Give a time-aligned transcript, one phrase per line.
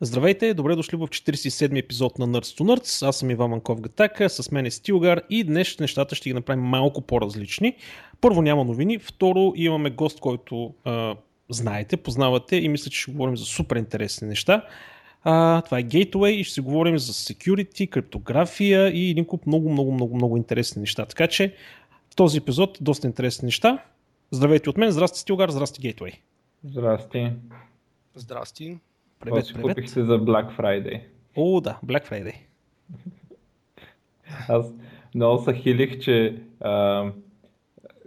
[0.00, 3.08] Здравейте, добре дошли в 47 епизод на Nerds to Nerds.
[3.08, 6.64] Аз съм Иван Манков Гатака, с мен е Стилгар и днес нещата ще ги направим
[6.64, 7.76] малко по-различни.
[8.20, 11.16] Първо няма новини, второ имаме гост, който а,
[11.48, 14.64] знаете, познавате и мисля, че ще говорим за супер интересни неща.
[15.22, 19.70] А, това е Gateway и ще си говорим за security, криптография и един куп много,
[19.70, 21.06] много, много, много интересни неща.
[21.06, 21.54] Така че
[22.12, 23.84] в този епизод доста интересни неща.
[24.30, 26.18] Здравейте от мен, здрасти Стилгар, здрасти Gateway.
[26.64, 27.32] Здрасти.
[28.14, 28.78] Здрасти.
[29.20, 29.68] Привет, си привет.
[29.68, 31.00] купихте за Black Friday?
[31.36, 32.34] О, да, Black Friday.
[34.48, 34.66] Аз
[35.14, 37.04] много се хилих, че а,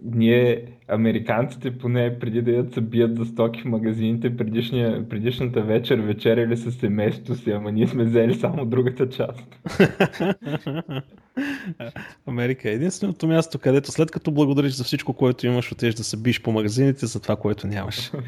[0.04, 6.00] ние, американците, поне преди да ядат се бият за стоки в магазините, предишния, предишната вечер
[6.00, 9.60] вечеряли с семейството си, ама ние сме взели само другата част.
[12.28, 16.18] Америка е единственото място, където след като благодариш за всичко, което имаш, отидеш да се
[16.18, 18.12] биш по магазините за това, което нямаш.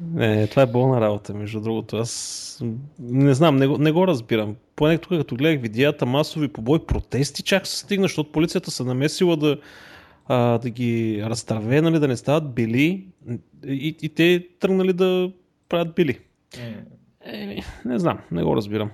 [0.00, 1.96] Не, това е болна работа, между другото.
[1.96, 2.62] Аз
[3.00, 4.56] не знам, не го, не го разбирам.
[4.76, 9.36] Поне тук, като гледах видеята, масови побой, протести чак се стигна, защото полицията се намесила
[9.36, 9.58] да,
[10.26, 13.06] а, да ги разтърве, нали, да не стават били
[13.66, 15.32] и, и те тръгнали да
[15.68, 16.18] правят били.
[17.24, 18.90] Еми, не знам, не го разбирам.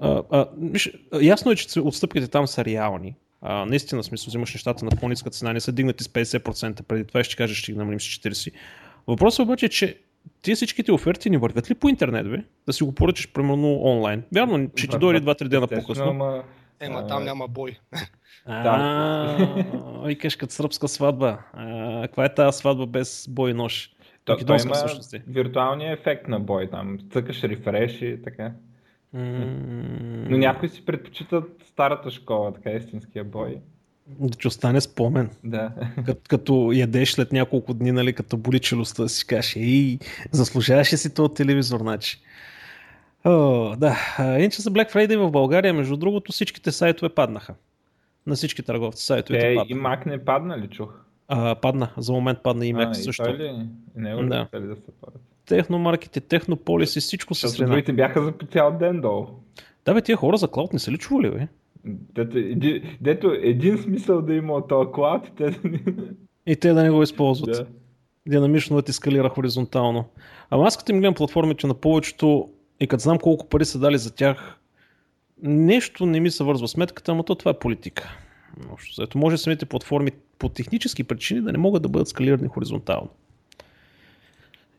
[0.00, 3.14] А, а, виж, ясно е, че отстъпките там са реални.
[3.40, 7.24] А, наистина, смисъл, взимаш нещата на по-ниска цена, не са дигнати с 50%, преди това
[7.24, 8.52] ще кажеш, ще ги намалим с 40%.
[9.06, 9.98] Въпросът обаче е, че
[10.42, 12.38] ти всичките оферти не вървят ли по интернет, бе?
[12.66, 14.22] Да си го поръчаш, примерно, онлайн.
[14.34, 16.10] Вярно, ще ти дойде 2-3 дена Естествено, по-късно.
[16.10, 16.42] Ама,
[16.80, 17.78] Ема там няма бой.
[18.46, 21.38] А, викаш като сръбска сватба.
[22.02, 23.90] Каква е тази сватба без бой и нож?
[24.24, 25.22] То, има всъщност е.
[25.28, 26.98] виртуалния ефект на бой там.
[27.12, 28.52] Цъкаш рефреш и така.
[29.12, 33.60] Но някои си предпочитат старата школа, така истинския бой.
[34.06, 35.30] Да ти остане спомен.
[35.44, 35.70] Да.
[36.06, 39.98] Като, като ядеш след няколко дни, нали, като боли челюстта, си кажеш, ей,
[40.32, 42.20] заслужаваше си този телевизор, значи.
[43.24, 43.30] О,
[43.76, 43.96] да.
[44.18, 47.54] А, Иначе за Black Friday в България, между другото, всичките сайтове паднаха.
[48.26, 49.74] На всички търговци сайтовете Те и.
[49.74, 50.94] Мак не падна ли, чух?
[51.28, 53.22] А, падна, за момент падна и А, Mac и също.
[53.24, 53.46] той ли?
[53.96, 54.48] И него ли Да.
[54.52, 55.22] се падат?
[55.46, 57.82] Техномаркет и Технополис и всичко се срина.
[57.92, 59.26] бяха за цял ден долу.
[59.84, 61.48] Да бе, тия хора за клауд не са ли чували, бе?
[61.86, 65.80] Дето, еди, дето един смисъл да има от този клад, те да ни...
[66.46, 67.50] И те да не го използват.
[67.50, 67.66] Да.
[68.26, 70.04] динамично да ти скалира хоризонтално.
[70.50, 72.48] Ама аз като им гледам платформите на повечето
[72.80, 74.58] и като знам колко пари са дали за тях,
[75.42, 78.18] нещо не ми се вързва сметката, ама то това е политика.
[78.96, 83.08] Зато може самите платформи по технически причини да не могат да бъдат скалирани хоризонтално.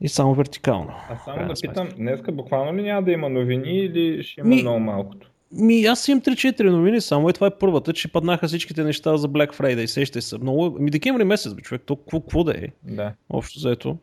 [0.01, 0.93] И само вертикално.
[1.09, 4.61] А само да питам, днеска буквално ли няма да има новини или ще има Ми-
[4.61, 5.31] много малкото?
[5.51, 9.29] Ми, аз имам 3-4 новини, само и това е първата, че паднаха всичките неща за
[9.29, 9.85] Black Friday.
[9.85, 10.37] Сещай се.
[10.37, 10.77] Много...
[10.79, 12.67] Ми декември месец, бе, човек, то какво, да е?
[12.83, 13.13] Да.
[13.29, 13.97] общо заето.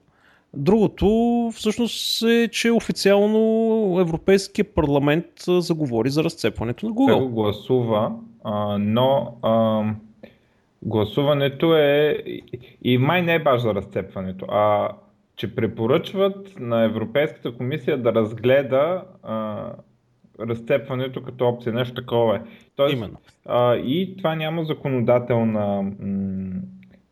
[0.55, 1.07] Другото
[1.55, 7.29] всъщност е, че официално Европейския парламент заговори за разцепването на Той Google.
[7.29, 8.13] гласува,
[8.45, 9.83] а, но а,
[10.83, 12.23] гласуването е
[12.83, 14.89] и май не е баш за разцепването, а
[15.37, 19.71] че препоръчват на Европейската комисия да разгледа а,
[20.41, 22.41] разцепването като опция, нещо такова е.
[22.77, 23.17] Тоест, Именно.
[23.47, 26.61] А, и това няма законодателна, м-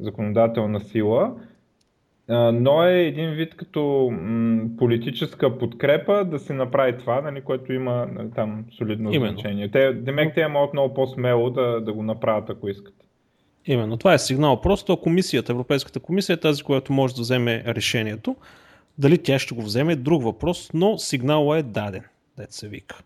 [0.00, 1.34] законодателна сила,
[2.28, 7.72] а, но е един вид като м- политическа подкрепа да се направи това, нали, което
[7.72, 9.32] има нали, там солидно Именно.
[9.32, 9.70] значение.
[9.70, 12.94] Те, демек те могат много по-смело да, да го направят, ако искат.
[13.66, 13.96] Именно.
[13.96, 14.60] Това е сигнал.
[14.60, 18.36] Просто комисията, Европейската комисия е тази, която може да вземе решението.
[18.98, 22.02] Дали тя ще го вземе е друг въпрос, но сигналът е даден.
[22.38, 23.02] Дет се вика.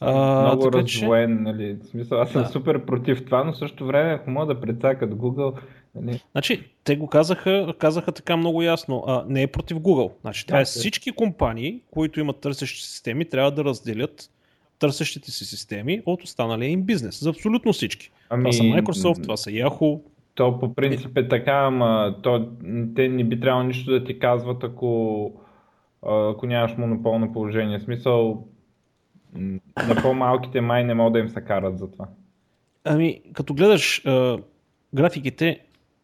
[0.00, 2.48] А, много така че- раздвоен, нали, в смисъл, аз съм Да.
[2.48, 5.58] супер против това, но в същото време, ако мога да прецакат Google,
[5.94, 9.04] нали, Значи, те го казаха, казаха така много ясно.
[9.06, 10.12] А, не е против Google.
[10.20, 14.30] Значи, това Да, е всички компании, които имат търсещи системи, трябва да разделят
[14.78, 17.20] търсещите си системи от останалия им бизнес.
[17.22, 18.10] За абсолютно всички.
[18.30, 20.00] ами, Това са Microsoft, това са Yahoo.
[20.34, 22.48] То по принцип е така, ама то,
[22.96, 25.32] те не би трябвало нищо да ти казват, ако,
[26.02, 27.78] ако нямаш монополно положение.
[27.78, 28.46] В смисъл,
[29.88, 32.06] на по-малките май не могат да им се карат за това.
[32.84, 34.38] Ами, като гледаш а,
[34.94, 35.60] графиките,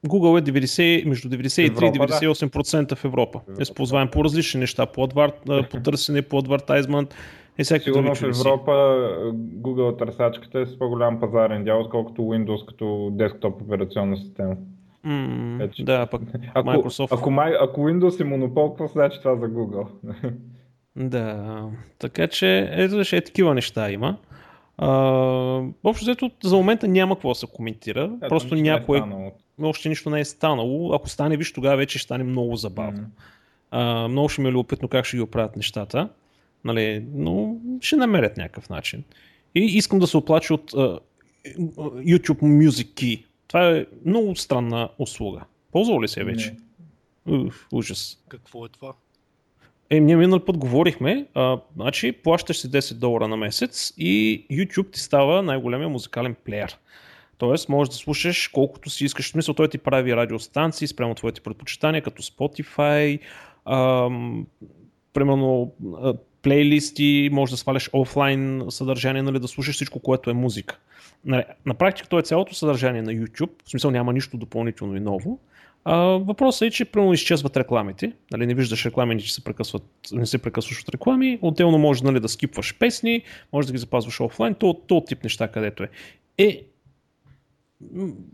[0.06, 2.14] Google е 90, между 93 Европа, и да.
[2.14, 3.40] 98% в Европа.
[3.48, 5.32] Европа, Използваем по различни неща, по, адвар,
[5.70, 7.14] по търсене, по адвартайзмент
[7.62, 8.22] всякакви Сигурно в.
[8.22, 8.70] Европа
[9.34, 14.56] Google търсачката е с по-голям пазарен дял, отколкото Windows като десктоп операционна система.
[15.04, 15.84] М, Вече.
[15.84, 16.22] да, пък
[16.54, 17.14] Ако, Microsoft.
[17.14, 17.30] ако,
[17.60, 19.86] ако Windows е монопол, какво значи това за Google?
[20.96, 21.64] Да,
[21.98, 24.18] така че ето е такива неща има.
[24.76, 24.88] А,
[25.84, 28.12] общо взето за момента няма какво да се коментира.
[28.16, 29.32] Ето, Просто не е някой, станало.
[29.62, 30.94] още нищо не е станало.
[30.94, 33.00] Ако стане, виж, тогава вече ще стане много забавно.
[33.00, 33.06] М.
[33.70, 36.08] А, много ще ми е любопитно как ще ги оправят нещата.
[36.64, 39.04] Нали, но ще намерят някакъв начин.
[39.54, 40.98] И искам да се оплача от uh,
[41.96, 43.24] YouTube Music Key.
[43.48, 45.40] Това е много странна услуга.
[45.72, 46.56] Ползвал ли се вече?
[47.26, 48.18] Уф, ужас.
[48.28, 48.92] Какво е това?
[49.92, 54.92] Е, ние минал път говорихме, а, значи плащаш си 10 долара на месец и YouTube
[54.92, 56.78] ти става най-големия музикален плеер.
[57.38, 59.26] Тоест, можеш да слушаш колкото си искаш.
[59.26, 63.18] В смисъл, той ти прави радиостанции спрямо твоите предпочитания, като Spotify,
[63.66, 64.46] ам,
[65.12, 65.72] примерно
[66.42, 70.78] плейлисти, можеш да сваляш офлайн съдържание, нали, да слушаш всичко, което е музика.
[71.24, 75.00] Нали, на практика то е цялото съдържание на YouTube, в смисъл няма нищо допълнително и
[75.00, 75.38] ново.
[76.20, 79.82] Въпросът е, че примерно изчезват рекламите, нали, не виждаш реклами, че се прекъсват,
[80.12, 84.20] не се прекъсваш от реклами, отделно можеш нали, да скипваш песни, можеш да ги запазваш
[84.20, 85.88] офлайн, то, то тип неща където е.
[86.38, 86.62] Е,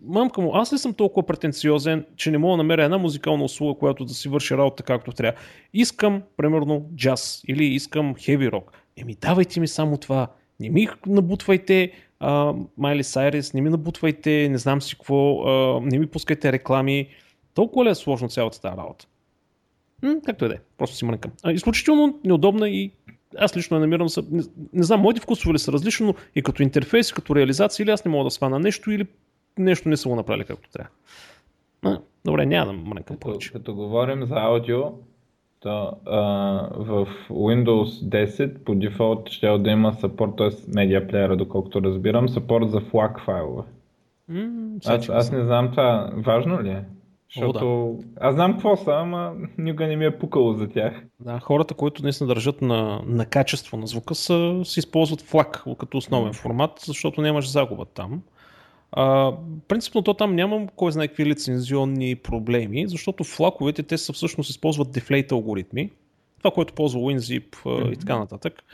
[0.03, 3.79] мамка му, аз не съм толкова претенциозен, че не мога да намеря една музикална услуга,
[3.79, 5.41] която да си върши работа както трябва.
[5.75, 8.73] Искам, примерно, джаз или искам хеви рок.
[8.97, 10.29] Еми, давайте ми само това.
[10.61, 11.93] Не ми набутвайте
[12.79, 17.09] Майли Сайрис, не ми набутвайте, не знам си какво, а, не ми пускайте реклами.
[17.59, 19.07] Толкова ли е сложно цялата тази работа?
[20.03, 21.33] М, както и да е, просто си мрънкам.
[21.51, 22.91] Изключително неудобна и
[23.39, 27.11] аз лично я намирам, не, не знам, моите вкусове са различни, но и като интерфейс,
[27.11, 29.07] и като реализация, или аз не мога да свана нещо, или
[29.59, 30.91] нещо не са го направили както трябва.
[31.83, 33.53] А, добре, няма да мрънкам повече.
[33.53, 34.83] Като, като говорим за аудио,
[35.61, 36.21] то, а,
[36.77, 40.71] в Windows 10 по дефолт ще да има support, т.е.
[40.75, 43.63] медиа плеера, доколкото разбирам, support за FLAC файлове.
[44.31, 46.85] Mm, аз, аз не знам това, важно ли е?
[47.35, 48.07] Защото О, да.
[48.21, 51.03] аз знам какво са, ама никога не ми е пукало за тях.
[51.21, 55.99] Да, хората, които наистина държат на, на качество на звука, са, си използват флаг като
[55.99, 58.23] основен формат, защото нямаш загуба там.
[58.93, 59.33] А,
[59.69, 64.93] принципно то там нямам кой знае какви лицензионни проблеми, защото флаковете те са всъщност използват
[64.93, 65.91] дефлейт алгоритми,
[66.39, 67.93] това, което ползва WinZip mm-hmm.
[67.93, 68.65] и така нататък.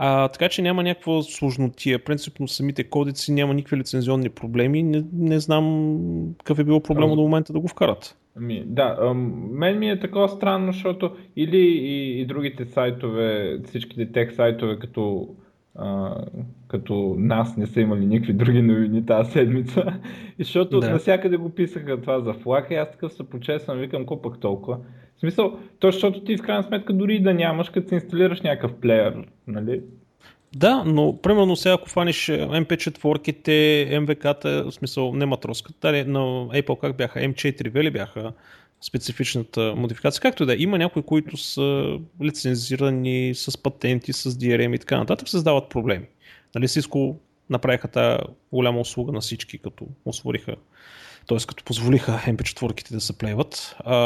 [0.00, 2.04] А, така че няма някаква сложнотия.
[2.04, 4.82] Принципно самите кодици няма никакви лицензионни проблеми.
[4.82, 5.98] Не, не знам
[6.38, 8.16] какъв е било проблема до момента да го вкарат.
[8.36, 9.14] Ами, да,
[9.50, 15.28] мен ми е такова странно, защото или и, и другите сайтове, всичките тех сайтове, като
[15.74, 16.14] а,
[16.68, 19.84] като нас не са имали никакви други новини тази седмица.
[20.38, 20.90] И защото да.
[20.90, 24.78] навсякъде го писаха това за флака и аз такъв се почесвам, викам, пък толкова.
[25.18, 28.74] В смисъл, то защото ти в крайна сметка дори да нямаш, като си инсталираш някакъв
[28.80, 29.14] плеер,
[29.46, 29.80] нали?
[30.56, 33.48] Да, но примерно сега ако фаниш MP4-ките,
[34.00, 36.18] MVK-та, в смисъл не матроската, на
[36.48, 38.32] Apple как бяха, M4 ли бяха,
[38.80, 40.20] специфичната модификация.
[40.20, 45.28] Както да е, има някои, които са лицензирани с патенти, с DRM и така нататък,
[45.28, 46.06] създават проблеми.
[46.54, 47.16] Нали, Cisco
[47.50, 48.18] направиха тази
[48.52, 50.56] голяма услуга на всички, като освориха
[51.28, 51.38] т.е.
[51.48, 53.76] като позволиха MP4-ките да се плейват.
[53.84, 53.96] А,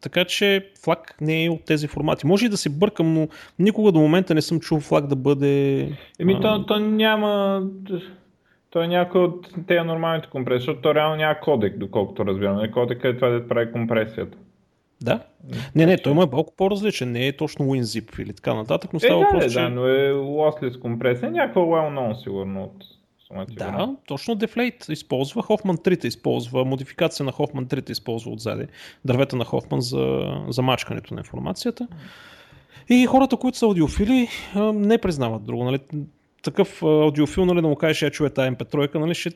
[0.00, 2.26] така че флаг не е от тези формати.
[2.26, 3.28] Може и да се бъркам, но
[3.58, 5.80] никога до момента не съм чул флаг да бъде...
[6.18, 6.40] Еми, а...
[6.40, 7.62] то, то няма...
[8.70, 12.56] Той е някой от тези нормалните компресии, защото то реално няма кодек, доколкото разбирам.
[12.56, 14.38] Нали, кодек е това да прави компресията.
[15.00, 15.20] Да.
[15.74, 17.12] Не, не, той е малко по-различен.
[17.12, 19.60] Не е точно WinZip или така нататък, но е, става е, да, че...
[19.60, 21.30] да, но е lossless компресия.
[21.30, 22.97] Някаква well-known сигурно от
[23.48, 25.42] да, точно Deflate използва.
[25.42, 26.64] Hoffman 3 използва.
[26.64, 28.66] Модификация на Hoffman 3 използва отзади.
[29.04, 30.22] Дървета на Hoffman за,
[30.52, 31.88] за мачкането на информацията.
[32.88, 34.28] И хората, които са аудиофили,
[34.74, 35.64] не признават друго.
[35.64, 35.78] Нали?
[36.42, 39.30] такъв аудиофил, нали, да му кажеш, я чуя тази MP3, нали, ще,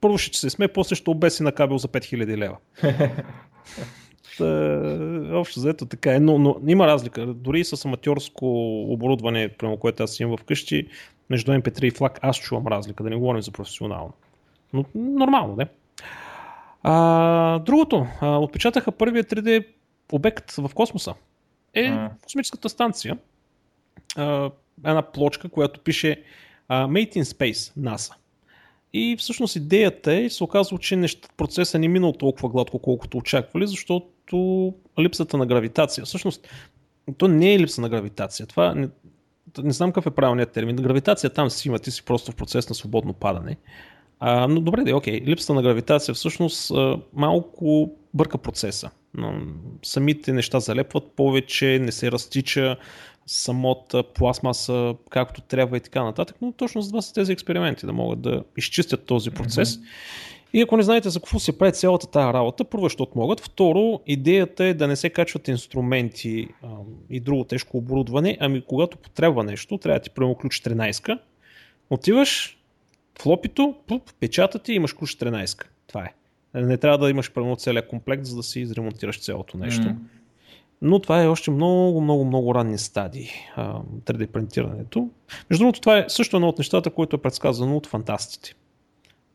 [0.00, 2.56] първо ще се сме, после ще обеси на кабел за 5000 лева.
[5.32, 7.26] Общо заето така е, но, но има разлика.
[7.26, 8.46] Дори с аматьорско
[8.92, 10.86] оборудване, прямо което аз имам вкъщи,
[11.30, 14.12] между MP3 и FLAC аз чувам разлика, да не говорим за професионално.
[14.72, 15.66] Но нормално, не?
[16.82, 19.66] А, другото, а, отпечатаха първия 3D
[20.12, 21.14] обект в космоса.
[21.74, 21.92] Е
[22.22, 23.18] космическата станция.
[24.16, 24.50] А,
[24.84, 26.22] една плочка, която пише
[26.70, 28.14] uh, Made in Space, NASA.
[28.92, 33.66] И всъщност идеята е, се оказва, че нещата, процесът не минал толкова гладко, колкото очаквали,
[33.66, 36.04] защото липсата на гравитация.
[36.04, 36.48] Всъщност,
[37.16, 38.46] то не е липса на гравитация.
[38.46, 38.88] Това
[39.62, 40.76] не, знам какъв е правилният термин.
[40.76, 43.56] Гравитация там си има, ти си просто в процес на свободно падане.
[44.20, 45.20] А, но добре, да, окей.
[45.20, 46.72] Липсата на гравитация всъщност
[47.12, 48.90] малко бърка процеса.
[49.82, 52.76] Самите неща залепват повече, не се разтича,
[53.26, 57.92] самата пластмаса както трябва и така нататък, но точно за това са тези експерименти, да
[57.92, 59.76] могат да изчистят този процес.
[59.76, 59.84] Mm-hmm.
[60.52, 63.40] И ако не знаете за какво се прави цялата тази работа, първо, защото могат.
[63.40, 66.68] Второ, идеята е да не се качват инструменти а,
[67.10, 71.18] и друго тежко оборудване, ами когато потребва нещо, трябва да ти прямо ключ 13
[71.90, 72.58] отиваш
[73.20, 76.14] в лопито, пуп, печатате и имаш ключ 13 Това е.
[76.54, 79.94] Не трябва да имаш прямо целият комплект, за да си изремонтираш цялото нещо.
[80.82, 83.30] Но това е още много, много, много ранни стадии.
[83.56, 85.08] 3D принтирането.
[85.50, 88.54] Между другото, това е също едно от нещата, което е предсказано от фантастите.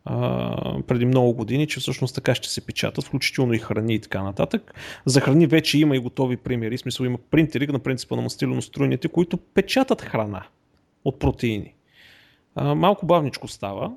[0.05, 4.23] А, преди много години, че всъщност така ще се печатат, включително и храни и така
[4.23, 4.73] нататък.
[5.05, 8.61] За храни вече има и готови примери, в смисъл има принтери на принципа на мастилено
[8.61, 10.43] струйните, които печатат храна
[11.05, 11.73] от протеини.
[12.55, 13.91] А, малко бавничко става,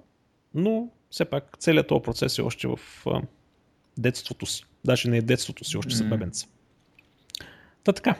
[0.54, 3.22] но все пак целият този процес е още в а,
[3.98, 4.64] детството си.
[4.84, 6.46] Даже не е детството си, още са бебенца.
[7.84, 8.16] Та така.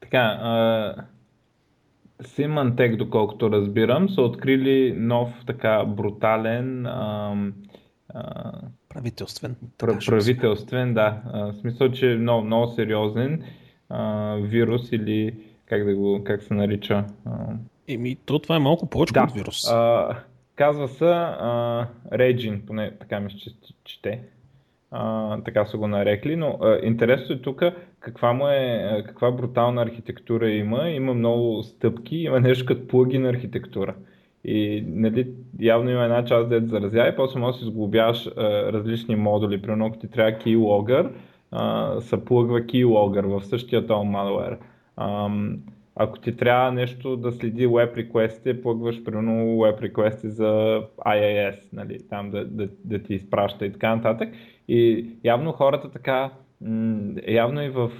[0.00, 0.94] Така, а,
[2.22, 7.34] Symantec, доколкото разбирам, са открили нов така брутален а,
[8.14, 8.52] а,
[8.88, 9.56] правителствен.
[9.78, 11.22] Пр- правителствен, да.
[11.32, 13.44] А, в смисъл, че е много, много сериозен
[13.88, 15.34] а, вирус или
[15.66, 17.04] как да го, как се нарича?
[17.26, 17.30] А...
[17.88, 19.22] Еми, то това е малко повече да.
[19.22, 19.70] от вирус.
[19.70, 20.16] А,
[20.56, 23.50] казва се а, Raging, поне така ми ще
[23.84, 24.20] чете
[25.44, 27.62] така са го нарекли, но а, интересно е тук
[28.00, 30.88] каква, му е, каква брутална архитектура има.
[30.88, 33.94] Има много стъпки, има нещо като плагин архитектура.
[34.44, 38.72] И нали, явно има една част, да заразя и после може да си сглобяваш а,
[38.72, 39.62] различни модули.
[39.62, 41.10] Примерно, ако ти трябва keylogger,
[41.50, 44.56] а, се плъгва keylogger в същия този malware.
[44.96, 45.30] А,
[45.96, 51.98] ако ти трябва нещо да следи web request, плъгваш примерно web request за IIS, нали,
[52.08, 54.28] там да, да, да ти изпраща и така нататък.
[54.72, 56.30] И явно хората така,
[57.28, 57.90] явно и в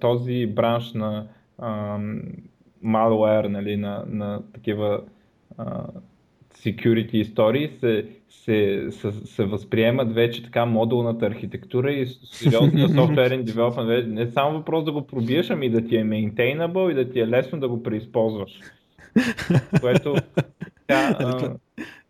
[0.00, 1.26] този бранш на
[2.84, 5.00] malware, нали, на, на такива
[6.54, 14.08] security истории се, се, се, се възприемат вече така модулната архитектура и сериозния софтуерен девелопмент.
[14.08, 17.28] Не само въпрос да го пробиеш, ами да ти е maintainable и да ти е
[17.28, 18.60] лесно да го преизползваш.
[19.80, 20.14] Което
[20.74, 21.54] така, а,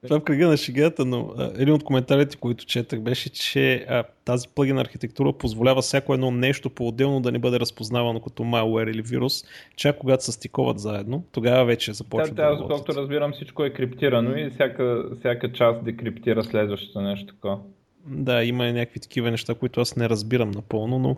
[0.05, 3.87] това е в кръга на шегата, но а, един от коментарите, които четах, беше, че
[3.89, 8.91] а, тази плагин архитектура позволява всяко едно нещо по-отделно да не бъде разпознавано като malware
[8.91, 9.45] или вирус,
[9.77, 13.71] чак когато се стиковат заедно, тогава вече започва да, да, да колкото разбирам всичко е
[13.71, 17.59] криптирано и всяка, всяка част декриптира следващото нещо такова.
[18.07, 21.17] Да, има някакви такива неща, които аз не разбирам напълно, но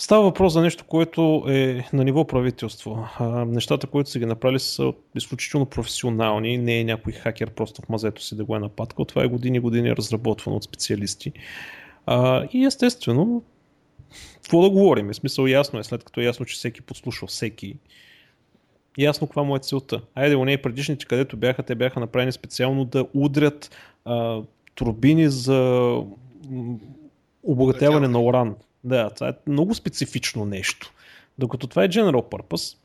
[0.00, 3.08] Става въпрос за нещо, което е на ниво правителство.
[3.18, 6.58] А, нещата, които са ги направили са изключително професионални.
[6.58, 9.04] Не е някой хакер просто в мазето си да го е нападкал.
[9.04, 11.32] Това е години години разработвано от специалисти.
[12.06, 13.42] А, и естествено,
[14.34, 15.08] какво да говорим?
[15.08, 17.76] В смисъл ясно е, след като е ясно, че всеки подслушва всеки.
[18.98, 20.00] Ясно каква му е целта.
[20.14, 23.70] Айде, у нея предишните, където бяха, те бяха направени специално да удрят
[24.04, 24.42] а,
[24.74, 25.92] турбини за
[27.42, 28.56] обогатяване на уран.
[28.88, 30.92] Да, това е много специфично нещо.
[31.38, 32.76] Докато това е general purpose,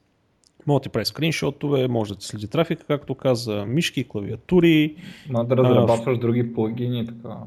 [0.67, 4.95] може да ти прави скриншотове, може да ти следи трафика, както каза, мишки, клавиатури.
[5.29, 7.38] Може да разработваш а, други плагини и така.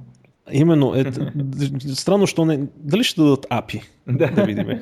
[0.53, 0.95] Именно.
[0.95, 1.05] Е,
[1.95, 2.67] странно, що не...
[2.77, 3.83] Дали ще дадат API?
[4.09, 4.81] да, да видим.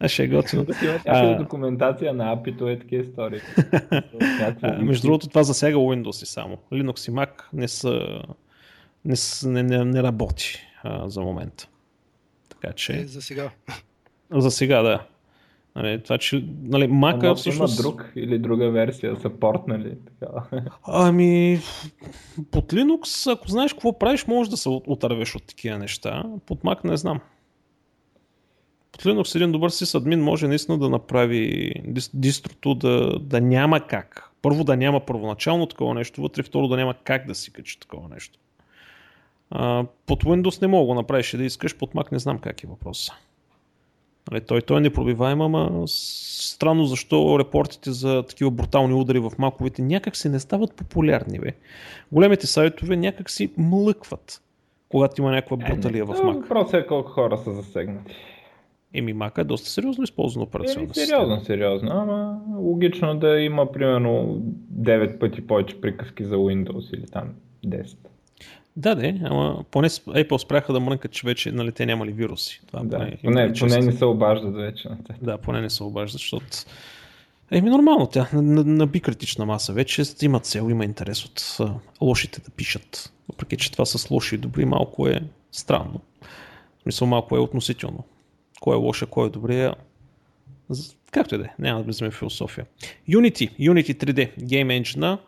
[0.00, 0.66] А ще е готино.
[1.06, 3.40] А, документация на API, то е такива истории.
[4.84, 6.58] между другото, това засяга Windows и само.
[6.72, 8.22] Linux и Mac не са...
[9.04, 11.68] Не, не, не, не работи а, за момента.
[12.64, 12.92] Така че...
[12.92, 13.50] Е, за сега.
[14.32, 15.06] За сега, да.
[15.76, 17.80] Нали, това, че нали, Мака Ама всъщност...
[17.80, 19.96] Има друг или друга версия, support, нали?
[20.04, 20.32] Така.
[20.86, 21.58] Ами,
[22.50, 26.24] под Linux, ако знаеш какво правиш, можеш да се отървеш от такива неща.
[26.46, 27.20] Под Mac не знам.
[28.92, 31.72] Под Linux един добър си админ може наистина да направи
[32.14, 34.30] дистрото да, да няма как.
[34.42, 38.08] Първо да няма първоначално такова нещо вътре, второ да няма как да си качи такова
[38.08, 38.38] нещо.
[39.50, 42.64] А, под Windows не мога да го направиш да искаш, под Mac не знам как
[42.64, 43.12] е въпроса.
[44.30, 49.82] Нали, той, той е непробиваем, ама странно защо репортите за такива брутални удари в маковете
[49.82, 51.38] някак си не стават популярни.
[51.38, 51.52] Бе.
[52.12, 54.42] Големите сайтове някак си млъкват,
[54.88, 56.40] когато има някаква е, бруталия в Mac.
[56.40, 58.14] Въпросът е колко хора са засегнати.
[58.94, 64.42] Еми, Mac е доста сериозно използвано операционна Еми, сериозно, сериозно, ама логично да има примерно
[64.74, 67.28] 9 пъти повече приказки за Windows или там
[67.66, 67.96] 10.
[68.76, 72.60] Да, да, ама поне Apple спряха да мрънкат, че вече нали, те нямали вируси.
[72.66, 74.88] Това да, поне, поне, поне не се обаждат вече.
[75.22, 76.46] Да, поне не се обаждат, защото
[77.50, 81.58] Еми нормално, тя наби критична маса вече, има цел, има интерес от
[82.00, 83.12] лошите да пишат.
[83.28, 85.20] Въпреки, че това с лоши и добри малко е
[85.52, 86.00] странно.
[86.78, 88.04] В смисъл малко е относително.
[88.60, 89.74] Кой е лоша, кой е добрия,
[91.14, 92.66] Както и да е, няма да влизаме в философия.
[93.08, 95.18] Unity, Unity 3D Game Engine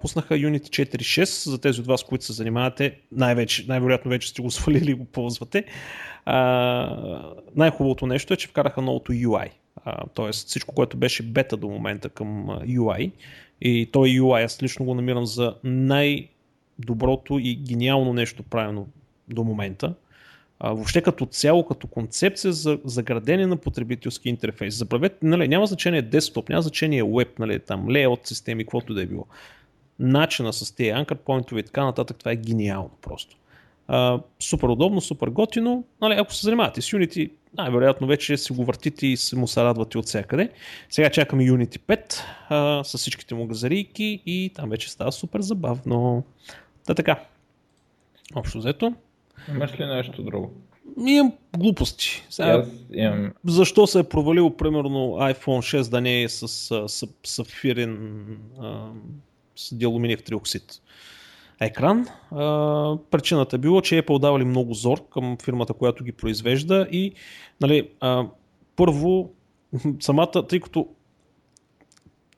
[0.00, 4.50] пуснаха Unity 4.6 за тези от вас, които се занимавате, най-вече, най-вероятно вече сте го
[4.56, 5.64] свалили и го ползвате.
[6.24, 9.48] А, най-хубавото нещо е, че вкараха новото UI.
[10.14, 13.10] Тоест всичко, което беше бета до момента към UI
[13.60, 18.86] и той UI аз лично го намирам за най-доброто и гениално нещо правено
[19.28, 19.94] до момента
[20.60, 24.74] а, въобще като цяло, като концепция за, за на потребителски интерфейс.
[24.74, 29.06] Забравете, нали, няма значение десктоп, няма значение веб, нали, там, лейаут системи, каквото да е
[29.06, 29.26] било.
[29.98, 33.36] Начина с тези anchor point и така нататък, това е гениално просто.
[33.88, 35.84] А, супер удобно, супер готино.
[36.00, 39.62] Нали, ако се занимавате с Unity, най-вероятно вече си го въртите и се му се
[39.62, 40.50] радвате от всякъде.
[40.90, 46.24] Сега чакаме Unity 5 а, с всичките му газарийки и там вече става супер забавно.
[46.86, 47.20] Та така.
[48.34, 48.94] Общо взето.
[49.48, 50.52] Имаш ли нещо друго?
[51.06, 52.26] Имам глупости.
[52.30, 53.32] Сега, Аз имам...
[53.44, 58.26] Защо се е провалил, примерно, iPhone 6 да не е с, с, с сафирен
[58.60, 58.90] а,
[59.56, 60.82] с диалуминиев триоксид
[61.60, 62.06] екран.
[62.30, 67.12] А, причината е било, че Apple давали много зор към фирмата, която ги произвежда и
[67.60, 68.26] нали, а,
[68.76, 69.30] първо
[70.00, 70.88] самата, тъй като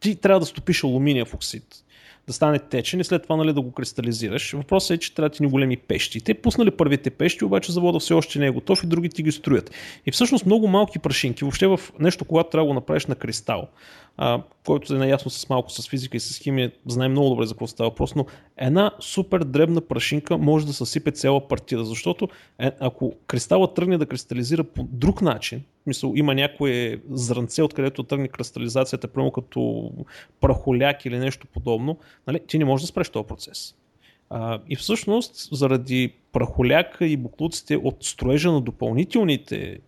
[0.00, 1.84] ти трябва да стопиш алуминиев оксид,
[2.28, 4.52] да стане течен и след това нали, да го кристализираш.
[4.52, 6.20] Въпросът е, че трябва ти ни големи пещи.
[6.20, 9.70] Те пуснали първите пещи, обаче завода все още не е готов и другите ги строят.
[10.06, 13.68] И всъщност много малки прашинки, въобще в нещо, когато трябва да го направиш на кристал,
[14.66, 17.66] който е наясно с малко с физика и с химия, знае много добре за какво
[17.66, 23.14] става въпрос, но една супер дребна прашинка може да съсипе цяла партида, защото е, ако
[23.26, 29.30] кристалът тръгне да кристализира по друг начин, мисъл, има някое зранце, откъдето тръгне кристализацията, прямо
[29.30, 29.90] като
[30.40, 33.74] прахоляк или нещо подобно, нали, ти не можеш да спреш този процес.
[34.30, 39.78] А, и всъщност, заради прахоляка и буклуците от строежа на допълнителните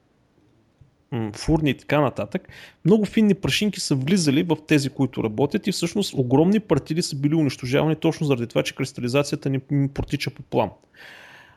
[1.34, 2.48] фурни и така нататък,
[2.84, 7.34] много финни прашинки са влизали в тези, които работят и всъщност огромни партиди са били
[7.34, 10.70] унищожавани точно заради това, че кристализацията ни протича по план.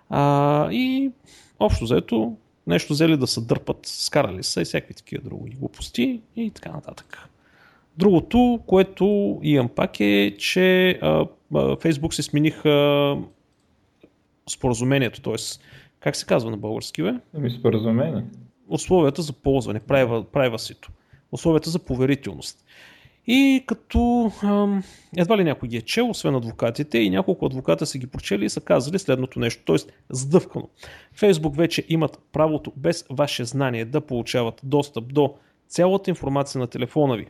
[0.10, 1.12] А, и
[1.60, 6.52] общо заето нещо взели да се дърпат, скарали са и всякакви такива други глупости и
[6.52, 7.30] така нататък.
[7.98, 13.18] Другото, което имам пак е, че а, а, Facebook се смениха
[14.50, 15.36] споразумението, т.е.
[16.00, 17.14] как се казва на български, бе?
[17.34, 18.24] Ами споразумение
[18.74, 20.88] условията за ползване, privacy
[21.32, 22.66] условията за поверителност.
[23.28, 24.84] И като ам,
[25.18, 28.50] едва ли някой ги е чел, освен адвокатите, и няколко адвоката са ги прочели и
[28.50, 29.92] са казали следното нещо, т.е.
[30.10, 30.70] сдъвкано.
[31.14, 35.36] Фейсбук вече имат правото без ваше знание да получават достъп до
[35.68, 37.28] цялата информация на телефона ви,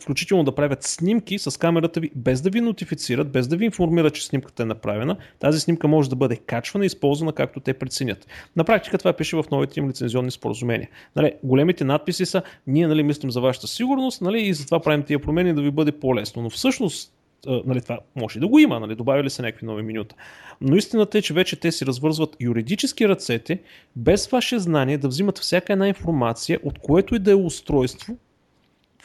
[0.00, 4.14] включително да правят снимки с камерата ви, без да ви нотифицират, без да ви информират,
[4.14, 5.16] че снимката е направена.
[5.38, 8.26] Тази снимка може да бъде качвана и използвана както те преценят.
[8.56, 10.88] На практика това пише в новите им лицензионни споразумения.
[11.16, 15.18] Нали, големите надписи са, ние нали, мислим за вашата сигурност нали, и затова правим тия
[15.18, 16.42] промени да ви бъде по-лесно.
[16.42, 17.12] Но всъщност
[17.46, 20.14] нали, това може да го има, нали, добавили са някакви нови минута.
[20.60, 23.58] Но истината е, че вече те си развързват юридически ръцете,
[23.96, 28.16] без ваше знание да взимат всяка една информация, от което и да е устройство,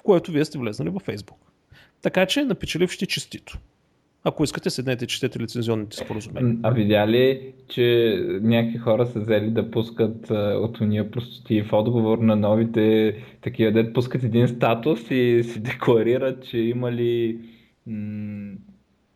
[0.05, 1.37] което вие сте влезнали във Facebook.
[2.01, 3.57] Така че напечелившите честито.
[4.27, 6.57] Ако искате, седнете и четете лицензионните споразумения.
[6.63, 12.17] А видя ли, че някакви хора са взели да пускат от уния простоти в отговор
[12.17, 17.39] на новите такива, дет пускат един статус и си декларират, че имали
[17.87, 18.53] м-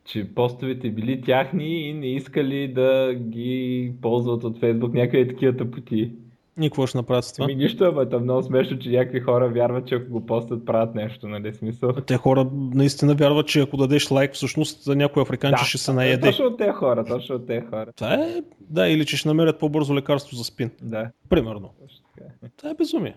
[0.06, 6.12] че постовете били тяхни и не искали да ги ползват от Фейсбук някакви такива тъпоти.
[6.62, 7.48] И какво ще направят с това?
[7.48, 10.96] Ми нищо, ама е много смешно, че някакви хора вярват, че ако го постат, правят
[10.96, 11.94] нещо, нали смисъл?
[11.94, 16.28] Те хора наистина вярват, че ако дадеш лайк, всъщност някой африканче да, ще се наеде.
[16.28, 17.92] Точно от тези хора, точно от тези хора.
[17.96, 20.72] Това е, да, или че ще намерят по-бързо лекарство за спин.
[20.82, 21.12] Да.
[21.30, 21.74] Примерно.
[22.58, 23.16] Това е безумие.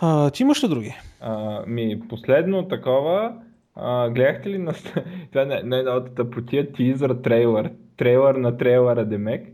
[0.00, 0.94] А, ти имаш ли други?
[1.20, 3.32] А, ми, последно такова,
[3.74, 4.72] а, гледахте ли на,
[5.32, 9.48] това е на една от тъпотия тизър трейлър, трейлър на трейлъра Демек,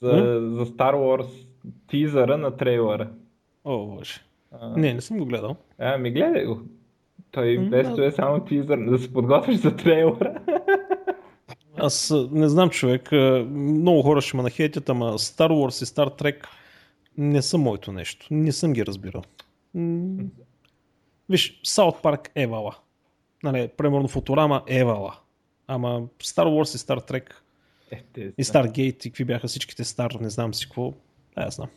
[0.00, 0.10] за,
[0.52, 1.46] за Star Wars
[1.86, 3.10] тизъра на трейлера.
[3.64, 4.20] О, боже.
[4.52, 4.68] А...
[4.68, 5.56] Не, не съм го гледал.
[5.78, 6.60] А, ми гледай го.
[7.30, 10.34] Той без това е само тизър, да се подготвиш за трейлера.
[11.76, 13.12] Аз не знам човек,
[13.52, 16.46] много хора ще ме нахейтят, ама Star Wars и Star Trek
[17.18, 18.26] не са моето нещо.
[18.30, 19.22] Не съм ги разбирал.
[21.28, 22.76] Виж, South Park е вала.
[23.42, 25.14] Нали, примерно Футурама е вала.
[25.66, 27.32] Ама Star Wars и Star Trek
[27.90, 30.92] е, те, и Stargate и какви бяха всичките Star, не знам си какво.
[31.36, 31.68] Да, знам.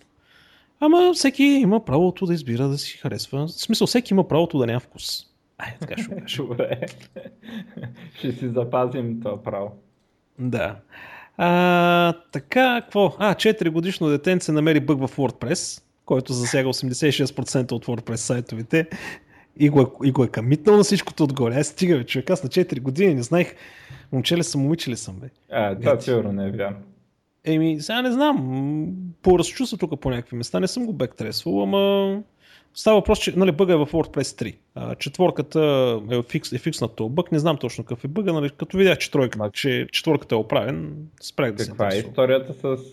[0.80, 3.48] Ама всеки има правото да избира да си харесва.
[3.48, 5.26] В смисъл, всеки има правото да няма вкус.
[5.58, 6.44] Ай, така ще кажа.
[6.44, 6.86] Добре.
[8.18, 9.72] ще си запазим това право.
[10.40, 10.76] Да.
[11.38, 13.16] А, така, какво?
[13.20, 18.88] А, 4 годишно детенце намери бъг в WordPress, който засяга 86% от WordPress сайтовете
[19.58, 21.56] и го, е, и го е камитнал на всичкото отгоре.
[21.56, 23.56] Аз стига, бе, човек, аз на 4 години не знаех
[24.12, 25.28] момче ли съм, момиче ли съм, бе.
[25.52, 26.78] А, това сигурно не е вярно.
[27.46, 28.88] Еми, сега не знам,
[29.22, 32.24] поразчу се тук по някакви места, не съм го бектресвал, ама
[32.74, 34.56] става въпрос, че нали, бъга е в WordPress 3.
[34.76, 35.62] А, четворката
[36.12, 38.98] е, фикс, е фикснат този бъг, не знам точно какъв е бъга, нали, като видях,
[38.98, 42.84] че, тройка, че четворката е оправен, спрях да Каква е историята с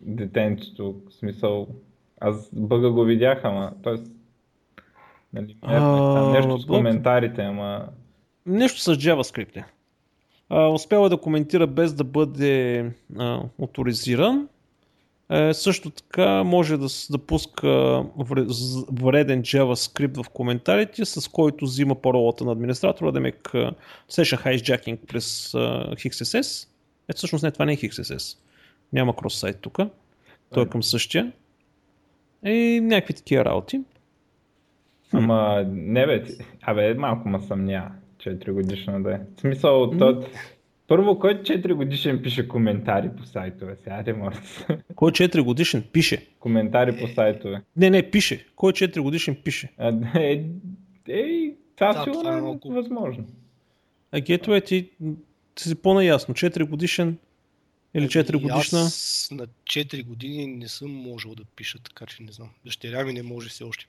[0.00, 1.68] детенцето, в смисъл,
[2.20, 3.94] аз бъга го видях, ама, т.е.
[5.32, 7.88] Нали, А, нещо с коментарите, ама
[8.46, 9.64] Нещо с JavaScript.
[10.48, 12.84] А, да коментира без да бъде
[13.18, 14.48] а, авторизиран.
[15.30, 18.04] Е, също така може да, да пуска
[18.92, 23.50] вреден JavaScript в коментарите, с който взима паролата на администратора, да мек
[24.10, 25.58] session hijacking през а,
[25.94, 26.68] XSS.
[27.08, 28.38] Е, всъщност не, това не е XSS.
[28.92, 29.78] Няма крос-сайт тук.
[30.54, 31.32] Той е към същия.
[32.44, 33.80] И някакви такива работи.
[35.12, 36.24] Ама не бе,
[36.62, 37.90] абе малко ма съмня,
[38.26, 39.20] 4 годишна да е.
[39.36, 40.24] В смисъл, то,
[40.88, 44.36] първо, който 4 годишен пише коментари по сайтове, сега не може.
[44.94, 46.26] Кой е 4 годишен пише.
[46.40, 47.62] коментари по сайтове.
[47.76, 48.46] Не, не, пише.
[48.56, 49.68] Кой е 4 годишен пише.
[49.78, 50.44] А, е,
[51.08, 52.68] е, това Да, сигурно това е е малко.
[52.68, 53.24] възможно.
[54.12, 54.90] А Gateway ти,
[55.54, 56.34] ти си по-наясно.
[56.34, 57.18] 4 годишен
[57.94, 58.80] или 4 И годишна.
[58.80, 62.48] Аз на 4 години не съм можел да пиша, така че не знам.
[62.64, 63.86] Дъщеря ми не може все още.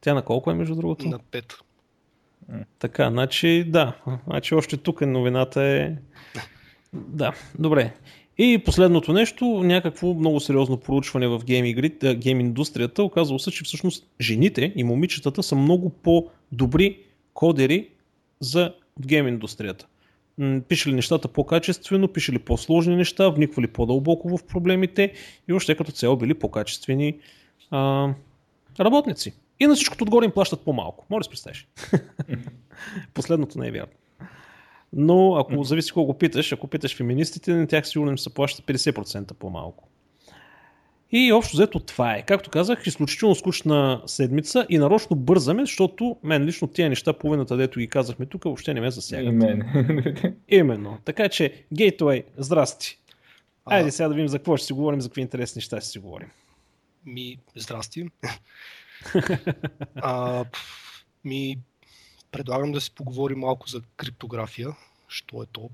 [0.00, 1.08] Тя на колко е между другото?
[1.08, 1.54] на 5.
[2.78, 3.96] Така, значи да.
[4.26, 5.92] Значи още тук новината е...
[6.92, 7.94] Да, добре.
[8.38, 13.64] И последното нещо, някакво много сериозно проучване в гейм, игри, гейм индустрията, оказало се, че
[13.64, 16.98] всъщност жените и момичетата са много по-добри
[17.34, 17.88] кодери
[18.40, 19.86] за в гейм индустрията.
[20.38, 25.12] М, Пишели нещата по-качествено, пишели по-сложни неща, вниквали по-дълбоко в проблемите
[25.48, 27.18] и още като цяло били по-качествени
[27.70, 28.08] а,
[28.80, 29.32] работници.
[29.60, 31.06] И на всичкото отгоре им плащат по-малко.
[31.10, 31.68] Може да си представиш.
[33.14, 33.92] Последното не е вярно.
[34.92, 39.32] Но ако зависи колко питаш, ако питаш феминистите, на тях сигурно им се плаща 50%
[39.32, 39.88] по-малко.
[41.12, 42.22] И общо взето това е.
[42.22, 47.78] Както казах, изключително скучна седмица и нарочно бързаме, защото мен лично тия неща, половината, дето
[47.78, 49.26] ги казахме тук, въобще не ме засягат.
[49.26, 49.62] И мен.
[50.48, 50.98] Именно.
[51.04, 52.98] Така че, Gateway, здрасти.
[53.64, 55.98] Айде сега да видим за какво ще си говорим, за какви интересни неща ще си
[55.98, 56.28] говорим.
[57.06, 58.08] Ми, здрасти.
[59.94, 60.44] А,
[61.24, 61.58] ми,
[62.32, 64.68] предлагам да си поговорим малко за криптография,
[65.08, 65.70] що е то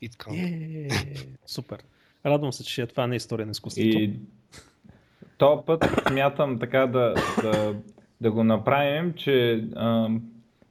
[0.00, 0.30] и така.
[0.34, 0.88] Е,
[1.46, 1.78] супер.
[2.26, 3.88] Радвам се, че това не е история на изкуството.
[3.88, 4.18] И
[5.38, 7.76] то път смятам така да, да,
[8.20, 10.22] да го направим, че ам,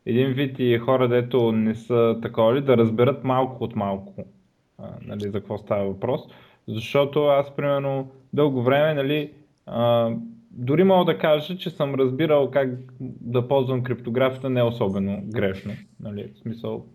[0.06, 4.26] един вид и хора, дето не са такова ли, да разберат малко от малко
[4.78, 6.22] а, нали, за какво става въпрос.
[6.68, 9.32] Защото аз, примерно, дълго време, нали,
[9.66, 10.12] а,
[10.54, 12.70] дори мога да кажа, че съм разбирал как
[13.22, 15.72] да ползвам криптографията не особено грешно.
[16.00, 16.86] Нали, в смисъл,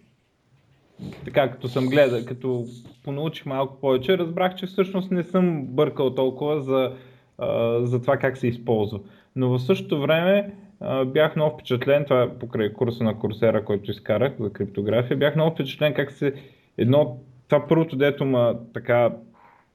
[1.25, 2.65] така като съм гледал, като
[3.05, 6.93] понаучих малко повече, разбрах, че всъщност не съм бъркал толкова за,
[7.83, 9.01] за това как се използва.
[9.37, 10.55] Но в същото време
[11.07, 15.55] бях много впечатлен, това е покрай курса на Курсера, който изкарах за криптография, бях много
[15.55, 16.35] впечатлен как се
[16.79, 17.19] едно,
[17.49, 19.13] това първото дето ма така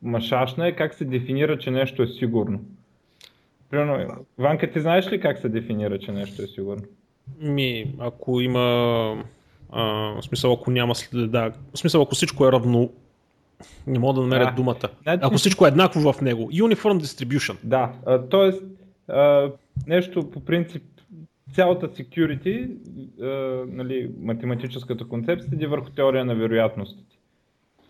[0.01, 2.59] ма шашна е как се дефинира, че нещо е сигурно.
[3.69, 6.83] Примерно, Ванка, ти знаеш ли как се дефинира, че нещо е сигурно?
[7.39, 8.59] Ми, ако има...
[9.71, 11.51] А, в смисъл, ако няма следа...
[11.73, 12.91] В смисъл, ако всичко е равно...
[13.87, 14.89] Не мога да намеря А, думата.
[15.03, 16.51] значи- Ако всичко е еднакво в него.
[16.51, 17.57] Uniform distribution.
[17.63, 18.51] Да, а, т.е.
[19.11, 19.51] а,
[19.87, 20.83] нещо по принцип,
[21.53, 22.69] цялата security,
[23.21, 23.25] а,
[23.67, 27.17] нали, математическата концепция седи върху теория на вероятностите.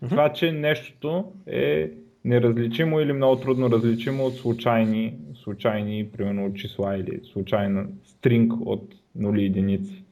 [0.09, 1.91] Това, че нещото е
[2.25, 8.93] неразличимо или много трудно различимо от случайни, случайни примерно от числа или случайна стринг от
[9.15, 10.03] нули и единици.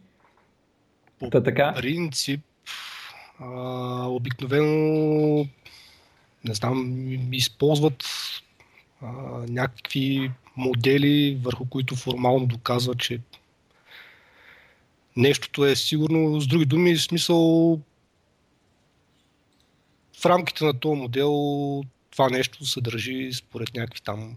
[1.19, 2.41] По Та така, принцип,
[3.39, 5.45] а, обикновено,
[6.45, 8.03] не знам, използват
[9.01, 9.11] а,
[9.49, 13.19] някакви модели, върху които формално доказват, че
[15.17, 16.41] нещото е сигурно.
[16.41, 17.79] С други думи, смисъл
[20.21, 24.35] в рамките на този модел това нещо се държи според някакви там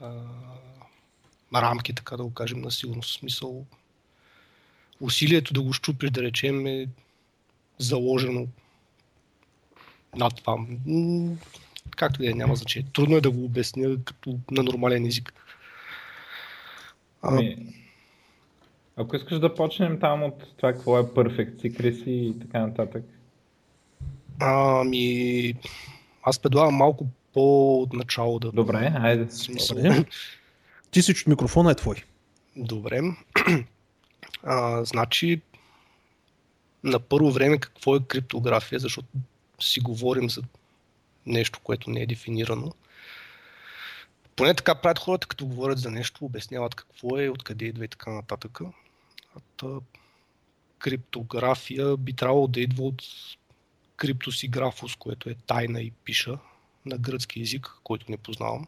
[0.00, 0.12] а,
[1.54, 3.10] рамки, така да го кажем, на сигурност.
[3.10, 3.66] В смисъл
[5.00, 6.88] усилието да го щупиш, да речем, е
[7.78, 8.46] заложено
[10.16, 10.56] над това.
[11.96, 12.88] Както да е, няма значение.
[12.92, 15.34] Трудно е да го обясня като на нормален език.
[17.22, 17.74] А, Ами,
[18.96, 23.04] ако искаш да почнем там от това какво е Perfect Secrecy и така нататък.
[24.40, 25.54] ами,
[26.24, 28.52] аз предлагам малко по-отначало да...
[28.52, 29.28] Добре, айде.
[29.68, 30.04] Добре.
[30.90, 31.96] Ти си чут, микрофона е твой.
[32.56, 33.00] Добре.
[34.46, 35.40] А, значи,
[36.84, 39.08] на първо време какво е криптография, защото
[39.60, 40.42] си говорим за
[41.26, 42.72] нещо, което не е дефинирано.
[44.36, 48.10] Поне така правят хората, като говорят за нещо, обясняват какво е, откъде идва и така
[48.10, 48.60] нататък.
[49.36, 49.66] А та,
[50.78, 53.02] криптография би трябвало да идва от
[53.96, 56.38] криптосиграфос, което е тайна и пиша.
[56.86, 58.66] на гръцки язик, който не познавам.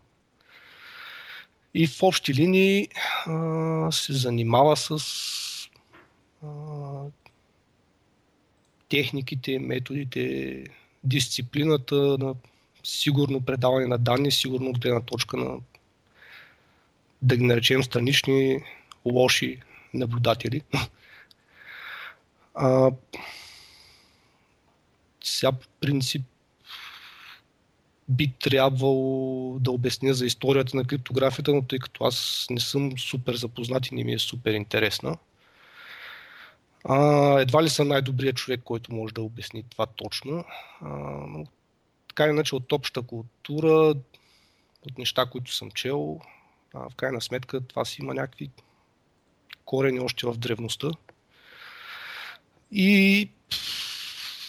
[1.75, 2.89] И в общи линии
[3.27, 4.91] а, се занимава с
[6.43, 6.49] а,
[8.89, 10.65] техниките, методите,
[11.05, 12.35] дисциплината на
[12.85, 15.59] сигурно предаване на данни, сигурно от гледна точка на
[17.23, 18.65] да ги наречем странични
[19.05, 19.61] лоши
[19.95, 20.63] наблюдатели.
[22.59, 22.91] А,
[25.29, 26.23] сега по принцип
[28.09, 33.35] би трябвало да обясня за историята на криптографията, но тъй като аз не съм супер
[33.35, 35.19] запознат и не ми е супер интересна,
[36.89, 40.45] а, едва ли съм най-добрият човек, който може да обясни това точно.
[40.81, 40.89] А,
[41.29, 41.47] но
[42.09, 43.95] така иначе от обща култура,
[44.89, 46.21] от неща, които съм чел,
[46.75, 48.51] а, в крайна сметка това си има някакви
[49.65, 50.91] корени още в древността.
[52.73, 53.29] И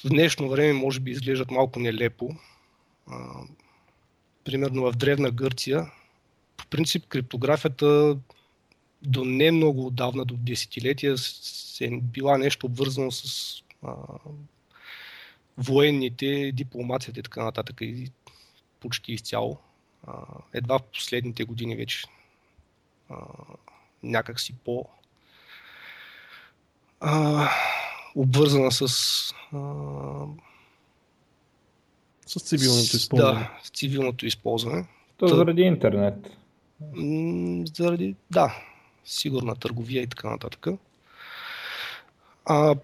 [0.08, 2.30] в днешно време може би изглеждат малко нелепо.
[4.44, 5.92] Примерно в Древна Гърция,
[6.58, 8.18] по принцип криптографията
[9.02, 13.94] до не много отдавна, до десетилетия, се е била нещо обвързано с а,
[15.58, 17.78] военните, дипломацията и така нататък.
[17.82, 18.12] И
[18.80, 19.58] почти изцяло.
[20.08, 20.14] А,
[20.54, 22.04] едва в последните години вече
[23.10, 23.16] а,
[24.04, 24.86] някак си по
[27.00, 27.50] а,
[28.18, 28.88] обвързана с а,
[32.26, 33.40] с цивилното използване.
[33.40, 34.86] Да, с цивилното използване.
[35.18, 36.38] То заради интернет.
[37.76, 38.56] заради, да,
[39.06, 40.68] сигурна търговия и така нататък.
[42.46, 42.76] А,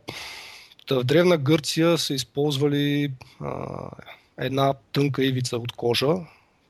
[0.92, 3.90] в Древна Гърция са използвали а,
[4.38, 6.16] една тънка ивица от кожа,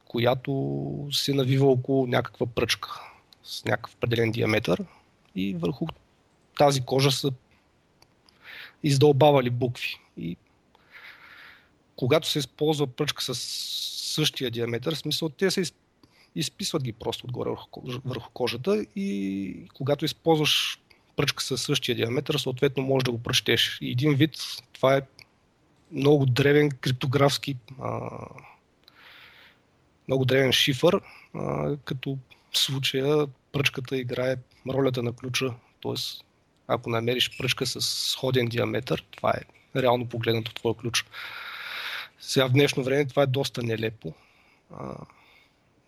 [0.05, 3.01] която се навива около някаква пръчка
[3.43, 4.85] с някакъв определен диаметър
[5.35, 5.87] и върху
[6.57, 7.31] тази кожа са
[8.83, 9.99] издълбавали букви.
[10.17, 10.37] И
[11.95, 13.35] когато се използва пръчка с
[14.13, 15.63] същия диаметър, в смисъл те се
[16.35, 17.49] изписват ги просто отгоре
[18.05, 20.79] върху кожата и когато използваш
[21.15, 23.77] пръчка със същия диаметър, съответно можеш да го прочетеш.
[23.81, 24.35] И един вид,
[24.73, 25.01] това е
[25.91, 28.09] много древен криптографски а,
[30.07, 31.01] много древен шифър,
[31.33, 32.17] а, като
[32.51, 34.35] в случая пръчката играе
[34.69, 35.53] ролята на ключа.
[35.79, 36.25] Тоест,
[36.67, 39.41] ако намериш пръчка с сходен диаметър, това е
[39.81, 41.05] реално погледнато твой ключ.
[42.19, 44.13] Сега в днешно време това е доста нелепо,
[44.77, 44.95] а,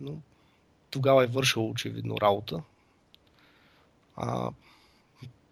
[0.02, 0.18] но
[0.90, 2.62] тогава е вършил очевидно работа.
[4.16, 4.52] А,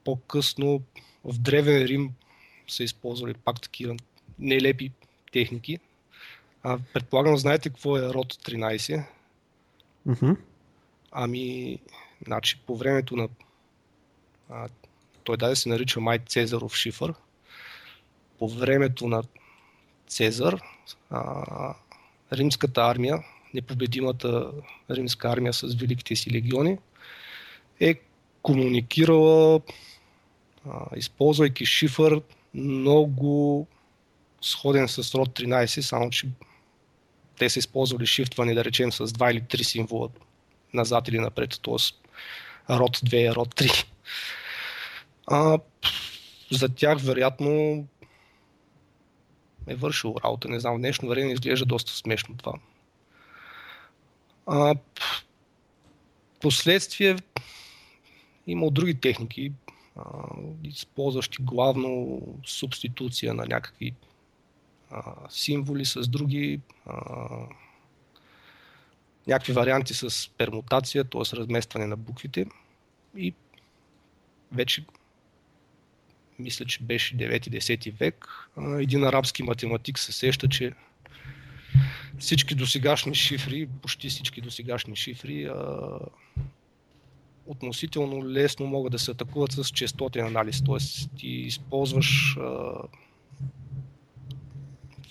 [0.04, 0.82] по-късно
[1.24, 2.14] в Древен Рим
[2.68, 3.96] са използвали пак такива
[4.40, 4.92] нелепи
[5.32, 5.80] техники.
[6.64, 9.06] А, предполагам, знаете какво е род 13.
[10.08, 10.38] Mm-hmm.
[11.12, 11.80] Ами,
[12.26, 13.30] значи, по времето на...
[14.50, 14.70] А,
[15.24, 17.14] той даде се нарича май Цезаров шифър.
[18.40, 19.24] По времето на
[20.08, 20.62] Цезар,
[21.10, 21.76] а,
[22.34, 24.52] римската армия, непобедимата
[24.92, 26.78] римска армия с великите си легиони,
[27.80, 27.96] е
[28.42, 29.62] комуникирала,
[30.70, 32.22] а, използвайки шифър,
[32.54, 33.68] много
[34.42, 36.28] сходен с род 13, само че
[37.38, 40.10] те са използвали шифтване, да речем, с 2 или 3 символа
[40.74, 41.76] назад или напред, т.е.
[42.76, 43.86] род 2, род 3.
[45.28, 45.60] А,
[46.52, 47.88] за тях, вероятно,
[49.68, 50.50] е вършил работа.
[50.50, 52.54] Не знам, в днешно време изглежда доста смешно това.
[54.46, 54.76] А,
[56.42, 57.16] последствие
[58.48, 59.52] има от други техники,
[59.96, 60.02] а,
[60.64, 63.94] използващи главно субституция на някакви
[64.92, 66.96] а, символи с други, а,
[69.28, 71.38] някакви варианти с пермутация, т.е.
[71.38, 72.46] разместване на буквите
[73.18, 73.34] и
[74.52, 74.86] вече
[76.40, 78.28] мисля, че беше 9-10 век,
[78.80, 80.74] един арабски математик се сеща, че
[82.20, 85.50] всички досегашни шифри, почти всички досегашни шифри,
[87.46, 90.64] относително лесно могат да се атакуват с частотен анализ.
[90.64, 91.08] Т.е.
[91.18, 92.38] ти използваш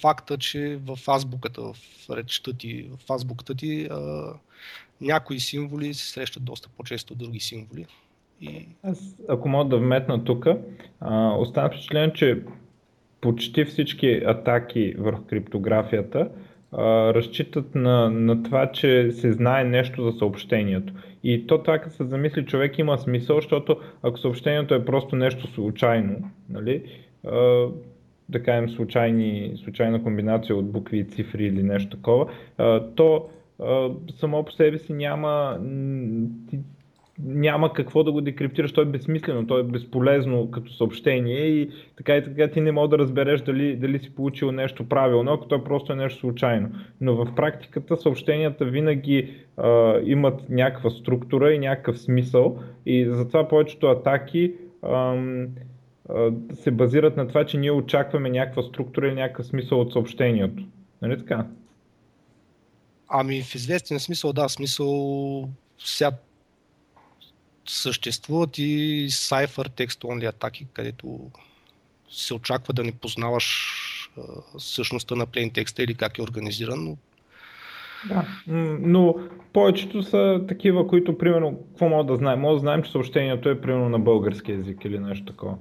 [0.00, 1.76] факта, че в азбуката, в
[2.11, 3.88] речта ти, в азбуката ти
[5.00, 7.87] някои символи се срещат доста по-често от други символи.
[8.42, 8.68] И...
[8.83, 10.46] Аз, ако мога да вметна тук,
[11.38, 12.42] остана впечатлен, че
[13.20, 16.28] почти всички атаки върху криптографията
[16.72, 20.92] а, разчитат на, на това, че се знае нещо за съобщението.
[21.24, 26.31] И то така се замисли човек има смисъл, защото ако съобщението е просто нещо случайно,
[26.50, 26.83] нали,
[27.26, 27.66] а,
[28.28, 32.26] да кажем случайни, случайна комбинация от букви и цифри или нещо такова,
[32.59, 33.28] а, то
[34.20, 35.59] само по себе си няма,
[37.18, 42.16] няма какво да го декриптираш, то е безсмислено, то е безполезно като съобщение и така
[42.16, 45.64] и така ти не мога да разбереш дали, дали си получил нещо правилно, ако то
[45.64, 46.68] просто е нещо случайно.
[47.01, 53.87] Но в практиката съобщенията винаги а, имат някаква структура и някакъв смисъл и затова повечето
[53.87, 55.46] атаки ам,
[56.09, 60.62] а, се базират на това, че ние очакваме някаква структура или някакъв смисъл от съобщението.
[61.03, 61.46] Нали така?
[63.09, 65.48] Ами в известен смисъл, да, смисъл
[65.79, 66.11] сега
[67.66, 71.31] съществуват и Cypher Text Only атаки, където
[72.11, 73.68] се очаква да не познаваш
[74.18, 74.22] а,
[74.59, 76.96] същността на plain текста или как е организиран, но
[78.09, 78.27] да,
[78.81, 79.16] но
[79.53, 82.40] повечето са такива, които, примерно, какво мога да знаем?
[82.40, 85.57] Може да знаем, че съобщението е примерно на български язик или нещо такова.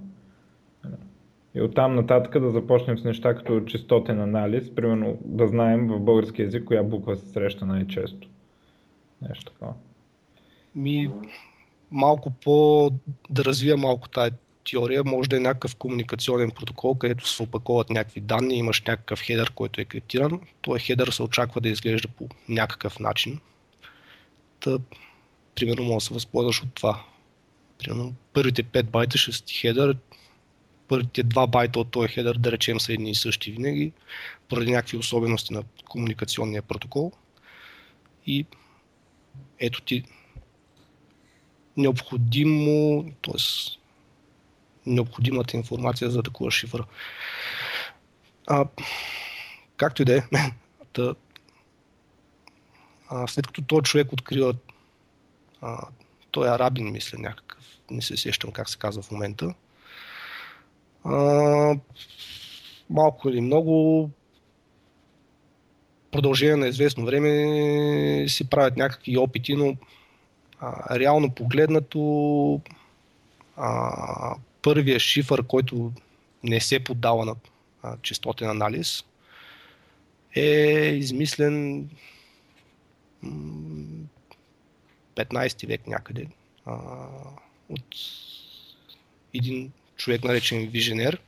[1.55, 6.41] И оттам нататък да започнем с неща като частотен анализ, примерно да знаем в български
[6.41, 8.27] язик коя буква се среща най-често.
[9.29, 9.73] Нещо такова.
[10.75, 11.11] Ми,
[11.91, 12.91] малко по,
[13.29, 14.31] да развия малко тази
[14.69, 19.51] теория, може да е някакъв комуникационен протокол, където се опаковат някакви данни, имаш някакъв хедър,
[19.51, 20.41] който е криптиран.
[20.61, 23.39] Той хедър се очаква да изглежда по някакъв начин.
[24.59, 24.77] Та,
[25.55, 27.03] примерно, може да се възползваш от това.
[27.79, 29.97] Примерно, първите 5 байта ще си хедър,
[30.87, 33.91] първите 2 байта от този хедър, да речем, са едни и същи винаги,
[34.49, 37.11] поради някакви особености на комуникационния протокол.
[38.25, 38.45] И
[39.59, 40.03] ето ти
[41.77, 43.41] необходимо, т.е.
[44.85, 46.85] необходимата информация за да атакуваш шифъра.
[48.47, 48.65] А,
[49.77, 50.23] както и да е,
[50.93, 51.15] да,
[53.09, 54.55] а, след като този човек открива,
[55.61, 55.87] а,
[56.31, 59.53] той е арабин, мисля, някакъв, не се сещам как се казва в момента,
[61.03, 61.75] а,
[62.89, 64.09] малко или много
[66.11, 69.75] продължение на известно време си правят някакви опити, но
[70.91, 72.61] реално погледнато
[73.57, 75.91] а, първия шифър, който
[76.43, 77.35] не се поддава на
[77.83, 79.03] а, частотен анализ,
[80.35, 80.41] е
[80.95, 81.89] измислен
[85.15, 86.27] 15 век някъде
[86.65, 86.77] а,
[87.69, 87.95] от
[89.33, 91.21] един човек наречен Виженер.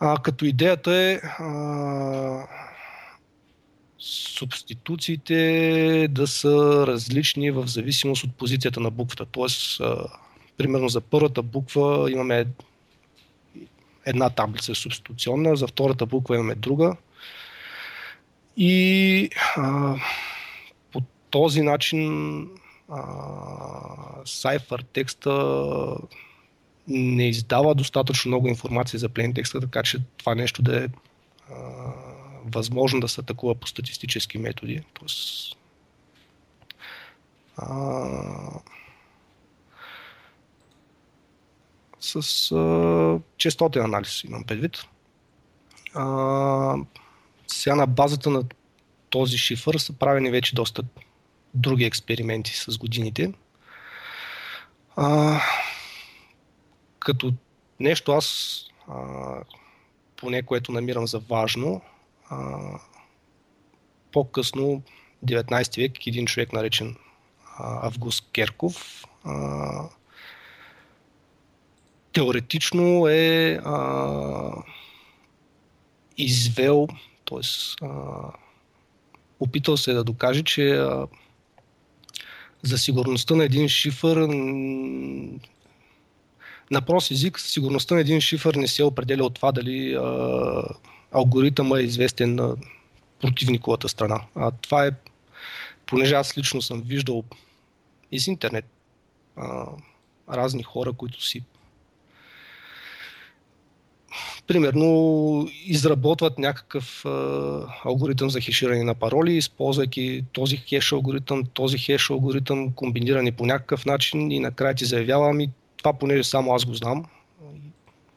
[0.00, 2.63] А, като идеята е а,
[4.04, 9.24] субституциите да са различни в зависимост от позицията на буквата.
[9.24, 9.80] Тоест,
[10.56, 12.46] примерно за първата буква имаме
[14.06, 16.96] една таблица субституционна, за втората буква имаме друга.
[18.56, 19.94] И а,
[20.92, 22.48] по този начин
[24.24, 25.56] Cypher текста
[26.88, 30.88] не издава достатъчно много информация за плен текста, така че това нещо да е
[31.50, 31.54] а,
[32.44, 34.82] възможно да се атакува по статистически методи.
[34.94, 35.56] Тоест,
[37.56, 38.60] а,
[42.00, 44.86] с а, честотен анализ имам предвид.
[45.94, 46.76] А,
[47.46, 48.42] сега на базата на
[49.10, 50.82] този шифър са правени вече доста
[51.54, 53.32] други експерименти с годините.
[54.96, 55.40] А,
[56.98, 57.34] като
[57.80, 58.96] нещо аз а,
[60.16, 61.80] поне което намирам за важно,
[64.12, 64.82] по-късно,
[65.26, 66.96] 19 век, един човек наречен
[67.58, 69.04] Август Керков
[72.12, 73.60] теоретично е
[76.16, 76.88] извел,
[77.24, 77.40] т.е.
[79.40, 80.86] опитал се да докаже, че
[82.62, 84.16] за сигурността на един шифър
[86.70, 90.02] на прост език сигурността на един шифър не се определя от това дали а,
[91.14, 92.56] алгоритъма е известен на
[93.20, 94.20] противниковата страна.
[94.34, 94.90] А това е,
[95.86, 97.24] понеже аз лично съм виждал
[98.12, 98.64] из интернет
[99.36, 99.66] а,
[100.28, 101.42] разни хора, които си
[104.46, 107.10] примерно изработват някакъв а,
[107.84, 113.86] алгоритъм за хеширане на пароли, използвайки този хеш алгоритъм, този хеш алгоритъм, комбинирани по някакъв
[113.86, 117.04] начин и накрая ти заявява, ами това понеже само аз го знам,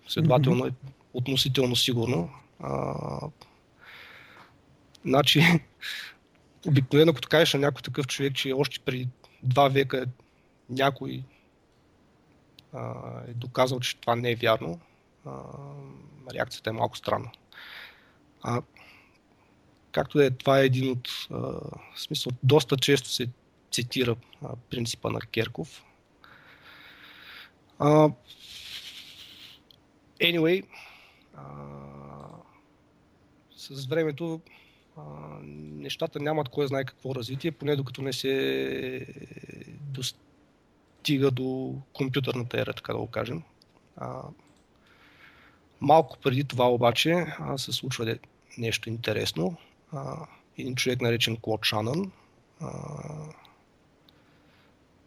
[0.08, 0.72] следователно е
[1.14, 2.30] относително сигурно.
[5.06, 5.42] Значи,
[6.68, 9.10] обикновено, като кажеш на някой такъв човек, че още преди
[9.44, 10.06] два века
[10.70, 11.24] някой
[12.74, 12.94] а,
[13.28, 14.80] е доказал, че това не е вярно,
[15.26, 15.32] а,
[16.34, 17.32] реакцията е малко странна.
[18.44, 18.62] А,
[19.92, 21.60] както е, това е един от, а,
[21.96, 23.30] смисъл, доста често се
[23.72, 25.84] цитира а, принципа на Керков.
[27.80, 28.10] А,
[30.22, 30.64] anyway,
[31.36, 31.44] а,
[33.58, 34.42] с времето
[34.98, 35.02] а,
[35.44, 39.08] нещата нямат кой знае какво развитие, поне докато не се
[41.08, 43.44] стига до компютърната ера, така да го кажем.
[43.98, 44.22] А,
[45.82, 48.18] малко преди това обаче а, се случва
[48.58, 49.56] нещо интересно.
[49.92, 50.28] А,
[50.58, 52.12] един човек наречен Клод Шанън
[52.62, 52.70] а,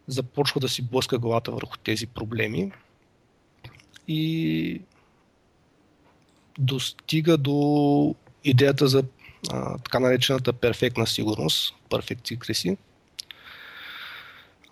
[0.07, 2.73] започва да си блъска главата върху тези проблеми
[4.09, 4.83] и
[6.59, 8.15] достига до
[8.45, 9.05] идеята за
[9.51, 12.77] а, така наречената перфектна сигурност, perfect secrecy.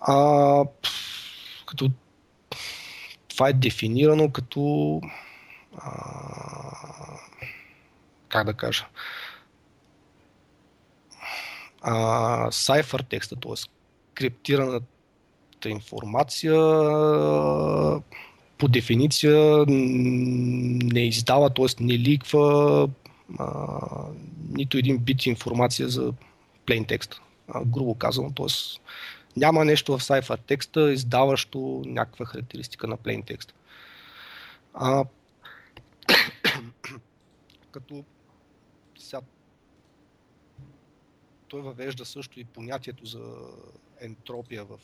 [0.01, 0.65] А,
[1.67, 1.91] като
[3.29, 5.01] това е дефинирано като
[5.77, 5.91] а,
[8.29, 8.87] как да кажа
[11.83, 13.55] а, сайфър текста, т.е.
[14.15, 14.87] криптираната
[15.67, 16.55] информация
[18.59, 21.67] по дефиниция не издава, т.е.
[21.81, 22.89] не ликва
[23.39, 23.79] а,
[24.49, 26.13] нито един бит информация за
[26.67, 27.21] plain текст.
[27.67, 28.47] Грубо казано, т.е.
[29.37, 33.55] няма нещо в сайфър текста, издаващо някаква характеристика на plain текст.
[34.75, 35.05] А,
[37.71, 38.05] като
[38.99, 39.21] сега
[41.49, 43.21] той въвежда също и понятието за
[44.01, 44.79] ентропия в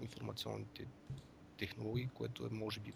[0.00, 0.86] информационните
[1.58, 2.92] технологии, което е може би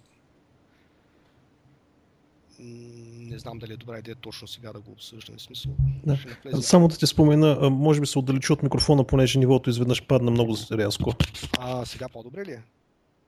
[2.58, 5.38] не знам дали е добра идея точно сега да го обсъждаме.
[5.38, 5.72] Смисъл,
[6.06, 6.62] да.
[6.62, 10.56] Само да ти спомена, може би се отдалечи от микрофона, понеже нивото изведнъж падна много
[10.72, 11.12] рязко.
[11.58, 12.62] А сега по-добре ли е?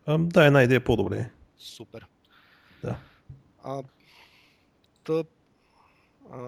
[0.06, 1.30] А, да, една идея по-добре.
[1.58, 2.06] Супер.
[2.84, 2.96] Да.
[3.64, 3.82] А,
[5.04, 5.26] тъп,
[6.32, 6.38] а,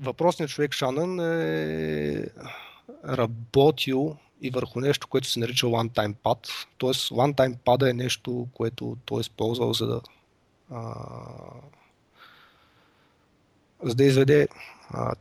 [0.00, 2.26] въпросният човек Шанън е
[3.08, 6.48] работил и върху нещо, което се нарича one-time pad.
[6.78, 10.00] Тоест, one-time pad е нещо, което той е използвал за да,
[10.70, 10.94] а,
[13.82, 14.48] за да изведе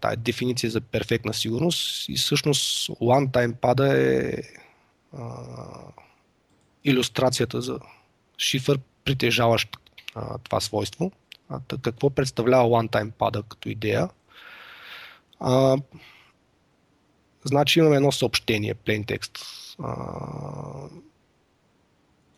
[0.02, 2.10] тая дефиниция за перфектна сигурност.
[2.10, 4.42] И всъщност one-time pad е
[5.18, 5.24] а,
[6.84, 7.80] иллюстрацията за
[8.38, 9.78] шифър, притежаващ
[10.16, 11.12] а, това свойство.
[11.50, 14.10] А, какво представлява one-time pad като идея?
[15.40, 15.78] А,
[17.44, 19.40] значи имаме едно съобщение, plain text.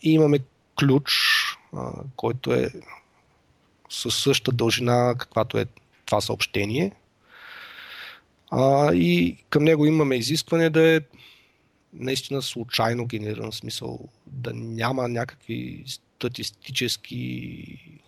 [0.01, 0.39] И имаме
[0.80, 1.12] ключ,
[2.16, 2.70] който е
[3.89, 5.66] със същата дължина, каквато е
[6.06, 6.91] това съобщение.
[8.93, 11.01] И към него имаме изискване да е
[11.93, 18.01] наистина случайно генериран смисъл, да няма някакви статистически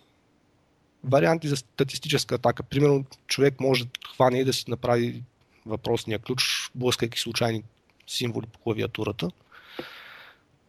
[1.04, 2.62] варианти за статистическа атака.
[2.62, 5.22] Примерно човек може да хване и да си направи
[5.66, 7.62] въпросния ключ, блъскайки случайни
[8.06, 9.30] символи по клавиатурата.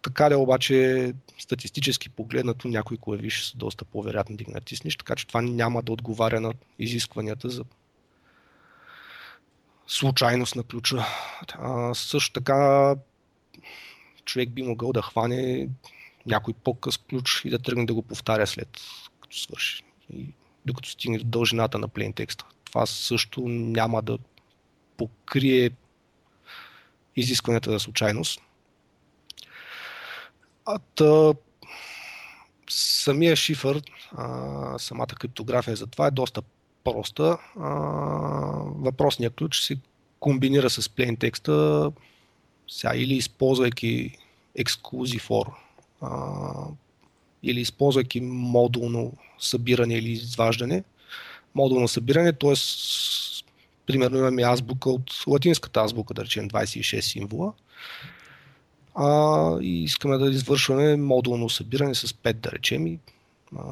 [0.01, 5.27] Така ли обаче статистически погледнато някои клавиши са доста по-вероятни да ги натиснеш, така че
[5.27, 7.63] това няма да отговаря на изискванията за
[9.87, 11.05] случайност на ключа.
[11.53, 12.95] А, също така
[14.25, 15.69] човек би могъл да хване
[16.25, 18.81] някой по-къс ключ и да тръгне да го повтаря след
[19.21, 19.83] като свърши
[20.13, 20.33] и
[20.65, 22.45] докато стигне до дължината на plain текста.
[22.65, 24.17] Това също няма да
[24.97, 25.71] покрие
[27.18, 28.41] изискванията за случайност.
[30.65, 31.34] А, та,
[32.70, 33.82] самия шифър,
[34.18, 36.41] а, самата криптография за това е доста
[36.84, 37.38] проста.
[37.59, 37.70] А,
[38.76, 39.78] въпросният ключ се
[40.20, 41.91] комбинира с plain текста
[42.68, 44.18] сега, или използвайки
[44.59, 45.53] exclusive for,
[46.01, 46.09] а,
[47.43, 50.84] или използвайки модулно събиране или изваждане.
[51.55, 52.53] Модулно събиране, т.е.
[53.88, 57.53] примерно имаме азбука от латинската азбука, да речем 26 символа.
[58.95, 62.88] А, и искаме да извършваме модулно събиране с 5, да речем.
[62.88, 62.99] И,
[63.57, 63.63] а,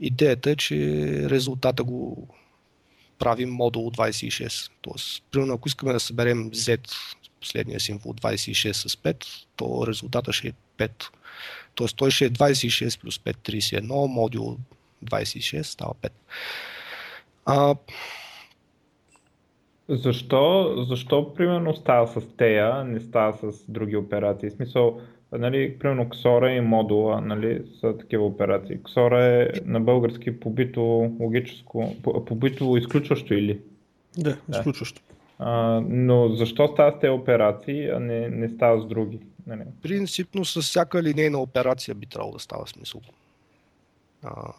[0.00, 0.76] идеята е, че
[1.30, 2.28] резултата го
[3.18, 4.70] правим модул 26.
[4.80, 6.92] Тоест, примерно, ако искаме да съберем Z,
[7.40, 9.26] последния символ 26 с 5,
[9.56, 10.90] то резултата ще е 5.
[11.74, 14.58] Тоест той ще е 26 плюс 5, 31, модул
[15.04, 16.10] 26 става 5.
[17.46, 17.76] А,
[19.88, 24.50] защо, защо примерно става с тея, не става с други операции?
[24.50, 25.00] В смисъл,
[25.32, 28.82] нали, примерно Ксора и модула нали, са такива операции.
[28.84, 30.80] Ксора е на български побито
[31.20, 31.94] логическо,
[32.26, 33.60] побито изключващо или?
[34.18, 35.02] Да, изключващо.
[35.38, 39.18] А, но защо става с тези операции, а не, не става с други?
[39.46, 39.66] Не.
[39.82, 43.00] Принципно с всяка линейна операция би трябвало да става смисъл.
[44.22, 44.52] А,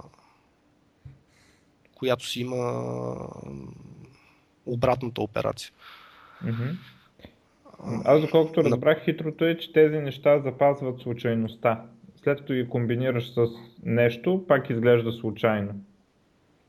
[2.04, 2.84] която си има
[4.66, 5.72] обратната операция.
[6.46, 6.76] Mm-hmm.
[8.06, 11.86] Аз доколкото разбрах, хитрото е, че тези неща запазват случайността.
[12.24, 13.48] След като ги комбинираш с
[13.84, 15.74] нещо, пак изглежда случайно.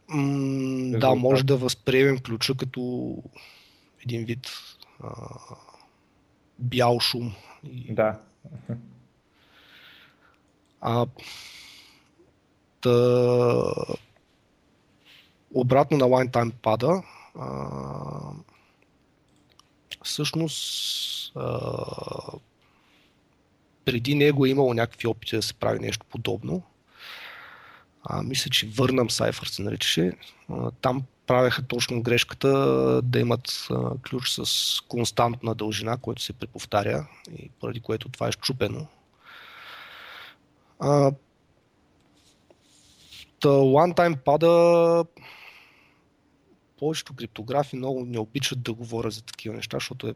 [0.09, 3.15] М- да, може да възприемем ключа като
[4.05, 4.51] един вид
[5.03, 5.11] а,
[6.59, 7.33] бял шум.
[7.91, 8.21] Да.
[10.81, 11.07] А,
[12.81, 12.91] та,
[15.55, 16.31] обратно на лайн
[16.63, 17.03] пада,
[17.39, 17.67] а,
[20.03, 21.69] всъщност а,
[23.85, 26.63] преди него е имало някакви опити да се прави нещо подобно.
[28.05, 30.13] А, мисля, че върнам Cypher се наричаше.
[30.51, 32.49] А, там правеха точно грешката
[33.03, 37.07] да имат а, ключ с константна дължина, който се преповтаря
[37.39, 38.87] и поради което това е щупено.
[40.81, 41.13] А,
[43.41, 45.05] та, one-time пада
[46.79, 50.15] повечето криптографи много не обичат да говоря за такива неща, защото е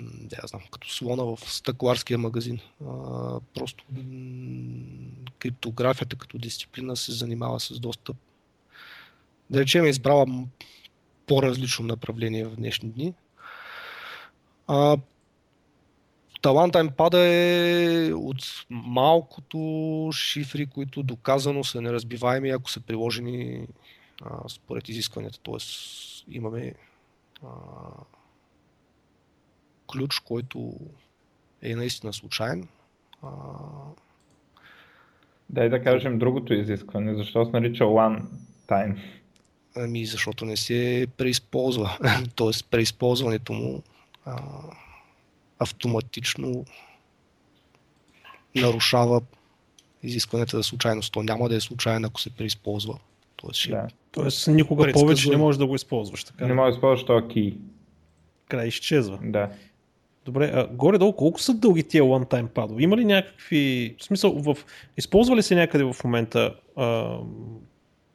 [0.00, 2.60] да знам, като слона в стъкларския магазин.
[2.86, 3.84] А, просто
[5.38, 8.14] криптографията като дисциплина се занимава с доста
[9.50, 10.26] да речем е избрала
[11.26, 13.14] по-различно направление в днешни дни.
[14.66, 14.96] А,
[16.42, 23.66] таланта им пада е от малкото шифри, които доказано са неразбиваеми, ако са приложени
[24.22, 25.38] а, според изискванията.
[25.42, 26.74] Тоест имаме
[27.42, 27.48] а,
[29.92, 30.72] ключ, който
[31.62, 32.68] е наистина случайен.
[33.22, 33.28] А...
[35.50, 37.14] Дай да кажем другото изискване.
[37.14, 38.22] Защо се нарича one
[38.68, 38.96] time?
[39.76, 41.98] Ами защото не се преизползва.
[42.34, 43.82] Тоест преизползването му
[44.24, 44.42] а,
[45.58, 46.64] автоматично
[48.54, 49.20] нарушава
[50.02, 51.12] изискването за случайност.
[51.12, 52.98] То няма да е случайно, ако се преизползва.
[53.36, 53.70] Тоест, ще...
[53.70, 53.88] да.
[54.16, 56.24] Тоест никога повече не можеш да го използваш.
[56.24, 57.58] Така не можеш да използваш този ки.
[58.48, 59.18] Край изчезва.
[59.22, 59.50] Да.
[60.24, 62.82] Добре, а, горе-долу колко са дълги тия one-time падове?
[62.82, 63.94] Има ли някакви...
[63.98, 64.56] В смисъл, в...
[64.96, 66.84] използва ли се някъде в момента а,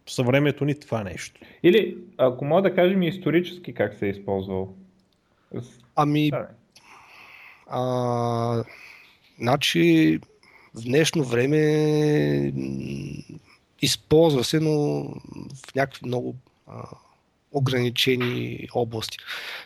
[0.06, 1.41] в съвремето ни това нещо?
[1.64, 4.74] Или, ако мога да кажем исторически как се е използвал?
[5.95, 6.32] Ами,
[7.68, 8.64] а,
[9.39, 10.20] значи,
[10.76, 11.58] в днешно време
[13.82, 15.03] използва се, но
[15.55, 16.36] в някакви много
[16.67, 16.84] а,
[17.51, 19.17] ограничени области.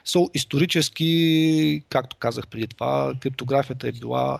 [0.06, 4.40] So, исторически, както казах преди това, криптографията е била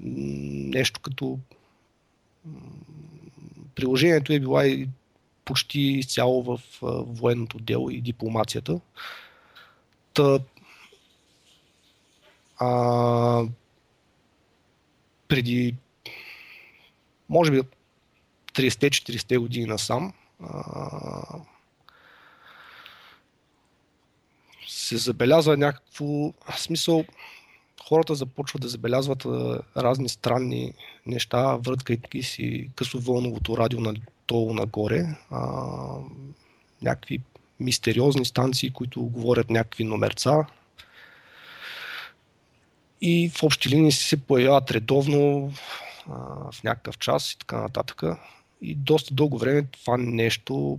[0.00, 1.38] нещо като
[3.74, 4.88] приложението е била и
[5.44, 6.60] почти изцяло в
[7.06, 8.80] военното дело и дипломацията.
[10.14, 10.38] Та,
[12.58, 13.44] а,
[15.28, 15.74] преди
[17.28, 17.62] може би
[18.58, 20.12] 30-40 години насам
[24.66, 27.04] се забелязва някакво смисъл,
[27.88, 29.24] хората започват да забелязват
[29.76, 30.72] разни странни
[31.06, 35.42] неща, върткайки си късовълновото радио надолу нагоре, а,
[36.82, 37.20] някакви
[37.60, 40.46] мистериозни станции, които говорят някакви номерца.
[43.00, 45.52] И в общи линии се появяват редовно
[46.10, 46.12] а,
[46.52, 48.02] в някакъв час и така нататък.
[48.62, 50.78] И доста дълго време това нещо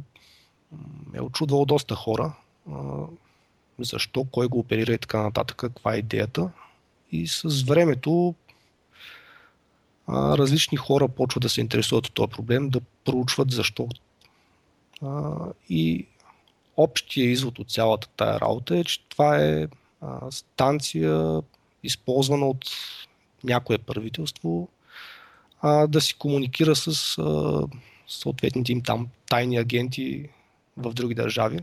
[1.13, 2.33] е очудвало доста хора
[3.79, 6.49] защо, кой го оперира и така нататък, каква е идеята.
[7.11, 8.35] И с времето
[10.09, 13.87] различни хора почват да се интересуват от този проблем, да проучват защо.
[15.69, 16.05] И
[16.77, 19.67] общия извод от цялата тая работа е, че това е
[20.29, 21.41] станция,
[21.83, 22.65] използвана от
[23.43, 24.69] някое правителство,
[25.61, 27.63] а, да си комуникира с а,
[28.07, 30.29] съответните им там тайни агенти
[30.77, 31.59] в други държави.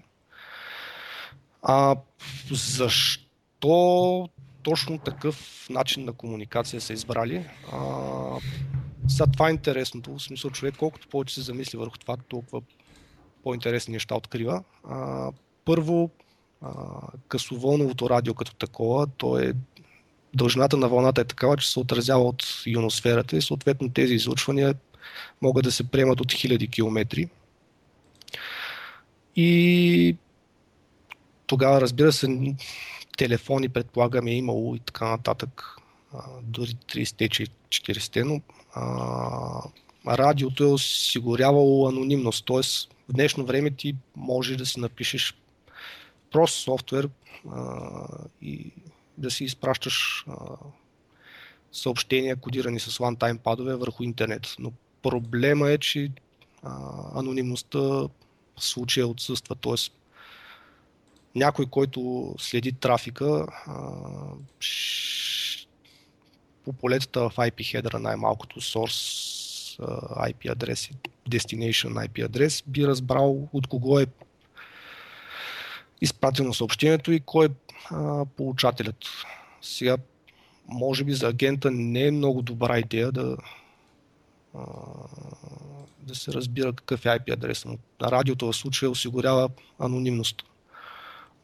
[1.63, 1.97] А,
[2.51, 4.29] защо
[4.63, 7.47] точно такъв начин на комуникация са избрали?
[7.73, 7.81] А,
[9.09, 10.19] сега това е интересното.
[10.19, 12.63] В смисъл човек колкото повече се замисли върху това, толкова
[13.43, 14.65] по-интересни неща открива.
[14.85, 15.33] А,
[15.65, 16.11] първо,
[16.63, 16.73] а,
[17.29, 19.53] късоволновото радио като такова, то е
[20.37, 24.74] дължината на вълната е такава, че се отразява от ионосферата и съответно тези излучвания
[25.43, 27.28] могат да се приемат от хиляди километри.
[29.37, 30.16] И
[31.47, 32.55] тогава, разбира се,
[33.16, 35.76] телефони, предполагаме, е имало и така нататък,
[36.43, 37.28] дори 30-те,
[37.68, 38.41] 40-те, но
[38.74, 39.62] а,
[40.07, 42.62] радиото е осигурявало анонимност, т.е.
[43.09, 45.34] в днешно време ти можеш да си напишеш
[46.32, 47.09] прост софтуер
[47.51, 47.70] а,
[48.43, 48.72] и
[49.19, 50.35] да си изпращаш а,
[51.73, 54.55] съобщения, кодирани с one-time падове върху интернет.
[54.59, 56.11] Но проблема е, че
[56.62, 56.73] а,
[57.19, 58.11] анонимността в
[58.59, 59.75] случая отсъства, т.е
[61.35, 63.47] някой, който следи трафика,
[66.64, 69.27] по полетата в IP header най-малкото source
[70.31, 70.95] IP адрес и
[71.31, 74.07] destination IP адрес би разбрал от кого е
[76.01, 77.66] изпратено съобщението и кой е
[78.37, 79.05] получателят
[79.62, 79.97] сега,
[80.68, 83.37] може би за агента не е много добра идея да,
[86.03, 87.64] да се разбира какъв е IP адрес.
[87.64, 90.43] Но на радиото в случая осигурява анонимност.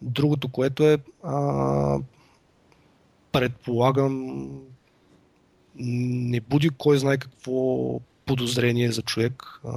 [0.03, 1.99] Другото, което е, а,
[3.32, 4.49] предполагам,
[5.76, 9.70] не буди кой знае какво подозрение за човек, а,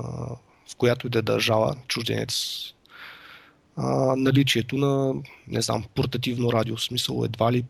[0.71, 2.63] в която и да е държава, чужденец,
[3.75, 5.13] а, наличието на,
[5.47, 7.65] не знам, портативно радио, смисъл едва ли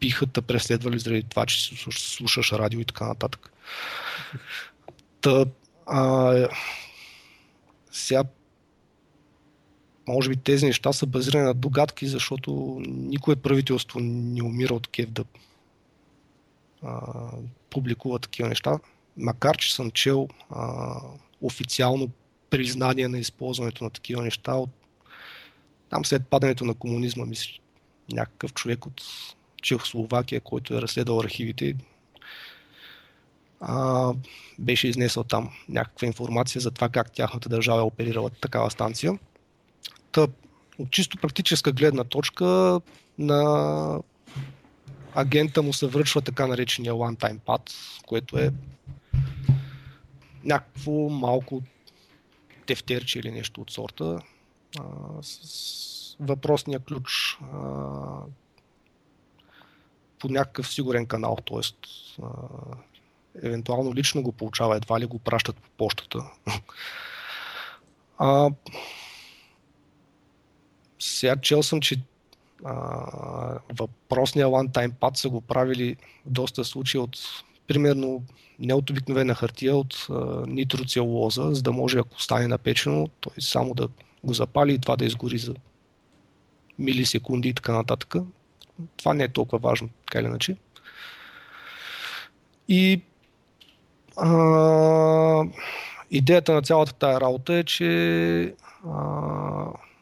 [0.00, 3.52] биха те преследвали заради това, че слушаш радио и така нататък.
[5.20, 5.44] Та,
[5.86, 6.48] а,
[7.92, 8.24] сега
[10.08, 15.10] може би тези неща са базирани на догадки, защото никое правителство не умира от кев
[15.10, 15.24] да
[16.82, 17.00] а,
[17.70, 18.78] публикува такива неща.
[19.16, 20.96] Макар, че съм чел а,
[21.40, 22.10] официално
[22.56, 24.70] признание на използването на такива неща от
[25.90, 27.52] там след падането на комунизма, мисля,
[28.12, 29.02] някакъв човек от
[29.62, 31.76] Чехословакия, който е разследвал архивите,
[33.60, 34.12] а,
[34.58, 39.18] беше изнесъл там някаква информация за това как тяхната държава е оперирала такава станция.
[40.12, 40.26] Та,
[40.78, 42.80] от чисто практическа гледна точка
[43.18, 44.00] на
[45.14, 47.70] агента му се връчва така наречения one-time pad,
[48.06, 48.50] което е
[50.44, 51.62] някакво малко
[52.66, 54.18] тефтерче или нещо от сорта
[54.78, 54.82] а,
[55.22, 57.68] с въпросния ключ а,
[60.18, 61.60] по някакъв сигурен канал, т.е.
[63.46, 66.30] евентуално лично го получава, едва ли го пращат по почтата.
[68.18, 68.50] А,
[70.98, 72.00] сега чел съм, че
[72.64, 72.74] а,
[73.78, 75.96] въпросния one-time pad са го правили
[76.26, 77.18] в доста случаи от
[77.66, 78.22] примерно
[78.58, 80.14] не от обикновена хартия, от а,
[80.46, 83.88] нитроцелулоза, за да може ако стане напечено, той само да
[84.24, 85.54] го запали и това да изгори за
[86.78, 88.14] милисекунди и така нататък.
[88.96, 90.56] Това не е толкова важно, така или иначе.
[92.68, 93.02] И
[94.16, 95.44] а,
[96.10, 98.90] идеята на цялата тая работа е, че а,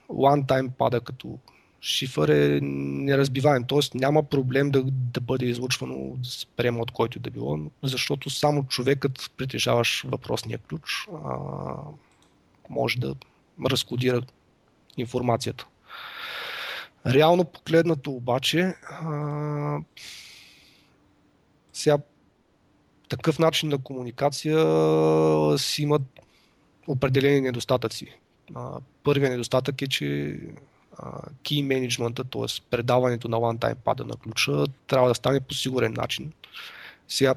[0.08, 1.38] one time пада като
[1.82, 3.98] шифър е неразбиваем, т.е.
[3.98, 6.16] няма проблем да, да бъде излучвано,
[6.56, 11.36] приема от който да било, защото само човекът, притежаваш въпросния ключ, а,
[12.70, 13.14] може да
[13.70, 14.22] разкодира
[14.96, 15.66] информацията.
[17.06, 19.78] Реално погледнато обаче, а,
[21.72, 21.98] сега
[23.08, 24.58] такъв начин на комуникация
[25.58, 26.02] си имат
[26.86, 28.18] определени недостатъци.
[29.02, 30.38] Първият недостатък е, че
[31.44, 32.46] key менеджмента, т.е.
[32.70, 36.32] предаването на one-time пада на ключа, трябва да стане по сигурен начин.
[37.08, 37.34] Сега,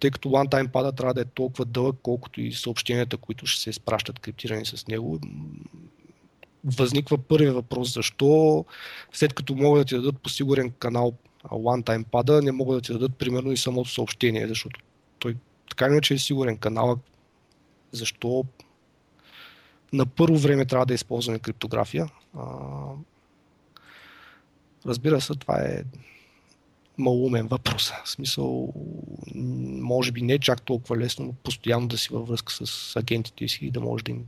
[0.00, 3.70] тъй като one-time пада трябва да е толкова дълъг, колкото и съобщенията, които ще се
[3.70, 5.20] изпращат криптирани с него,
[6.64, 8.64] възниква първият въпрос, защо
[9.12, 11.12] след като могат да ти дадат по сигурен канал
[11.44, 14.80] one-time пада, не могат да ти дадат примерно и самото съобщение, защото
[15.18, 15.36] той
[15.70, 16.98] така иначе е сигурен канал,
[17.92, 18.44] защо
[19.92, 22.06] на първо време трябва да използваме криптография.
[22.38, 22.44] А,
[24.86, 25.82] разбира се, това е
[26.98, 27.92] малумен въпрос.
[28.04, 28.72] В смисъл,
[29.80, 33.66] може би не чак толкова лесно, но постоянно да си във връзка с агентите си
[33.66, 34.24] и да можеш да им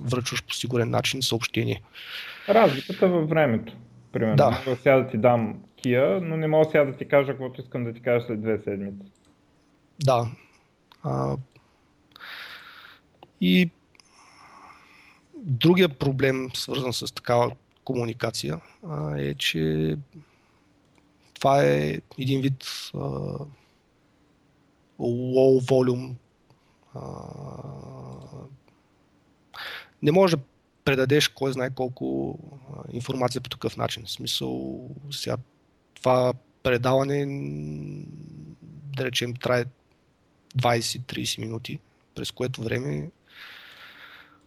[0.00, 1.82] връчваш по сигурен начин съобщение.
[2.48, 3.76] Разликата във времето.
[4.12, 4.62] Примерно, да.
[4.66, 7.84] мога сега да ти дам кия, но не мога сега да ти кажа каквото искам
[7.84, 9.12] да ти кажа след две седмици.
[10.04, 10.30] Да.
[11.02, 11.36] А,
[13.40, 13.70] и
[15.46, 17.52] Другия проблем, свързан с такава
[17.84, 18.60] комуникация,
[19.16, 19.96] е, че
[21.34, 22.64] това е един вид
[25.00, 26.14] low volume.
[30.02, 30.42] Не може да
[30.84, 32.38] предадеш кой знае колко
[32.92, 34.04] информация по такъв начин.
[34.04, 34.80] В смисъл,
[35.10, 35.36] сега
[35.94, 36.32] това
[36.62, 37.26] предаване,
[38.96, 39.64] да речем, трае
[40.58, 41.78] 20-30 минути,
[42.14, 43.10] през което време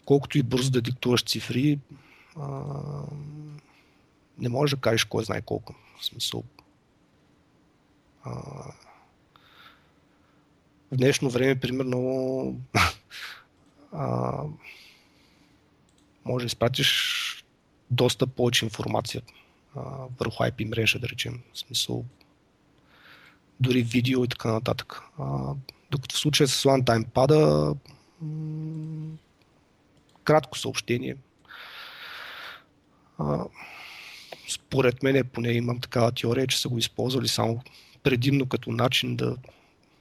[0.09, 1.79] колкото и бързо да диктуваш цифри,
[2.35, 2.73] а,
[4.37, 5.75] не можеш да кажеш кой знае колко.
[5.99, 6.43] В смисъл.
[8.23, 8.31] А,
[10.91, 12.61] в днешно време, примерно,
[13.91, 14.43] а,
[16.25, 17.45] може да изпратиш
[17.91, 19.21] доста повече информация
[19.75, 19.81] а,
[20.19, 21.41] върху IP мрежа, да речем.
[21.53, 22.05] В смисъл,
[23.59, 25.01] дори видео и така нататък.
[25.19, 25.53] А,
[25.91, 27.75] докато в случая с OneTime пада,
[30.29, 31.15] кратко съобщение.
[33.17, 33.45] А,
[34.49, 37.61] според мен, поне имам такава теория, че са го използвали само
[38.03, 39.37] предимно като начин да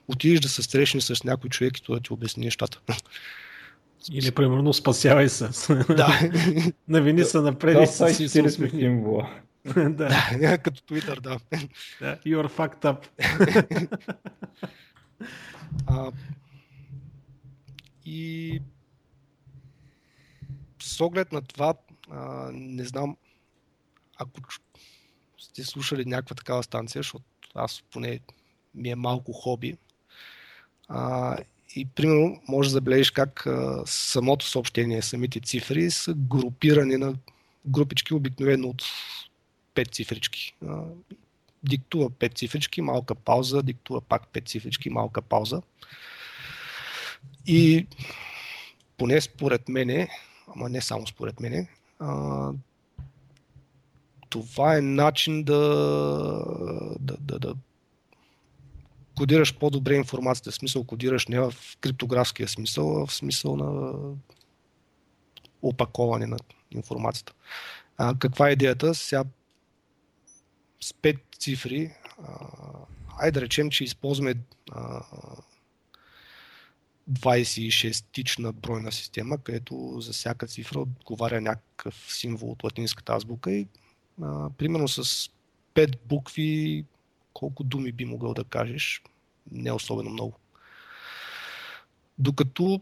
[0.09, 2.81] отидеш да се срещнеш с някой човек и да ти обясни нещата.
[4.13, 5.49] Или примерно спасявай се.
[5.75, 6.31] Да.
[6.89, 9.31] Навини се напред и си се символа.
[9.77, 10.59] да.
[10.63, 11.39] като Twitter, да.
[12.01, 12.17] да.
[12.17, 13.07] You're fucked up.
[15.87, 16.13] а,
[18.05, 18.61] и
[20.89, 21.75] с оглед на това,
[22.11, 23.17] а, не знам,
[24.17, 24.41] ако
[25.39, 27.25] сте слушали някаква такава станция, защото
[27.55, 28.21] аз поне
[28.75, 29.77] ми е малко хоби,
[30.89, 31.37] а,
[31.77, 37.15] и примерно може да забележиш как а, самото съобщение, самите цифри са групирани на
[37.67, 38.83] групички обикновено от
[39.75, 40.55] 5 цифрички.
[40.67, 40.83] А,
[41.63, 45.63] диктува 5 цифрички, малка пауза, диктува пак 5 цифрички, малка пауза.
[47.47, 47.87] И
[48.97, 50.09] поне според мене,
[50.55, 51.69] ама не само според мене,
[51.99, 52.53] а,
[54.29, 55.59] това е начин да,
[57.01, 57.55] да, да, да
[59.17, 60.51] кодираш по-добре информацията.
[60.51, 63.95] В смисъл кодираш не в криптографския смисъл, а в смисъл на
[65.63, 66.37] опаковане на
[66.71, 67.33] информацията.
[67.97, 68.95] А, каква е идеята?
[68.95, 69.25] Сега
[70.81, 72.33] с 5 цифри, а,
[73.19, 74.35] айде да речем, че използваме
[74.71, 75.03] а,
[77.13, 83.67] 26-тична бройна система, където за всяка цифра отговаря някакъв символ от латинската азбука и
[84.23, 85.31] а, примерно с
[85.75, 86.85] 5 букви
[87.33, 89.03] колко думи би могъл да кажеш,
[89.53, 90.39] не особено много.
[92.19, 92.81] Докато,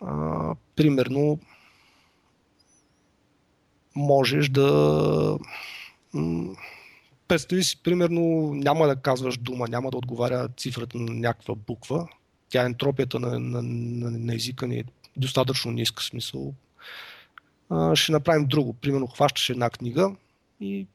[0.00, 1.38] а, примерно,
[3.96, 5.38] можеш да.
[7.28, 12.08] Представи си, примерно, няма да казваш дума, няма да отговаря цифрата на някаква буква.
[12.50, 14.84] Тя ентропията на, на, на, на езика ни е
[15.16, 16.54] достатъчно ниска смисъл.
[17.70, 18.72] А, ще направим друго.
[18.72, 20.16] Примерно, хващаш една книга
[20.60, 20.86] и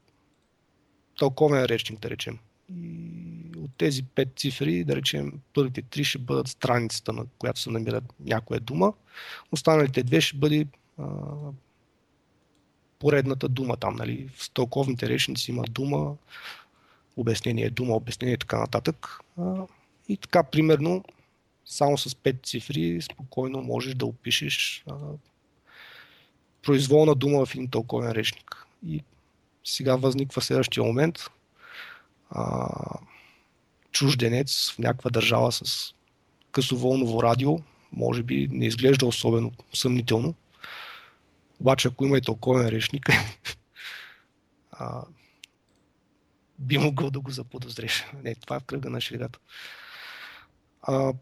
[1.20, 2.39] тълковен речник, да речем.
[2.70, 7.70] И от тези пет цифри, да речем, първите три ще бъдат страницата, на която се
[7.70, 8.93] намира някоя дума.
[9.51, 11.06] Останалите две ще бъде а,
[12.99, 13.95] поредната дума там.
[13.95, 14.30] Нали.
[14.36, 16.16] В тълковните речници има дума,
[17.16, 19.20] обяснение, дума, обяснение и така нататък.
[19.38, 19.68] А,
[20.10, 21.03] и така, примерно,
[21.66, 24.95] само с пет цифри спокойно можеш да опишеш а,
[26.61, 28.66] произволна дума в един тълковен речник.
[28.88, 29.03] И
[29.63, 31.20] сега възниква следващия момент–
[32.30, 32.70] а,
[33.91, 35.93] чужденец в някаква държава с
[36.51, 37.59] късоволново радио,
[37.91, 40.36] може би не изглежда особено съмнително.
[41.59, 43.09] Обаче, ако има и толкова речник,
[44.72, 45.03] а,
[46.59, 48.05] би могъл да го заподозреш.
[48.24, 49.39] Не, това е в кръга на шегата.
[50.82, 51.13] А,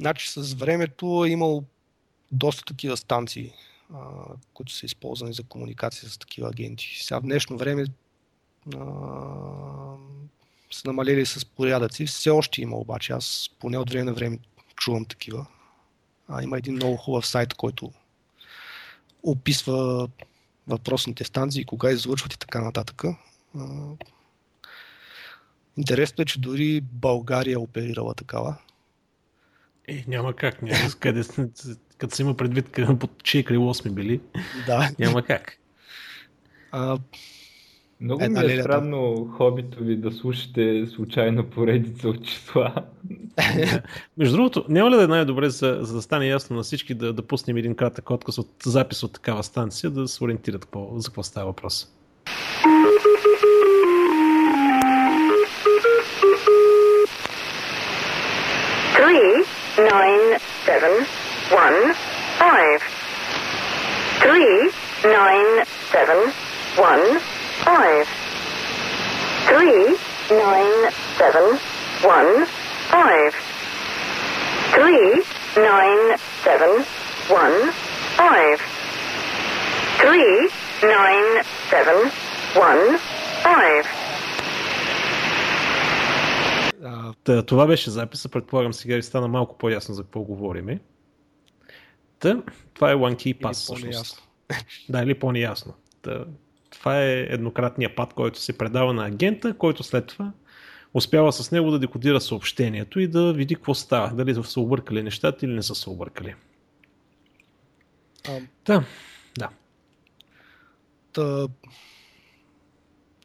[0.00, 1.64] значи с времето е имало
[2.32, 3.52] доста такива станции,
[3.94, 3.98] а,
[4.54, 6.98] които са използвани за комуникация с такива агенти.
[7.02, 7.84] Сега в днешно време
[10.70, 12.06] са намалели с порядъци.
[12.06, 13.12] Все още има обаче.
[13.12, 14.38] Аз поне от време на време
[14.76, 15.46] чувам такива.
[16.28, 17.92] А, има един много хубав сайт, който
[19.22, 20.08] описва
[20.66, 23.02] въпросните станции, кога излъчват и така нататък.
[25.76, 28.56] Интересно е, че дори България е оперирала такава.
[29.88, 30.62] Е, няма как.
[30.62, 31.22] Няма къде,
[31.98, 34.20] като се има предвид под чие крило сме били.
[34.66, 34.90] Да.
[34.98, 35.58] Няма как.
[36.72, 36.98] А,
[38.00, 42.74] много Една ми е странно хобито ви да слушате случайно поредица от числа.
[44.18, 47.12] Между другото, няма ли да е най-добре, за, за да стане ясно на всички, да,
[47.12, 51.08] да пуснем един кратък отказ от запис от такава станция, да се ориентират какво, за
[51.08, 51.92] какво става въпрос?
[58.94, 59.47] Three,
[59.78, 61.06] nine, seven,
[61.50, 61.94] one,
[62.38, 62.82] five.
[64.20, 64.72] Three,
[65.04, 66.32] nine, seven,
[66.76, 67.20] one,
[67.62, 68.08] five,
[69.46, 69.96] three,
[70.30, 71.58] nine, seven,
[72.02, 72.46] one,
[72.90, 73.34] five,
[74.74, 75.22] three,
[75.56, 76.84] nine, seven,
[77.28, 77.72] one,
[78.16, 78.60] five,
[80.00, 80.50] three,
[80.82, 82.10] nine, seven,
[82.54, 82.98] one,
[83.42, 83.97] five.
[87.28, 88.28] Та, това беше записа.
[88.28, 90.80] Предполагам сега ви стана малко по-ясно за какво говориме.
[92.18, 92.42] Та,
[92.74, 93.52] това е One Key Pass.
[93.52, 94.22] всъщност.
[94.88, 95.74] Да, или по-неясно.
[96.02, 96.24] Та,
[96.70, 100.32] това е еднократния пад, който се предава на агента, който след това
[100.94, 104.14] успява с него да декодира съобщението и да види какво става.
[104.14, 106.34] Дали са объркали нещата или не са се объркали.
[108.28, 108.40] А...
[108.64, 108.84] Да,
[109.38, 109.48] да.
[111.12, 111.48] Та,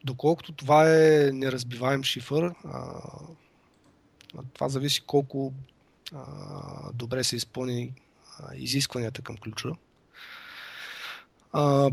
[0.04, 3.00] доколкото това е неразбиваем шифър, а,
[4.54, 5.52] това зависи колко
[6.14, 6.22] а,
[6.92, 7.92] добре са изпълнени
[8.56, 9.68] изискванията към ключа.
[11.52, 11.90] А,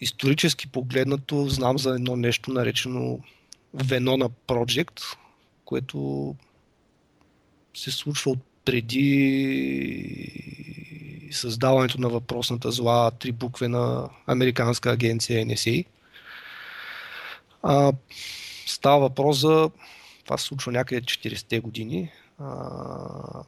[0.00, 3.20] исторически погледнато знам за едно нещо наречено
[3.76, 5.00] Venona Project,
[5.64, 6.34] което
[7.74, 9.12] се случва от преди
[11.32, 15.84] създаването на въпросната зла три буквена американска агенция NSA.
[17.62, 17.92] А,
[18.66, 19.70] става въпрос за
[20.26, 22.12] това се случва някъде 40-те години.
[22.38, 23.44] А,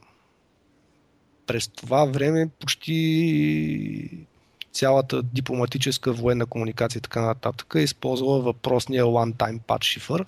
[1.47, 4.26] през това време почти
[4.72, 10.24] цялата дипломатическа военна комуникация и така нататък е използвала въпросния one-time patch шифър.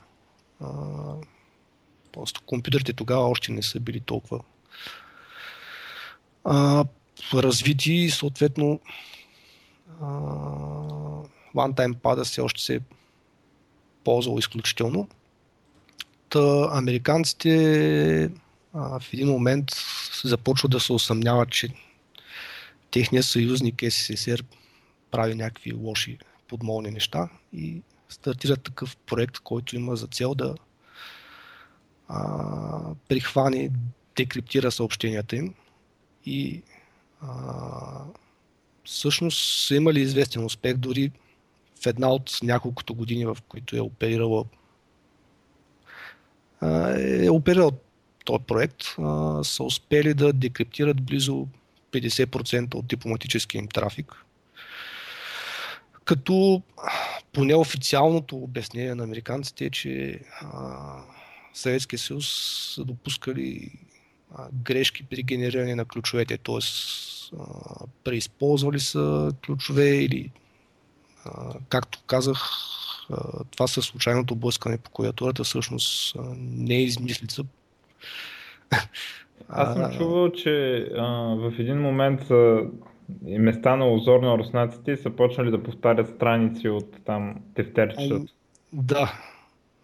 [2.12, 4.40] просто компютрите тогава още не са били толкова
[6.44, 6.84] а,
[7.34, 8.80] развити и съответно
[11.54, 12.80] one-time пада все още се е
[14.04, 15.08] ползвал изключително.
[16.30, 18.30] Та, американците
[18.74, 19.70] в един момент
[20.24, 21.68] започват да се усъмняват, че
[22.90, 24.42] техният съюзник СССР
[25.10, 26.18] прави някакви лоши
[26.48, 30.54] подмолни неща и стартират такъв проект, който има за цел да
[32.08, 33.70] а, прихване,
[34.16, 35.54] декриптира съобщенията им
[36.26, 36.62] и
[37.20, 37.28] а,
[38.84, 41.12] всъщност са имали известен успех дори
[41.82, 44.44] в една от няколкото години, в които е оперирала
[46.98, 47.72] е оперирал
[48.24, 48.82] този проект,
[49.42, 51.46] са успели да декриптират близо
[51.92, 54.24] 50% от дипломатическия им трафик.
[56.04, 56.62] Като
[57.32, 60.20] по неофициалното обяснение на американците е, че
[61.54, 62.26] Съветския съюз
[62.74, 63.72] са допускали
[64.34, 66.58] а, грешки при генериране на ключовете, т.е.
[68.04, 70.30] преизползвали са ключове или
[71.24, 72.89] а, както казах, а,
[73.50, 77.42] това със случайното блъскане по клавиатурата всъщност не е измислица.
[79.48, 82.62] Аз съм чувал, че а, в един момент а,
[83.26, 88.20] им е станало озор на руснаците и са почнали да повтарят страници от там тефтерчета.
[88.72, 89.12] Да.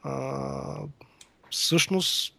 [0.02, 0.78] А,
[1.50, 2.34] всъщност,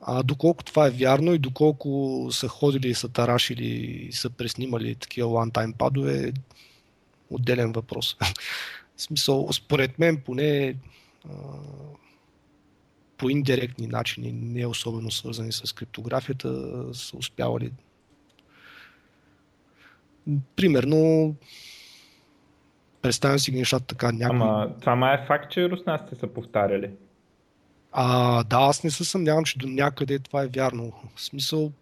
[0.00, 3.66] а доколко това е вярно и доколко са ходили и са тарашили
[4.08, 6.32] и са преснимали такива one-time падове,
[7.34, 8.16] отделен въпрос.
[8.96, 10.74] В смисъл, според мен поне
[13.16, 16.48] по индиректни начини, не особено свързани с криптографията,
[16.94, 17.72] са успявали.
[20.56, 21.34] Примерно,
[23.02, 24.12] представям си ги нещата така.
[24.12, 24.36] Някой...
[24.36, 26.90] Ама това ма е факт, че руснаците са повтаряли.
[27.92, 30.92] А, да, аз не се съмнявам, че до някъде това е вярно.
[31.16, 31.72] В смисъл,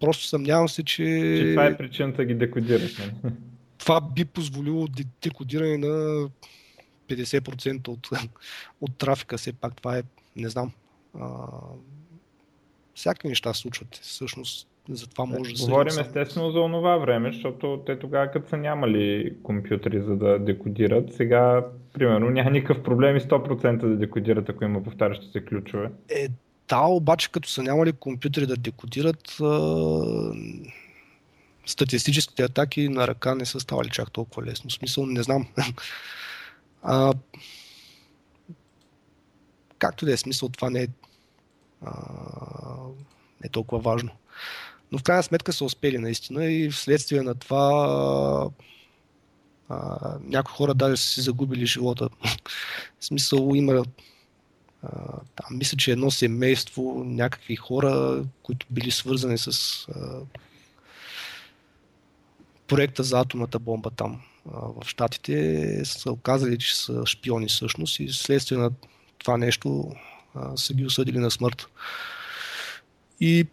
[0.00, 1.04] просто съмнявам се, че...
[1.38, 2.90] Че това е причината да ги декодират.
[2.98, 3.34] Нали?
[3.80, 4.88] Това би позволило
[5.22, 6.28] декодиране на
[7.08, 8.08] 50% от,
[8.80, 10.02] от трафика, все пак това е,
[10.36, 10.72] не знам,
[11.20, 11.28] а,
[12.94, 13.98] всякакви неща случват.
[14.02, 15.64] Всъщност, затова може да се...
[15.64, 21.14] Говорим естествено за онова време, защото те тогава като са нямали компютри за да декодират,
[21.14, 25.90] сега, примерно, няма никакъв проблем и 100% да декодират, ако има повтарящи се ключове.
[26.08, 26.28] Е,
[26.68, 30.32] да, обаче като са нямали компютри да декодират, а...
[31.66, 34.70] статистическите атаки на ръка не са ставали чак толкова лесно.
[34.70, 35.48] В смисъл, не знам.
[36.82, 37.12] А,
[39.78, 40.86] както да е смисъл, това не е,
[41.82, 41.92] а,
[43.40, 44.10] не е толкова важно.
[44.92, 48.50] Но в крайна сметка са успели наистина и вследствие на това
[49.68, 52.08] а, някои хора даже са си загубили живота.
[53.00, 53.84] в смисъл има
[54.82, 54.88] а,
[55.36, 59.48] там, мисля, че едно семейство, някакви хора, които били свързани с
[59.88, 60.20] а,
[62.70, 68.58] проекта за атомната бомба там в Штатите са оказали, че са шпиони всъщност и следствие
[68.58, 68.70] на
[69.18, 69.92] това нещо
[70.56, 71.66] са ги осъдили на смърт.
[73.20, 73.46] И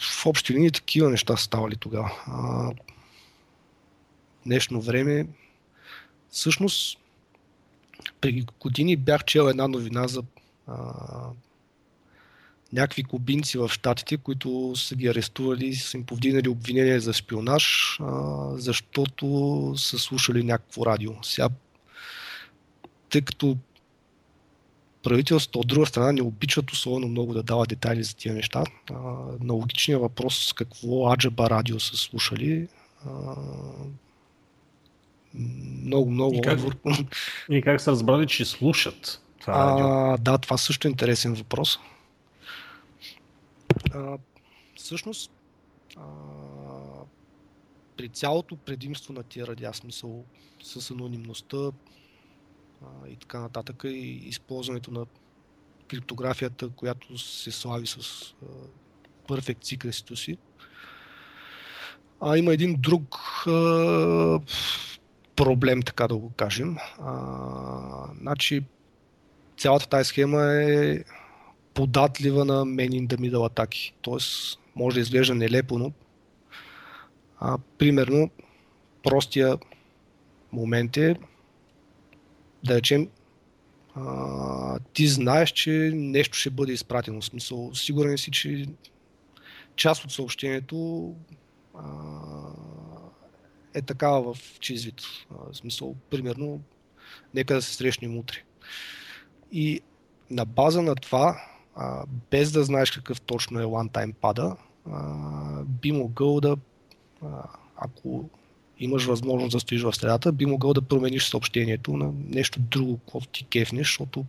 [0.00, 2.12] в общи линии такива неща ставали тогава.
[2.28, 2.74] в
[4.46, 5.26] днешно време
[6.30, 6.98] всъщност
[8.20, 10.22] преди години бях чел една новина за
[12.72, 17.98] някакви кубинци в Штатите, които са ги арестували са им повдигнали обвинение за шпионаж,
[18.52, 21.12] защото са слушали някакво радио.
[21.22, 21.48] Сега,
[23.10, 23.56] тъй като
[25.02, 28.64] правителството от друга страна не обичат особено много да дава детайли за тия неща.
[29.40, 32.68] на логичния въпрос какво Аджаба радио са слушали,
[35.84, 36.60] много, много и как,
[37.50, 39.86] И как са разбрали, че слушат това радио?
[39.86, 41.78] А, да, това също е интересен въпрос.
[43.94, 44.18] А,
[44.76, 45.30] всъщност,
[45.96, 46.02] а,
[47.96, 50.24] при цялото предимство на тия радиа, смисъл
[50.62, 55.06] с анонимността а, и така нататък, и използването на
[55.88, 58.46] криптографията, която се слави с а,
[59.28, 60.38] Perfect си,
[62.20, 63.16] а, има един друг
[63.46, 64.40] а,
[65.36, 66.76] проблем, така да го кажем.
[66.98, 68.64] А, значи,
[69.58, 71.04] цялата тази схема е
[71.76, 73.94] податлива на мен in the атаки.
[74.02, 75.92] Тоест, може да изглежда нелепо, но
[77.40, 78.30] а, примерно
[79.02, 79.58] простия
[80.52, 81.16] момент е
[82.64, 83.08] да речем
[83.94, 87.20] а, ти знаеш, че нещо ще бъде изпратено.
[87.20, 88.66] В смисъл, сигурен си, че
[89.76, 91.14] част от съобщението
[91.74, 91.88] а,
[93.74, 95.02] е такава в чизвит.
[95.30, 96.60] В смисъл, примерно,
[97.34, 98.36] нека да се срещнем утре.
[99.52, 99.80] И
[100.30, 101.55] на база на това,
[102.30, 104.56] без да знаеш какъв точно е one-time пада,
[105.64, 106.56] би могъл да,
[107.76, 108.30] ако
[108.78, 113.28] имаш възможност да стоиш в средата, би могъл да промениш съобщението на нещо друго, което
[113.28, 114.24] ти кефнеш, защото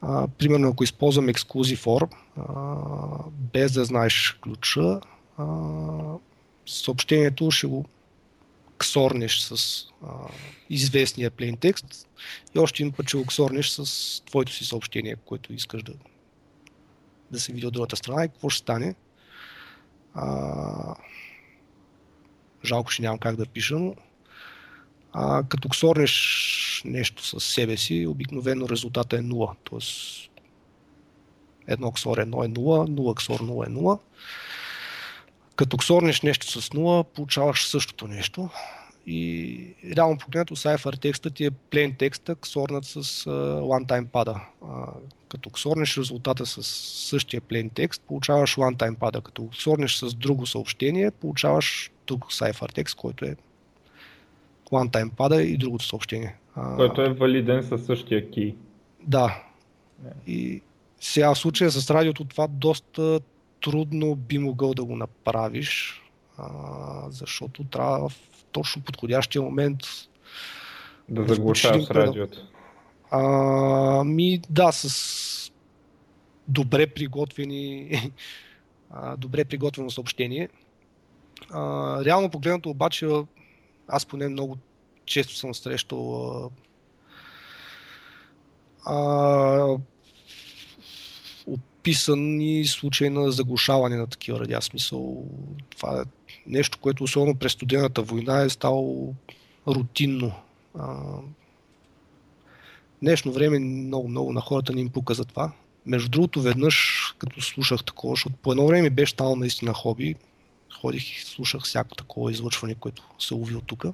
[0.00, 5.00] а, примерно ако използвам Exclusive OR, а, без да знаеш ключа,
[5.38, 5.46] а,
[6.66, 7.84] съобщението ще го
[8.78, 10.08] ксорнеш с а,
[10.70, 12.08] известния plain текст
[12.54, 15.92] и още един път ще го ксорнеш с твоето си съобщение, което искаш да,
[17.30, 18.94] да се види от другата страна и какво ще стане.
[20.14, 20.94] А,
[22.64, 23.94] жалко, че нямам как да пиша, но
[25.12, 29.56] а, като ксорнеш нещо с себе си, обикновено резултата е 0.
[29.64, 30.30] Тоест,
[31.66, 33.98] едно ксор 1 е 0, 0 ксор 0 е 0.
[35.56, 38.50] Като ксорнеш нещо с 0, получаваш същото нещо.
[39.06, 44.40] И реално погледнато сайфър текста ти е plain текста, ксорнат с uh, one-time пада.
[44.62, 44.88] Uh,
[45.28, 46.62] като ксорнеш резултата с
[47.08, 49.20] същия plain текст, получаваш one-time пада.
[49.20, 53.36] Като ксорнеш с друго съобщение, получаваш друг сайфър текст, който е
[54.70, 56.36] one-time пада и другото съобщение.
[56.76, 58.54] Който е валиден със същия ки.
[59.02, 59.42] Да.
[60.04, 60.10] Не.
[60.34, 60.62] И
[61.00, 63.20] сега в случая с радиото това доста
[63.62, 66.02] трудно би могъл да го направиш,
[66.38, 66.48] а,
[67.10, 69.78] защото трябва в точно подходящия момент
[71.08, 72.48] да заглушаваш радиото.
[73.10, 73.20] А,
[74.04, 75.52] ми да, с
[76.48, 77.90] добре приготвени
[78.90, 80.48] а, добре приготвено съобщение.
[81.50, 83.08] А, реално погледнато обаче
[83.88, 84.58] аз поне много
[85.04, 86.50] често съм срещал а,
[88.84, 89.78] а,
[91.46, 94.62] описани случаи на заглушаване на такива радиа.
[94.62, 95.24] Смисъл,
[95.70, 96.04] това е
[96.46, 99.14] нещо, което особено през студената война е ставало
[99.68, 100.32] рутинно.
[100.78, 100.96] А,
[103.02, 105.52] днешно време много-много на хората не им пука за това.
[105.86, 110.14] Между другото, веднъж, като слушах такова, защото по едно време беше станало наистина хоби,
[110.80, 113.84] ходих и слушах всяко такова излъчване, което се уви от тук.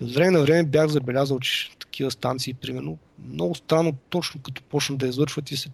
[0.00, 2.98] И от време на време бях забелязал, че такива станции, примерно,
[3.28, 5.72] много странно, точно като почнат да излъчват и след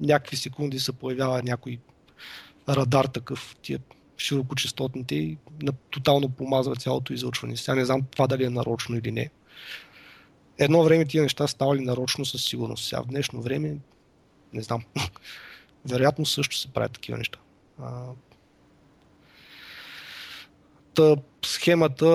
[0.00, 1.78] някакви секунди се появява някой
[2.68, 3.78] радар такъв, тия
[4.18, 5.38] широкочастотните и
[5.90, 7.56] тотално помазва цялото излъчване.
[7.56, 9.30] Сега не знам това дали е нарочно или не.
[10.58, 12.88] Едно време тия неща ставали нарочно със сигурност.
[12.88, 13.76] Сега в днешно време
[14.52, 14.84] не знам.
[15.88, 17.38] Вероятно също се правят такива неща.
[20.94, 22.06] Та, схемата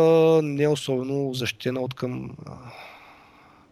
[0.44, 2.38] не е особено защитена от към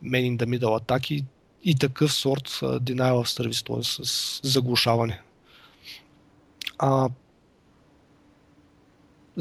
[0.01, 1.25] мен in the middle атаки
[1.63, 4.05] и такъв сорт denial of service, т.е.
[4.05, 5.21] с заглушаване.
[6.77, 7.09] А,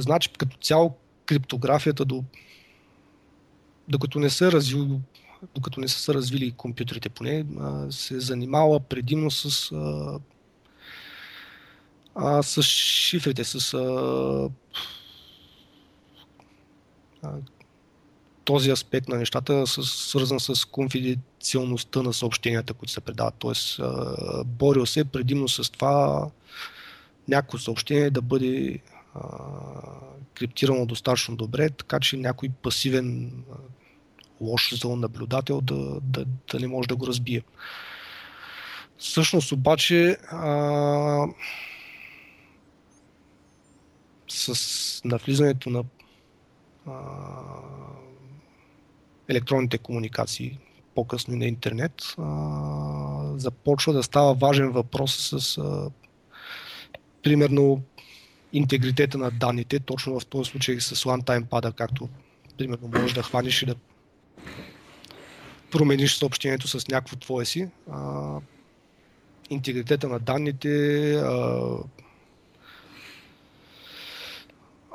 [0.02, 0.96] значи, като цяло
[1.26, 2.24] криптографията до
[3.88, 5.00] докато не са развили,
[5.54, 7.46] докато не са се развили компютрите поне,
[7.90, 10.18] се е занимава предимно с а,
[12.14, 14.50] а, с шифрите, с а,
[18.44, 23.34] този аспект на нещата е свързан с конфиденциалността на съобщенията, които се предават.
[23.38, 23.80] Тоест,
[24.44, 26.26] борил се предимно с това
[27.28, 28.97] някакво съобщение да бъде а,
[30.34, 33.32] криптирано достатъчно добре, така че някой пасивен
[34.40, 37.42] лош зон наблюдател да, да, да не може да го разбие.
[38.98, 41.26] Всъщност обаче а,
[44.28, 45.84] с навлизането на
[49.28, 50.58] електронните комуникации,
[50.94, 55.90] по-късно и на интернет, а, започва да става важен въпрос с а,
[57.22, 57.82] примерно
[58.52, 62.08] интегритета на данните, точно в този случай с OneTime пада, както
[62.58, 63.74] примерно можеш да хванеш и да
[65.70, 67.68] промениш съобщението с някакво твое си.
[67.92, 68.36] А,
[69.50, 71.76] интегритета на данните, а,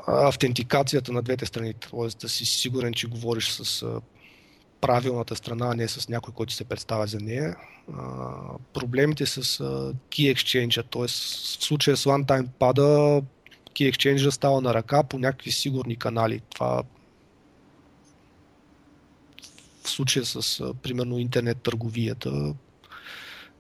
[0.08, 2.08] автентикацията на двете страни, т.е.
[2.22, 3.86] да си сигурен, че говориш с
[4.82, 7.56] правилната страна, а не с някой, който се представя за нея.
[8.74, 9.44] проблемите с
[10.10, 11.08] Key Exchange, т.е.
[11.08, 13.22] в случая с OneTime пада,
[13.74, 16.42] Key Exchange става на ръка по някакви сигурни канали.
[16.50, 16.84] Това
[19.84, 22.54] в случая с примерно интернет търговията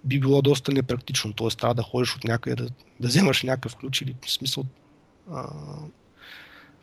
[0.04, 1.34] би било доста непрактично.
[1.34, 1.48] Т.е.
[1.48, 4.66] трябва да ходиш от някъде да, да вземаш някакъв ключ или в смисъл.
[5.32, 5.50] А,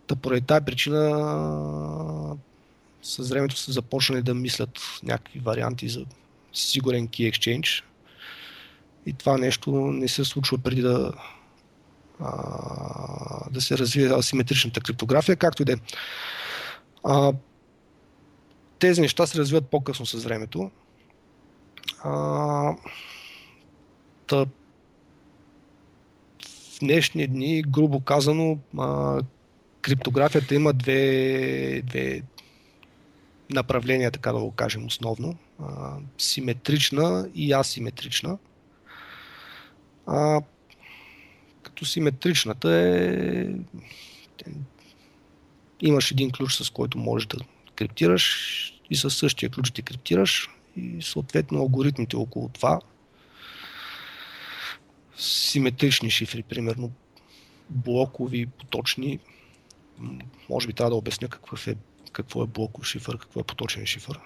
[0.09, 2.37] да поради тази причина
[3.03, 6.05] с времето са започнали да мислят някакви варианти за
[6.53, 7.85] сигурен key exchange.
[9.07, 11.13] И това нещо не се случва преди да,
[13.51, 15.77] да се развие асиметричната криптография, както и да е.
[18.79, 20.71] Тези неща се развиват по-късно с времето.
[22.05, 22.77] А,
[24.27, 24.47] та,
[26.77, 29.21] в днешни дни, грубо казано, а,
[29.83, 32.23] криптографията има две, две
[33.51, 35.37] направления, така да го кажем основно.
[35.63, 38.39] А, симетрична и асиметрична.
[40.07, 40.41] А,
[41.71, 43.47] като симетричната е
[45.81, 47.39] имаш един ключ, с който можеш да
[47.75, 48.57] криптираш
[48.91, 52.81] и със същия ключ ти криптираш и съответно алгоритмите около това
[55.17, 56.91] симетрични шифри, примерно
[57.71, 59.19] блокови, поточни.
[60.49, 61.77] Може би трябва да обясня какъв е,
[62.13, 64.21] какво е блоков шифър, какво е поточен шифър.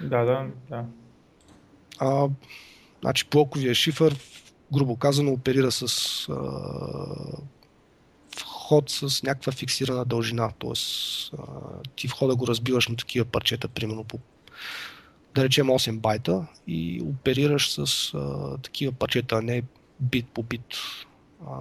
[0.00, 0.84] Да, да, да.
[1.98, 2.28] А,
[3.00, 4.16] значи блоковия шифър,
[4.72, 5.82] грубо казано, оперира с
[6.28, 6.34] а,
[8.36, 10.52] вход с някаква фиксирана дължина.
[10.62, 10.72] А,
[11.96, 14.18] ти входа го разбиваш на такива парчета, примерно по
[15.34, 19.62] да речем 8 байта и оперираш с а, такива парчета, а не
[20.00, 20.74] бит по бит.
[21.46, 21.52] А,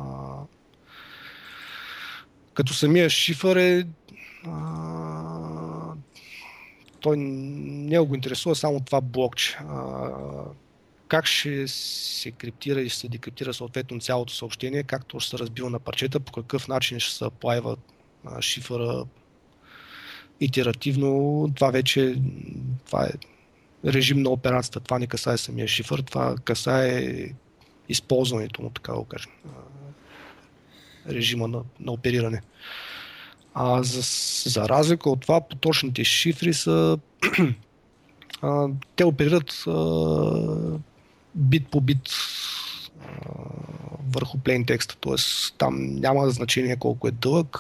[2.54, 3.88] като самия шифър е
[4.48, 5.94] а,
[7.00, 9.58] той не го интересува само това блокче.
[9.60, 10.10] А,
[11.08, 15.80] как ще се криптира и се декриптира съответно цялото съобщение, както ще се разбива на
[15.80, 17.78] парчета, по какъв начин ще се плайва
[18.42, 19.06] шифъра
[20.40, 21.52] итеративно.
[21.56, 22.16] Това вече
[22.86, 23.12] това е
[23.86, 24.80] режим на операцията.
[24.80, 27.14] Това не касае самия шифър, това касае
[27.90, 29.32] използването му, така го кажем.
[31.10, 32.42] Режима на, на опериране.
[33.54, 34.02] А за,
[34.50, 36.98] за разлика от това, поточните шифри са
[38.96, 39.72] те оперират а,
[41.38, 42.10] бит по бит
[44.12, 45.16] върху плейн текста, т.е.
[45.58, 47.60] там няма значение колко е дълъг,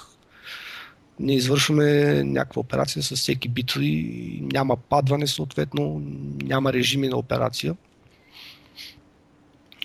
[1.19, 6.01] не извършваме някаква операция с всеки бит и няма падване съответно,
[6.43, 7.75] няма режими на операция.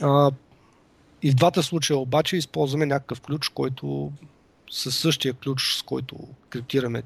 [0.02, 0.30] А,
[1.22, 4.12] и в двата случая обаче използваме някакъв ключ, който
[4.70, 6.16] със същия ключ, с който
[6.50, 7.02] криптираме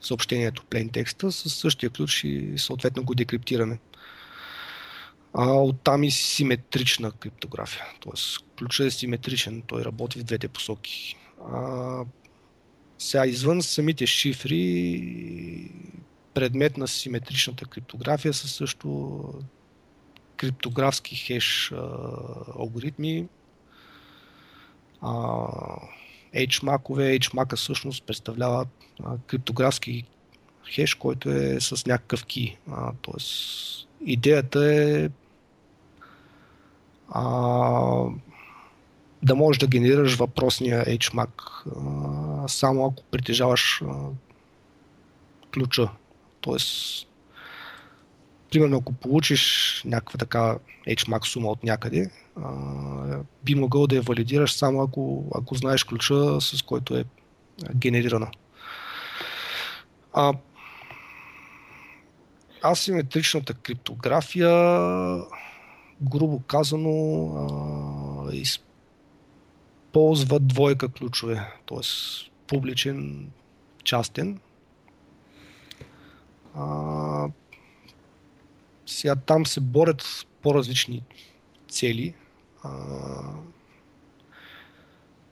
[0.00, 3.78] съобщението plain текста, със същия ключ и съответно го декриптираме.
[5.34, 7.84] А оттам и симетрична криптография.
[8.00, 11.16] Тоест ключът е симетричен, той работи в двете посоки.
[11.52, 12.04] А,
[12.98, 15.70] сега извън самите шифри,
[16.34, 19.24] предмет на симетричната криптография са също
[20.36, 21.72] криптографски хеш
[22.58, 23.28] алгоритми.
[25.00, 25.10] А,
[26.34, 28.66] HMAC-ове, HMAC всъщност представлява
[29.04, 30.04] а, криптографски
[30.74, 32.56] хеш, който е с някакъв ки.
[32.70, 35.10] А, тоест, идеята е
[37.14, 37.24] а,
[39.22, 41.28] да можеш да генерираш въпросния HMAC
[41.66, 43.94] а, само ако притежаваш а,
[45.54, 45.88] ключа.
[46.40, 47.06] Тоест,
[48.50, 50.58] примерно ако получиш някаква така
[50.88, 52.10] HMAC сума от някъде,
[52.42, 52.50] а,
[53.44, 57.04] би могъл да я валидираш само ако, ако знаеш ключа, с който е
[57.74, 58.30] генерирана.
[60.12, 60.32] А,
[62.64, 64.50] асиметричната криптография,
[66.02, 71.78] грубо казано, а, използва двойка ключове, т.е.
[72.46, 73.30] публичен,
[73.84, 74.40] частен.
[76.54, 77.28] А,
[78.86, 81.02] сега там се борят по-различни
[81.68, 82.14] цели.
[82.62, 82.70] А,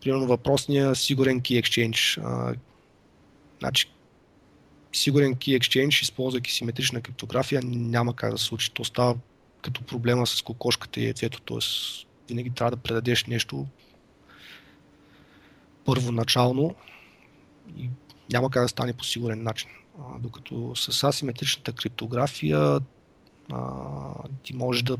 [0.00, 2.22] примерно въпросния сигурен key exchange.
[2.24, 2.54] А,
[3.58, 3.90] значи,
[4.92, 8.72] сигурен key exchange, използвайки симетрична криптография, няма как да се случи.
[8.72, 9.16] То става
[9.62, 11.58] като проблема с кокошката и яйцето, т.е.
[12.28, 13.66] винаги трябва да предадеш нещо
[15.84, 16.74] първоначално
[17.76, 17.90] и
[18.32, 19.70] няма как да стане по сигурен начин.
[19.98, 22.80] А, докато с асиметричната криптография
[23.52, 24.12] а,
[24.42, 24.98] ти можеш да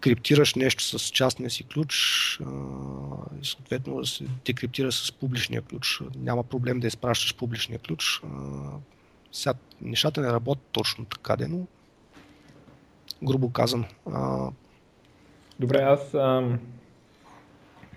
[0.00, 1.94] криптираш нещо с частния си ключ
[3.42, 6.00] и съответно да се декриптира с публичния ключ.
[6.16, 8.20] Няма проблем да изпращаш публичния ключ.
[8.24, 8.28] А,
[9.32, 11.66] сега нещата не работят точно така, но
[13.22, 13.84] грубо казано.
[14.12, 14.50] А...
[15.60, 16.58] Добре, аз а,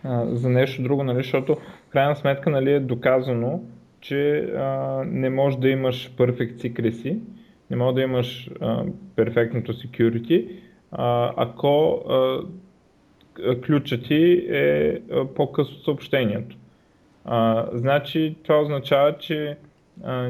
[0.03, 3.64] а, за нещо друго, нали, защото в крайна сметка нали, е доказано,
[4.02, 7.19] че а, не може да имаш perfect secrecy
[7.69, 8.84] Не може да имаш а,
[9.15, 10.60] перфектното security,
[10.91, 12.39] а, ако а,
[13.65, 15.02] ключът ти е
[15.35, 16.57] по-късно съобщението.
[17.26, 19.57] А, значи това означава, че
[20.03, 20.30] а,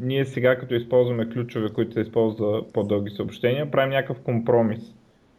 [0.00, 4.94] ние сега като използваме ключове, които се използват за по-дълги съобщения, правим някакъв компромис.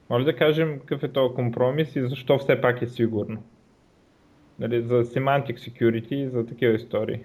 [0.10, 3.43] Може да кажем какъв е този компромис и защо все пак е сигурно.
[4.60, 7.19] Дали, за semantic security и за такива истории.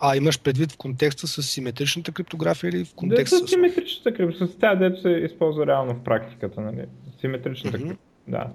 [0.00, 3.50] А имаш предвид в контекста с симетричната криптография или в контекста да, с...
[3.50, 6.86] симетричната криптография, с тази, дето се използва реално в практиката, нали?
[7.20, 7.96] Симетричната mm-hmm.
[8.28, 8.46] да,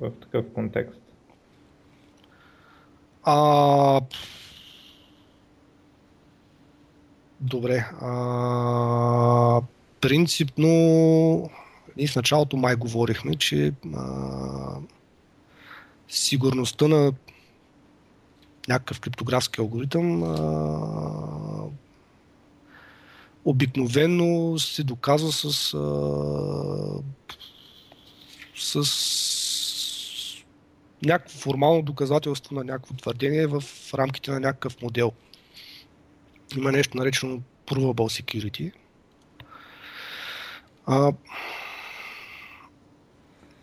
[0.00, 1.02] в такъв контекст.
[3.22, 4.00] А...
[7.40, 7.88] Добре.
[8.00, 9.60] А...
[10.00, 10.68] Принципно,
[11.96, 14.76] ние в началото май говорихме, че а...
[16.08, 17.12] сигурността на
[18.68, 21.62] някакъв криптографски алгоритъм а...
[23.44, 27.02] обикновено се доказва с, а...
[28.56, 28.82] с
[31.04, 33.64] някакво формално доказателство на някакво твърдение в
[33.94, 35.12] рамките на някакъв модел.
[36.56, 38.72] Има нещо наречено Provable Security.
[40.86, 41.12] А,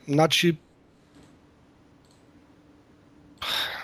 [0.07, 0.57] значи,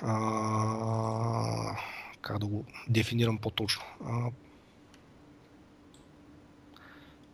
[0.02, 1.76] а,
[2.22, 3.84] как да го дефинирам по-точно.
[4.06, 4.32] А,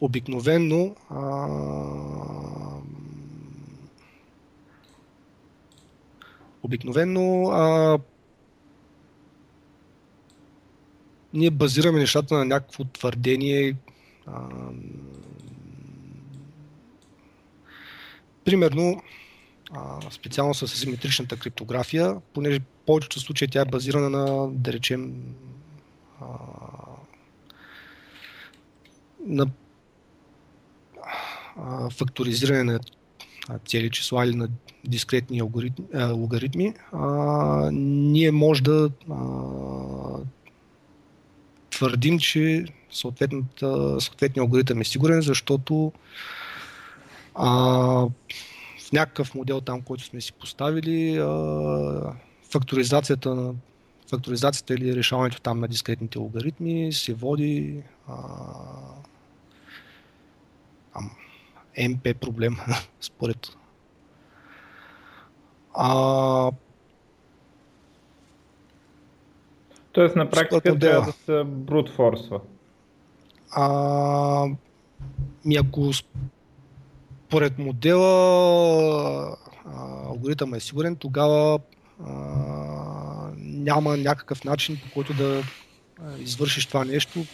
[0.01, 2.25] обикновенно а,
[6.65, 7.99] Обикновено а,
[11.36, 13.76] ние базираме нещата на някакво твърдение.
[14.28, 14.49] А,
[18.45, 19.02] примерно,
[19.72, 25.14] а, специално с асиметричната криптография, понеже повечето случаи тя е базирана на, да речем,
[26.22, 26.26] а,
[29.26, 29.48] на
[31.57, 32.80] а, факторизиране на
[33.68, 34.48] цели числа или на
[34.86, 39.16] дискретни алгоритми, логаритми, а, ние може да а,
[41.76, 45.91] твърдим, че съответният алгоритъм е сигурен, защото
[47.35, 47.49] а,
[48.80, 52.14] в някакъв модел там, който сме си поставили, а,
[52.52, 53.53] факторизацията
[54.10, 58.15] факторизацията или решаването там на дискретните логаритми се води а,
[61.89, 62.57] МП проблем,
[63.02, 63.47] според.
[65.73, 66.52] А...
[69.95, 72.39] Тоест на практика трябва да се брутфорсва.
[73.51, 74.47] А,
[75.45, 79.38] ми ако според модела
[80.05, 81.59] алгоритъм е сигурен, тогава
[82.05, 82.11] а,
[83.38, 85.43] няма някакъв начин по който да
[86.19, 87.26] извършиш това нещо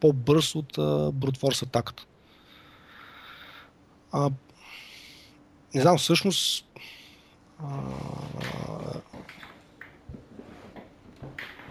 [0.00, 0.72] по-бърз от
[1.14, 2.06] брутфорс атаката.
[4.12, 4.30] А,
[5.74, 6.66] не знам, всъщност
[7.58, 7.66] а,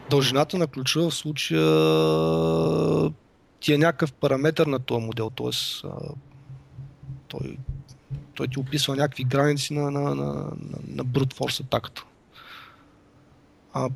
[0.09, 1.63] дължината на ключа в случая
[3.59, 5.87] ти е някакъв параметър на този модел, т.е.
[7.27, 7.57] той,
[8.35, 10.51] той ти описва някакви граници на, на, на, на,
[10.87, 12.03] на brute force атаката.
[13.73, 13.89] А,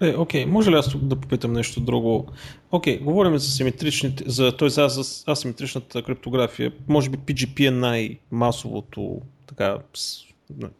[0.00, 2.26] е, окей, може ли аз тук да попитам нещо друго?
[2.70, 4.68] Окей, говорим за симетричните, за, т.е.
[4.68, 6.72] за, асиметричната криптография.
[6.88, 9.78] Може би PGP е най-масовото, така,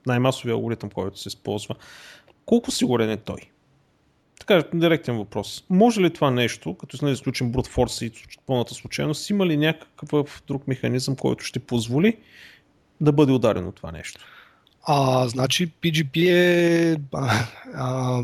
[0.07, 1.75] най-масовия алгоритъм, който се използва.
[2.47, 3.41] Колко сигурен е той?
[4.41, 5.65] Така, директен въпрос.
[5.71, 10.43] Може ли това нещо, като сме изключим brute force и пълната случайност, има ли някакъв
[10.47, 12.17] друг механизъм, който ще позволи
[13.01, 14.21] да бъде ударено това нещо?
[14.83, 18.23] А, значи PGP е а, а,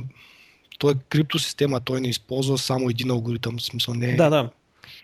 [0.79, 4.17] той е криптосистема, той не използва само един алгоритъм, в смисъл не е...
[4.17, 4.51] Да, да.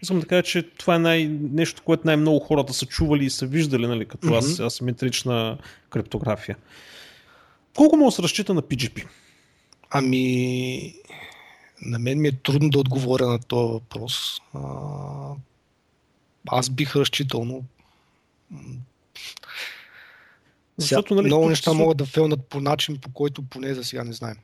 [0.03, 3.47] Искам да кажа, че това е най- нещо, което най-много хората са чували и са
[3.47, 4.66] виждали, нали, като mm-hmm.
[4.66, 5.59] асиметрична
[5.91, 6.57] криптография.
[7.77, 9.07] Колко му се разчита на PGP?
[9.91, 10.95] Ами,
[11.83, 14.41] на мен ми е трудно да отговоря на този въпрос.
[14.55, 14.61] А,
[16.49, 17.62] аз бих разчитал, но
[20.77, 24.12] Защото, нали, много неща могат да фелнат по начин, по който поне за сега не
[24.12, 24.37] знаем.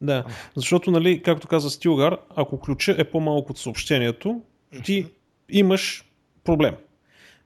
[0.00, 0.24] Да,
[0.56, 4.42] защото, нали, както каза Стилгар, ако ключа е по-малко от съобщението,
[4.84, 5.06] ти
[5.48, 6.04] имаш
[6.44, 6.74] проблем.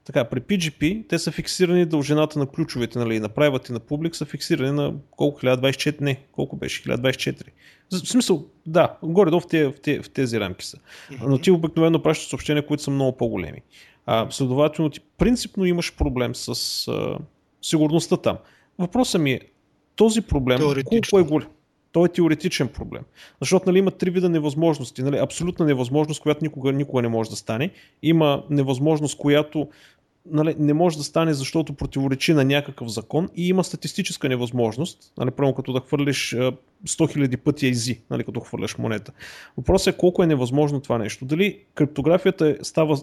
[0.04, 4.12] Така, при PGP те са фиксирани дължината на ключовете, нали, на private и на public
[4.12, 7.42] са фиксирани на колко 1024, не, колко беше 1024.
[7.92, 10.78] В смисъл, да, горе-долу в, в, в тези рамки са.
[11.20, 13.62] Но ти обикновено пращаш съобщения, които са много по-големи.
[14.06, 17.18] А, следователно ти принципно имаш проблем с а,
[17.62, 18.38] сигурността там.
[18.78, 19.40] Въпросът ми е,
[19.96, 21.48] този проблем колко е голям?
[21.94, 23.02] Той е теоретичен проблем.
[23.40, 25.02] Защото нали, има три вида невъзможности.
[25.02, 27.70] Нали, абсолютна невъзможност, която никога, никога не може да стане.
[28.02, 29.68] Има невъзможност, която
[30.30, 35.30] нали, не може да стане, защото противоречи на някакъв закон и има статистическа невъзможност, нали,
[35.30, 36.54] прямо като да хвърлиш 100
[36.86, 39.12] 000 пъти ези, нали, като хвърляш монета.
[39.56, 41.24] Въпросът е колко е невъзможно това нещо.
[41.24, 42.98] Дали криптографията е, става,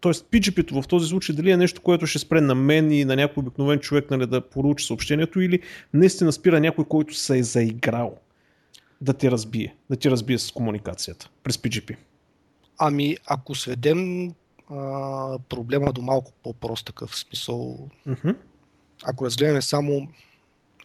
[0.00, 0.12] т.е.
[0.12, 3.40] PGP-то в този случай дали е нещо, което ще спре на мен и на някой
[3.40, 5.60] обикновен човек нали, да поручи съобщението или
[5.94, 8.18] наистина спира някой, който се е заиграл
[9.00, 11.96] да ти разбие, да ти разбие с комуникацията през PGP.
[12.78, 14.30] Ами, ако сведем
[14.70, 17.88] а, проблема до малко по-прост такъв смисъл.
[18.08, 18.36] Mm-hmm.
[19.04, 20.08] Ако разгледаме само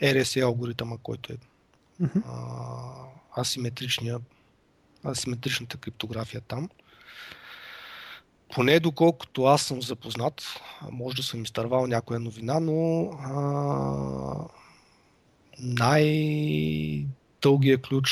[0.02, 1.38] RSA алгоритъма, който е
[2.02, 2.24] mm-hmm.
[2.28, 4.20] а, асиметричния,
[5.06, 6.70] асиметричната криптография там,
[8.54, 10.44] поне доколкото аз съм запознат,
[10.92, 13.40] може да съм изтървал някоя новина, но а,
[15.60, 17.08] най-дългият
[17.88, 18.10] ключ,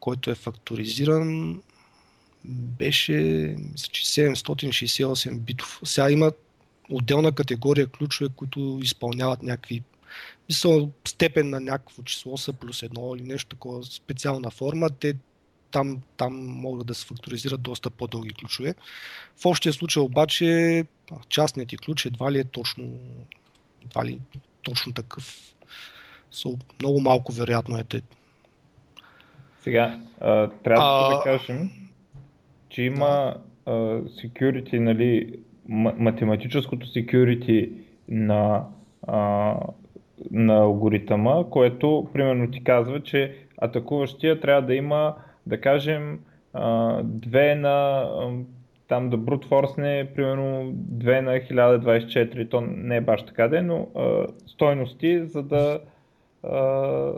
[0.00, 1.60] който е факторизиран,
[2.44, 3.12] беше
[3.72, 5.80] мисля, че 768 битов.
[5.84, 6.32] Сега има
[6.90, 9.82] отделна категория ключове, които изпълняват някакви
[10.48, 14.90] мисля, степен на някакво число са плюс едно или нещо такова специална форма.
[14.90, 15.14] Те
[15.74, 18.74] там, там могат да се факторизират доста по-дълги ключове.
[19.36, 20.84] В общия случай обаче
[21.28, 22.84] частният ти ключ едва ли е точно,
[23.84, 24.18] едва ли
[24.62, 25.54] точно такъв.
[26.32, 28.02] So, много малко вероятно е те.
[29.60, 31.16] Сега, а, трябва а...
[31.16, 31.70] да кажем,
[32.68, 33.34] че има
[33.66, 33.72] да.
[34.04, 35.38] security, нали,
[35.98, 37.70] математическото security
[38.08, 38.64] на,
[39.06, 39.54] а,
[40.30, 45.14] на алгоритъма, което примерно ти казва, че атакуващия трябва да има,
[45.46, 46.20] да кажем,
[47.02, 48.04] две на
[48.88, 53.88] там да брут форсне, примерно 2 на 1024, то не е баш така де, но
[53.94, 55.80] а, стойности, за да
[56.42, 57.12] а,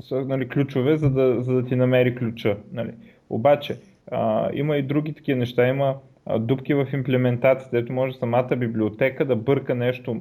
[0.00, 2.56] са нали, ключове, за да, за да ти намери ключа.
[2.72, 2.90] Нали.
[3.30, 3.76] Обаче,
[4.10, 5.68] а, има и други такива неща.
[5.68, 10.20] Има а, дупки в имплементацията, ето може самата библиотека да бърка нещо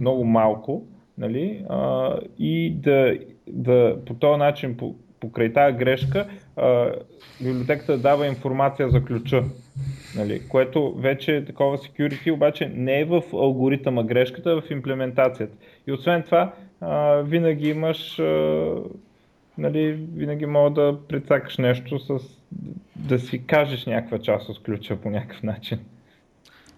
[0.00, 0.86] много малко
[1.18, 3.18] нали, а, и да,
[3.48, 6.26] да по този начин, по, покрай тази грешка,
[6.56, 6.92] а,
[7.40, 9.44] библиотеката дава информация за ключа.
[10.16, 15.56] Нали, което вече е такова security, обаче не е в алгоритъма грешката, а в имплементацията.
[15.86, 18.74] И освен това, а, винаги имаш, а,
[19.58, 22.18] нали, винаги мога да прецакаш нещо с
[22.96, 25.78] да си кажеш някаква част от ключа по някакъв начин.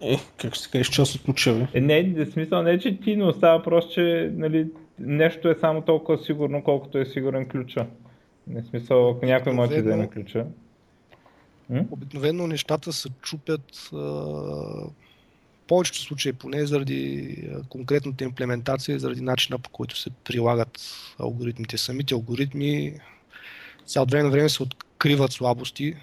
[0.01, 1.67] Е, как ще кажеш част от ключа, бе?
[1.75, 4.67] Е, не, в смисъл не, че ти не остава просто, че нали,
[4.99, 7.87] нещо е само толкова сигурно, колкото е сигурен ключа.
[8.47, 10.47] Не смисъл, ако някой може да даде на ключа.
[11.91, 14.91] Обикновено нещата се чупят в
[15.66, 17.37] повечето случаи поне заради
[17.69, 20.81] конкретната имплементация, заради начина по който се прилагат
[21.19, 21.79] алгоритмите.
[21.79, 23.01] Самите алгоритми
[23.97, 25.95] от време на време се откриват слабости.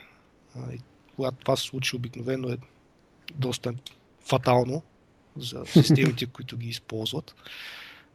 [0.74, 0.80] И
[1.16, 2.58] когато това се случи, обикновено е
[3.36, 3.74] доста
[4.20, 4.82] фатално
[5.38, 7.36] за системите, които ги използват.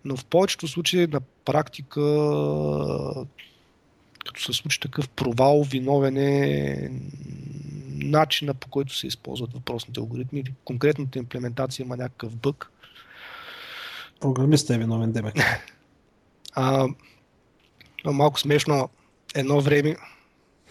[0.05, 2.01] Но в повечето случаи на практика,
[4.27, 6.91] като се случи такъв провал, виновен е
[7.89, 12.71] начина по който се използват въпросните алгоритми или конкретната имплементация има някакъв бък.
[14.21, 15.35] Програмиста е виновен, Дебек.
[16.53, 16.89] А,
[18.05, 18.89] малко смешно,
[19.35, 19.97] едно време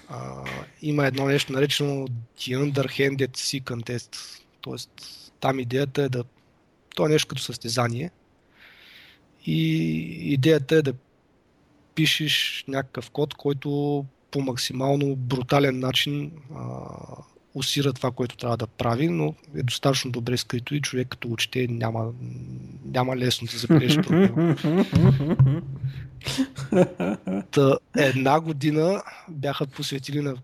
[0.09, 0.43] а,
[0.81, 4.41] има едно нещо наречено The Underhanded C Contest.
[4.61, 4.91] Тоест,
[5.39, 6.23] там идеята е да...
[6.95, 8.11] То е нещо като състезание.
[9.45, 9.63] И
[10.33, 10.93] идеята е да
[11.95, 16.61] пишеш някакъв код, който по максимално брутален начин а,
[17.55, 21.67] усира това, което трябва да прави, но е достатъчно добре скрито и човек като учите
[21.67, 22.11] няма,
[22.85, 24.55] няма лесно да запиеш проблема.
[27.97, 30.35] Една година бяха посветили на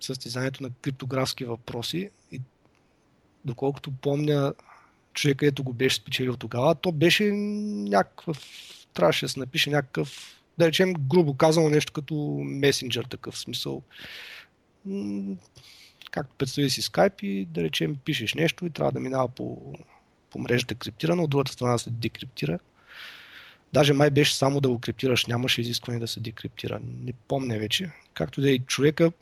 [0.00, 2.40] състезанието на криптографски въпроси и
[3.44, 4.54] доколкото помня
[5.14, 8.38] човека, ето го беше спечелил тогава, то беше някакъв,
[8.94, 12.14] трябваше да се напише някакъв, да речем, грубо казано нещо като
[12.44, 13.82] месенджер такъв смисъл.
[16.10, 19.74] Както представи си скайп и да речем пишеш нещо и трябва да минава по,
[20.30, 22.58] по мрежата криптирана, от другата страна се декриптира.
[23.72, 26.80] Даже май беше само да го криптираш, нямаше изискване да се декриптира.
[27.04, 27.90] Не помня вече.
[28.14, 29.12] Както да и човека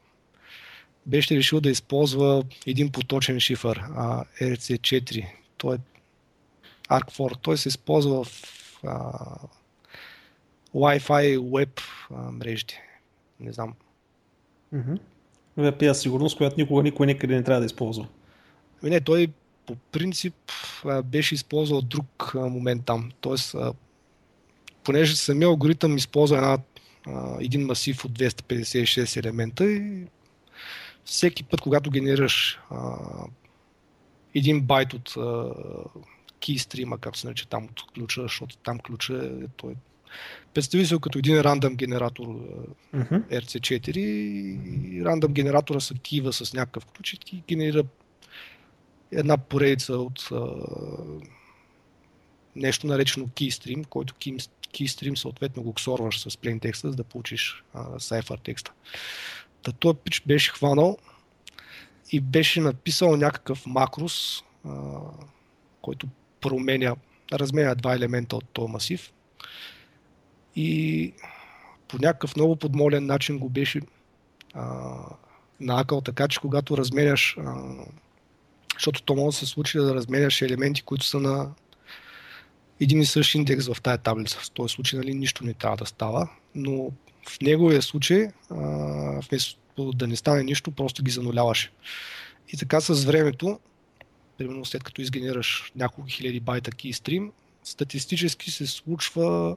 [1.06, 5.26] беше решил да използва един поточен шифър, а, RC4.
[5.56, 5.78] Той е
[6.90, 7.36] ARC4.
[7.42, 8.42] Той се използва в
[8.84, 9.10] а,
[10.74, 11.80] Wi-Fi web
[12.32, 12.80] мрежите.
[13.40, 13.74] Не знам.
[14.74, 14.98] Mm-hmm.
[15.58, 18.06] VPA сигурност, която никога никой никъде не трябва да използва.
[18.82, 19.28] Ами не, той
[19.66, 20.34] по принцип
[21.04, 23.10] беше използвал друг момент там.
[23.20, 23.56] Тоест,
[24.84, 26.58] понеже самия алгоритъм използва една
[27.40, 30.06] един масив от 256 елемента и
[31.04, 32.96] всеки път, когато генерираш а,
[34.34, 35.52] един байт от а,
[36.46, 39.74] кейстрима, както се нарича там от ключа, защото там ключа е, той
[40.54, 42.26] Представи се като един рандъм генератор
[42.94, 43.42] uh-huh.
[43.42, 47.84] RC4 и рандъм генератора се кива с някакъв ключ и генерира
[49.12, 50.46] една поредица от а,
[52.56, 54.14] нещо наречено keystream, който
[54.72, 58.72] keystream съответно го ксорваш с plain текста, за да получиш а, cipher текста.
[59.62, 60.98] Та той пич беше хванал
[62.12, 65.00] и беше написал някакъв макрос, а,
[65.82, 66.06] който
[66.40, 66.96] променя,
[67.32, 69.13] разменя два елемента от този масив
[70.56, 71.12] и
[71.88, 73.80] по някакъв много подмолен начин го беше
[74.54, 74.94] а,
[75.60, 77.54] наакал, така че когато разменяш, а,
[78.74, 81.50] защото то може да се случи да разменяш елементи, които са на
[82.80, 84.38] един и същ индекс в тая таблица.
[84.38, 86.90] В този случай нали, нищо не трябва да става, но
[87.28, 88.56] в неговия случай, а,
[89.28, 91.70] вместо да не стане нищо, просто ги зануляваше.
[92.52, 93.60] И така с времето,
[94.38, 97.30] примерно след като изгенераш няколко хиляди байта keystream,
[97.64, 99.56] статистически се случва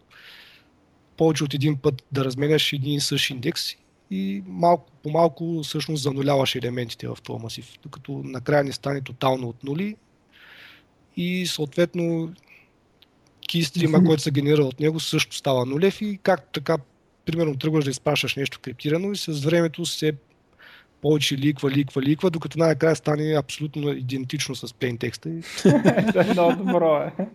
[1.18, 3.64] повече от един път да разменяш един и същ индекс
[4.12, 9.48] и малко по малко всъщност зануляваш елементите в този масив, докато накрая не стане тотално
[9.48, 9.96] от нули.
[11.18, 12.34] И съответно
[13.52, 16.78] кейстрима, който се генерира от него, също става нулев и както така,
[17.26, 20.14] примерно тръгваш да изпращаш нещо криптирано и с времето се
[21.02, 25.30] повече ликва, ликва, ликва, докато най-накрая стане абсолютно идентично с plain текста.
[26.34, 27.26] Много добро е.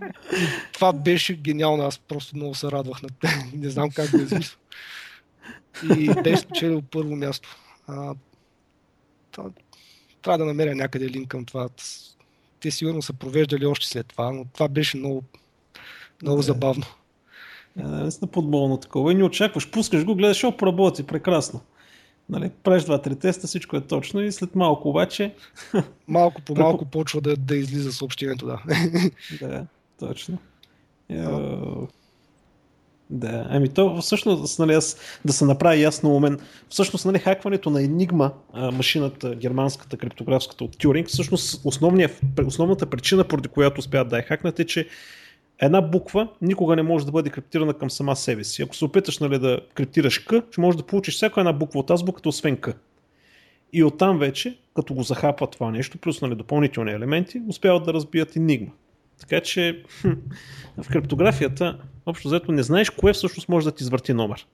[0.72, 3.50] Това беше гениално, аз просто много се радвах на те.
[3.54, 4.56] Не знам как да измисля.
[5.98, 7.56] И беше спечелил първо място.
[7.86, 8.14] А,
[9.30, 9.50] това,
[10.22, 11.68] трябва да намеря някъде линк към това.
[12.60, 15.22] Те сигурно са провеждали още след това, но това беше много,
[16.22, 16.42] много да.
[16.42, 16.84] забавно.
[17.78, 19.12] Е, наистина подболно такова.
[19.12, 21.60] И не очакваш, пускаш го, гледаш, о, поработи, прекрасно.
[22.28, 25.34] Нали, правиш два-три теста, всичко е точно и след малко обаче...
[26.08, 28.62] Малко по малко почва да, да излиза съобщението, да.
[29.40, 29.66] да,
[29.98, 30.38] точно.
[33.10, 36.38] Да, ами то всъщност, нали, аз, да се направи ясно у мен,
[36.68, 38.32] всъщност нали, хакването на Enigma,
[38.72, 41.60] машината, германската, криптографската от Тюринг, всъщност
[42.46, 44.88] основната причина, поради която успяват да я хакнат е, че
[45.62, 48.62] една буква никога не може да бъде криптирана към сама себе си.
[48.62, 51.90] Ако се опиташ нали, да криптираш К, ще можеш да получиш всяка една буква от
[51.90, 52.68] азбуката, освен К.
[53.72, 58.36] И оттам вече, като го захапва това нещо, плюс нали, допълнителни елементи, успяват да разбият
[58.36, 58.70] енигма.
[59.20, 60.10] Така че хм,
[60.82, 64.46] в криптографията, общо взето, не знаеш кое всъщност може да ти извърти номер.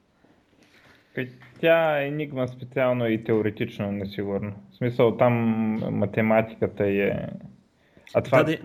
[1.17, 1.29] Е,
[1.61, 4.53] тя е енигма специално и теоретично несигурно.
[4.73, 5.35] В смисъл там
[5.93, 7.29] математиката е...
[8.15, 8.43] А това...
[8.43, 8.57] Да,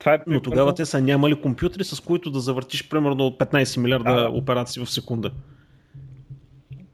[0.00, 4.14] това е Но тогава те са нямали компютри, с които да завъртиш примерно 15 милиарда
[4.14, 4.28] да.
[4.28, 5.30] операции в секунда.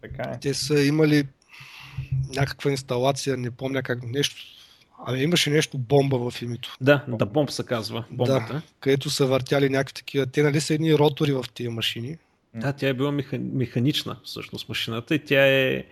[0.03, 0.41] Така е.
[0.41, 1.25] Те са имали
[2.37, 4.37] някаква инсталация, не помня как нещо.
[5.07, 6.77] Ами имаше нещо бомба в името.
[6.81, 8.05] Да, да бомб се казва.
[8.11, 8.55] Бомбата.
[8.55, 10.27] Да, където са въртяли някакви такива.
[10.27, 12.17] Те нали са едни ротори в тия машини.
[12.55, 15.85] Да, тя е била механична всъщност машината и тя е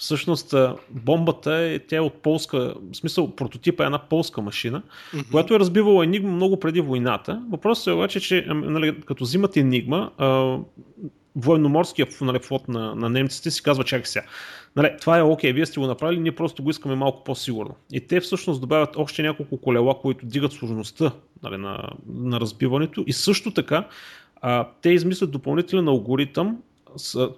[0.00, 0.54] Всъщност
[0.90, 5.30] бомбата е, тя е от полска, в смисъл прототипа е една полска машина, mm-hmm.
[5.30, 7.42] която е разбивала Енигма много преди войната.
[7.50, 10.10] Въпросът е обаче, че нали, като взимат Енигма,
[11.36, 14.26] военноморския нали, флот на, на немците си казва, чакай сега,
[14.76, 17.74] нали, това е окей, вие сте го направили, ние просто го искаме малко по-сигурно.
[17.92, 21.12] И те всъщност добавят още няколко колела, които дигат сложността
[21.42, 23.88] нали, на, на разбиването и също така
[24.40, 26.58] а, те измислят допълнителен алгоритъм,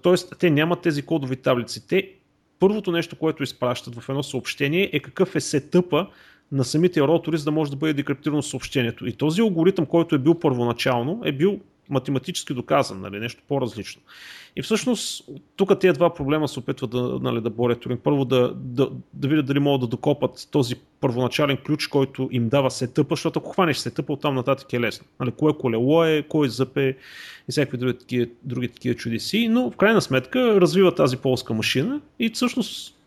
[0.03, 0.37] т.е.
[0.39, 2.13] те нямат тези кодови таблици, те
[2.63, 6.07] първото нещо, което изпращат в едно съобщение е какъв е сетъпа
[6.53, 9.07] на самите ротори, за да може да бъде декриптирано съобщението.
[9.07, 11.61] И този алгоритъм, който е бил първоначално, е бил
[11.91, 14.03] математически доказан, нали, нещо по-различно.
[14.57, 18.01] И всъщност тук тези два проблема се опитват да, нали, да борят Туринг.
[18.01, 22.71] Първо да, да, да видят дали могат да докопат този първоначален ключ, който им дава
[22.71, 25.07] сетъпа, защото ако хванеш сетъпа, оттам нататък е лесно.
[25.21, 26.97] Нали, кое колело е, кой зъб е
[27.49, 32.31] и всякакви други други такива чудеси, но в крайна сметка развива тази полска машина и
[32.31, 32.99] всъщност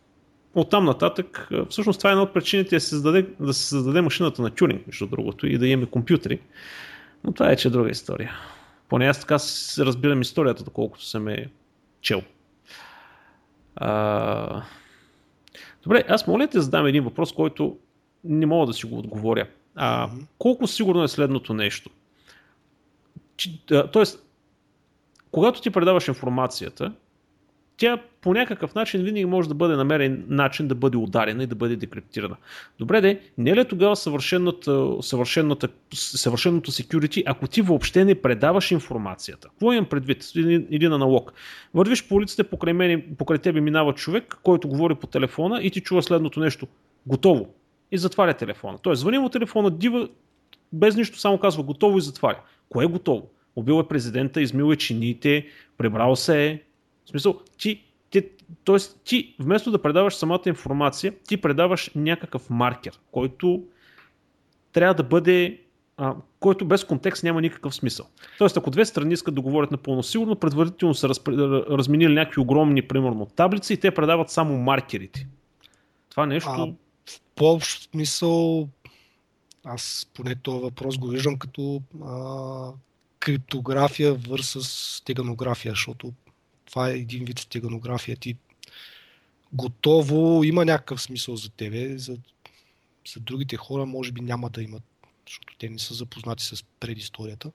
[0.55, 4.41] оттам нататък, всъщност това е една от причините да се създаде, да се създаде машината
[4.41, 6.39] на Тюринг, между другото, и да имаме компютри.
[7.23, 8.31] Но това е че е друга история.
[8.89, 9.35] Поне аз така
[9.85, 11.47] разбирам историята, доколкото съм е
[12.01, 12.21] чел.
[13.75, 14.63] А...
[15.83, 17.77] Добре, аз моля да задам един въпрос, който
[18.23, 19.47] не мога да си го отговоря.
[19.75, 21.89] А, колко сигурно е следното нещо?
[23.91, 24.25] Тоест,
[25.31, 26.93] когато ти предаваш информацията
[27.77, 31.55] тя по някакъв начин винаги може да бъде намерен начин да бъде ударена и да
[31.55, 32.35] бъде декриптирана.
[32.79, 38.71] Добре, де, не е ли тогава съвършеното, съвършеното, съвършеното security, ако ти въобще не предаваш
[38.71, 39.49] информацията?
[39.49, 40.31] Какво имам предвид?
[40.35, 41.33] Един, един аналог.
[41.73, 45.81] Вървиш по улиците, покрай, мен, покрай тебе минава човек, който говори по телефона и ти
[45.81, 46.67] чува следното нещо.
[47.05, 47.53] Готово.
[47.91, 48.77] И затваря телефона.
[48.81, 50.09] Тоест, звъни му телефона, дива,
[50.73, 52.39] без нищо, само казва готово и затваря.
[52.69, 53.29] Кое е готово?
[53.55, 55.45] Убил е президента, измил е чиниите,
[55.77, 56.61] пребрал се е.
[57.05, 58.29] В смисъл, ти, ти,
[58.65, 58.77] т.е.
[59.03, 63.63] ти вместо да предаваш самата информация, ти предаваш някакъв маркер, който
[64.73, 65.61] трябва да бъде
[65.97, 68.05] а, който без контекст няма никакъв смисъл.
[68.37, 71.31] Тоест, ако две страни искат да говорят напълно сигурно, предварително са разпр...
[71.69, 75.27] разменили някакви огромни, примерно, таблици и те предават само маркерите.
[76.09, 76.75] Това нещо...
[77.05, 78.69] В по-общ смисъл,
[79.63, 82.71] аз поне този въпрос го виждам като а,
[83.19, 86.13] криптография versus стеганография, защото
[86.65, 88.17] това е един вид стеганография.
[88.17, 88.35] Ти
[89.53, 92.17] готово има някакъв смисъл за тебе, за,
[93.13, 94.83] за другите хора може би няма да имат,
[95.27, 97.51] защото те не са запознати с предисторията.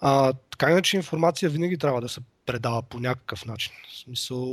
[0.00, 3.72] А, така иначе информация винаги трябва да се предава по някакъв начин.
[3.88, 4.46] В смисъл...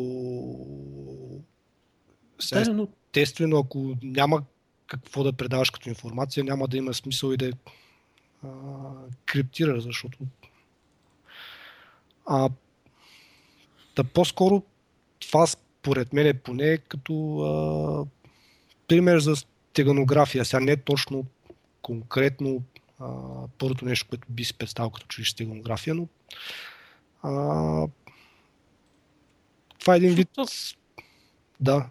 [2.39, 4.43] Естествено, ако няма
[4.87, 7.51] какво да предаваш като информация, няма да има смисъл и да
[8.43, 8.47] а,
[9.25, 10.17] криптираш, защото
[12.25, 12.49] а,
[13.97, 14.63] да по-скоро
[15.19, 18.05] това според мен е поне като а,
[18.87, 20.45] пример за стеганография.
[20.45, 21.25] Сега не е точно
[21.81, 22.63] конкретно
[22.99, 23.07] а,
[23.57, 26.07] първото нещо, което би си представил като чуеш стеганография, но
[27.23, 27.31] а,
[29.79, 30.29] това е един вид...
[31.59, 31.89] Да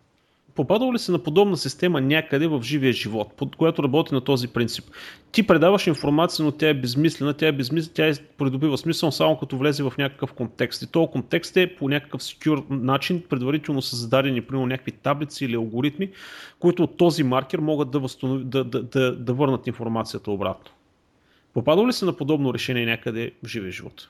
[0.57, 4.49] попадал ли си на подобна система някъде в живия живот, под която работи на този
[4.49, 4.85] принцип?
[5.33, 9.39] Ти предаваш информация, но тя е безмислена, тя е безмислена, тя е придобива смисъл само
[9.39, 10.83] като влезе в някакъв контекст.
[10.83, 15.55] И този контекст е по някакъв секюр начин, предварително са зададени, примерно, някакви таблици или
[15.55, 16.11] алгоритми,
[16.59, 20.71] които от този маркер могат да, възстанови, да, да, да, да върнат информацията обратно.
[21.55, 24.09] Попадал ли си на подобно решение някъде в живия живот?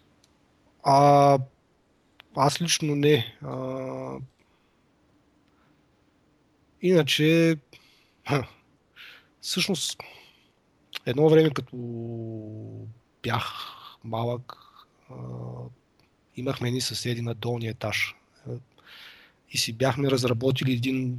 [0.84, 1.38] А,
[2.36, 3.36] аз лично не.
[3.42, 3.56] А,
[6.86, 7.56] Иначе,
[9.40, 9.98] всъщност,
[11.06, 11.76] едно време като
[13.22, 13.52] бях
[14.04, 14.56] малък,
[16.36, 18.14] имахме ни съседи на долния етаж.
[19.50, 21.18] И си бяхме разработили един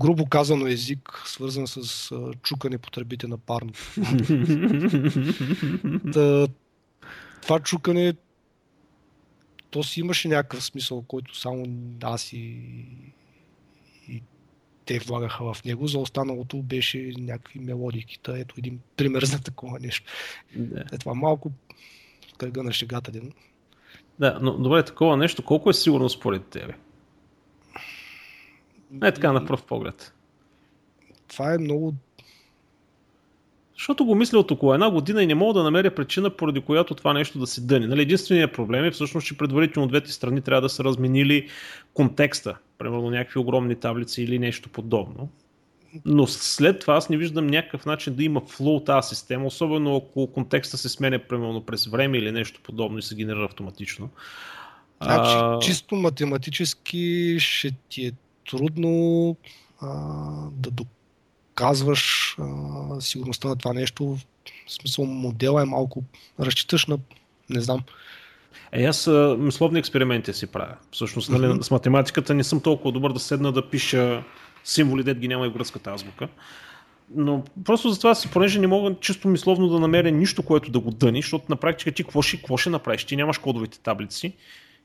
[0.00, 3.72] грубо казано език, свързан с чукане по тръбите на парно.
[7.42, 8.14] това чукане
[9.70, 11.66] то си имаше някакъв смисъл, който само
[12.02, 12.58] аз и
[14.84, 18.18] те влагаха в него, за останалото беше някакви мелодики.
[18.22, 20.06] Та ето един пример за такова нещо.
[20.56, 20.84] Да.
[20.92, 21.52] Е това малко
[22.38, 23.10] кръга на шегата.
[23.10, 23.32] Ден.
[24.18, 26.74] Да, но добре, такова нещо, колко е сигурно според тебе?
[28.90, 30.14] Не така на пръв поглед.
[31.28, 31.94] Това е много
[33.74, 36.94] защото го мисля от около една година и не мога да намеря причина, поради която
[36.94, 37.86] това нещо да се дъни.
[37.86, 41.48] Нали, единственият проблем е всъщност, че предварително двете страни трябва да са разменили
[41.94, 42.58] контекста.
[42.80, 45.28] Примерно някакви огромни таблици или нещо подобно.
[46.04, 50.32] Но след това аз не виждам някакъв начин да има флоу тази система, особено ако
[50.32, 54.08] контекста се сменя примерно през време или нещо подобно и се генерира автоматично.
[55.02, 55.58] Значи, а...
[55.58, 58.12] чисто математически ще ти е
[58.50, 59.36] трудно
[59.80, 59.88] а,
[60.52, 61.00] да докажеш
[61.60, 64.16] казваш а, сигурността на това нещо.
[64.66, 66.02] В смисъл модела е малко
[66.40, 66.98] разчиташ на,
[67.50, 67.80] не знам.
[68.72, 70.74] Е, аз мисловни експерименти си правя.
[70.90, 71.62] Всъщност, нали, mm-hmm.
[71.62, 74.22] с математиката не съм толкова добър да седна да пиша
[74.64, 76.28] символи, дет ги няма и връзката азбука.
[77.14, 80.90] Но просто за това, понеже не мога чисто мисловно да намеря нищо, което да го
[80.90, 83.04] дъни, защото на практика ти какво ще, какво ще направиш?
[83.04, 84.34] Ти нямаш кодовите таблици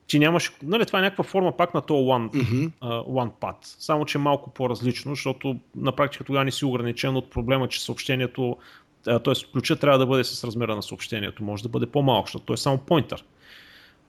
[0.07, 2.71] ти нямаш, нали, това е някаква форма пак на то one, mm-hmm.
[2.81, 7.15] uh, one pad, само че е малко по-различно, защото на практика тогава не си ограничен
[7.15, 8.57] от проблема, че съобщението,
[9.03, 9.51] т.е.
[9.51, 12.57] ключа трябва да бъде с размера на съобщението, може да бъде по-малко, защото той е
[12.57, 13.23] само поинтър.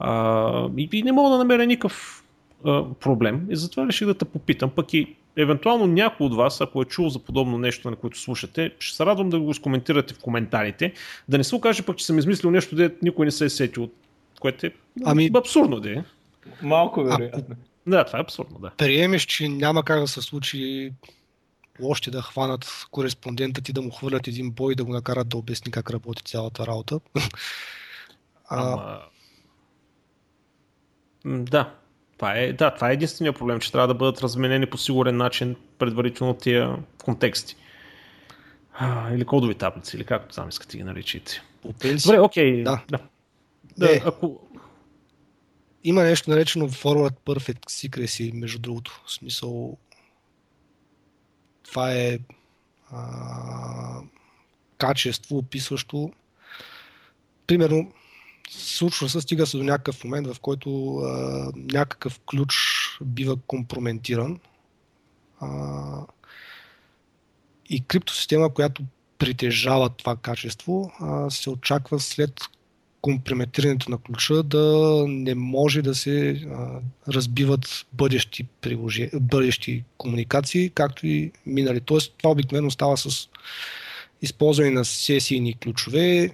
[0.01, 2.23] Uh, и, и не мога да намеря никакъв
[2.63, 6.81] uh, проблем и затова реших да те попитам, пък и евентуално някой от вас, ако
[6.81, 10.19] е чул за подобно нещо, на което слушате, ще се радвам да го скоментирате в
[10.19, 10.93] коментарите,
[11.29, 13.89] да не се окаже пък, че съм измислил нещо, де никой не се е сетил
[14.39, 14.71] което е
[15.05, 16.03] ами, абсурдно да е.
[16.61, 17.55] Малко вероятно.
[17.87, 18.71] Да, това е абсурдно, да.
[18.77, 20.91] Приемеш, че няма как да се случи
[21.83, 25.37] още да хванат кореспондента ти, да му хвърлят един бой и да го накарат да
[25.37, 26.99] обясни как работи цялата работа.
[28.49, 28.71] а...
[28.73, 28.99] Ама...
[31.25, 31.73] Да,
[32.17, 35.55] това е, да, това е единствения проблем, че трябва да бъдат разменени по сигурен начин
[35.79, 37.55] предварително тия контексти.
[38.73, 41.41] А, или кодови таблици, или както там искате ги наричите.
[41.63, 42.63] Добре, окей.
[42.63, 42.83] Да.
[42.89, 42.99] да.
[43.77, 44.01] Да, е.
[44.05, 44.39] ако...
[45.83, 49.03] има нещо наречено Forward Perfect Secrecy, между другото.
[49.05, 49.77] В смисъл,
[51.63, 52.19] това е
[52.91, 54.01] а,
[54.77, 56.11] качество, описващо.
[57.47, 57.91] Примерно,
[58.77, 62.55] случва се, стига се до някакъв момент, в който а, някакъв ключ
[63.01, 64.39] бива компрометиран.
[65.39, 65.49] А,
[67.69, 68.83] и криптосистема, която
[69.19, 72.41] притежава това качество, а, се очаква след
[73.01, 76.79] компрометирането на ключа да не може да се а,
[77.13, 81.81] разбиват бъдещи, приложи, бъдещи комуникации, както и минали.
[81.81, 83.29] Тоест, това обикновено става с
[84.21, 86.31] използване на сесийни ключове,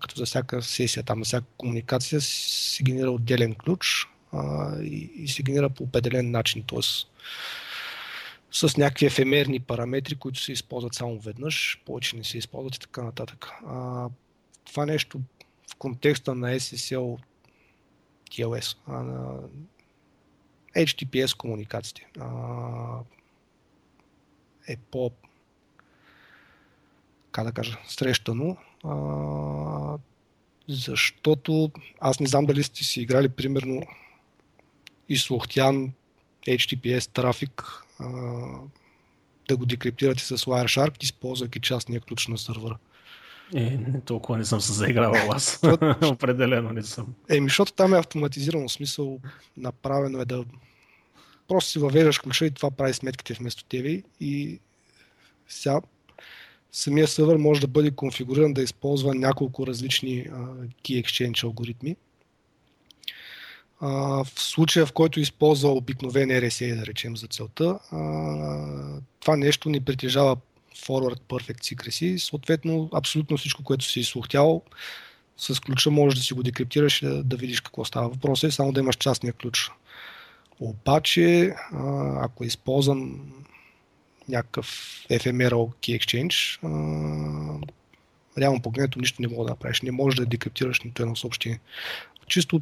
[0.00, 5.28] като за всяка сесия, там, за всяка комуникация се генера отделен ключ а, и, и
[5.28, 6.62] се генера по определен начин.
[6.66, 7.10] Тоест,
[8.52, 13.02] с някакви ефемерни параметри, които се използват само веднъж, повече не се използват и така
[13.02, 13.50] нататък.
[13.66, 14.08] А,
[14.64, 15.20] това нещо
[15.70, 17.18] в контекста на SSL
[18.30, 19.38] TLS, а, на
[20.76, 22.98] HTTPS комуникациите а,
[24.68, 25.10] е по
[27.36, 29.98] как да кажа, срещано, а,
[30.68, 31.70] защото
[32.00, 33.82] аз не знам дали сте си играли примерно
[35.08, 35.92] и Слухтян
[36.46, 38.06] HTTPS трафик а,
[39.48, 42.78] да го декриптирате с Wireshark, използвайки частния ключ на сървъра.
[43.54, 45.60] Е, не толкова не съм се заигравал аз.
[46.02, 47.14] Определено не съм.
[47.28, 49.20] Еми, защото там е автоматизирано смисъл,
[49.56, 50.44] направено е да
[51.48, 54.60] просто си въвеждаш ключа и това прави сметките вместо тебе и
[55.48, 55.80] сега
[56.72, 60.24] самия сървър може да бъде конфигуриран да използва няколко различни
[60.84, 61.96] key exchange алгоритми.
[63.80, 67.78] В случая, в който използва обикновен RSA, да речем, за целта,
[69.20, 70.36] това нещо не притежава
[70.76, 72.16] forward perfect secrecy.
[72.16, 74.62] Съответно, абсолютно всичко, което си изслухтял,
[75.36, 78.08] с ключа можеш да си го декриптираш и да, да видиш какво става.
[78.08, 79.70] Въпросът е само да имаш частния ключ.
[80.60, 81.54] Обаче,
[82.20, 83.20] ако е използван
[84.28, 84.66] някакъв
[85.10, 86.58] ephemeral key exchange,
[88.38, 89.82] реално погледнато нищо не мога да направиш.
[89.82, 91.60] Не можеш да декриптираш нито едно съобщение.
[92.26, 92.60] Чисто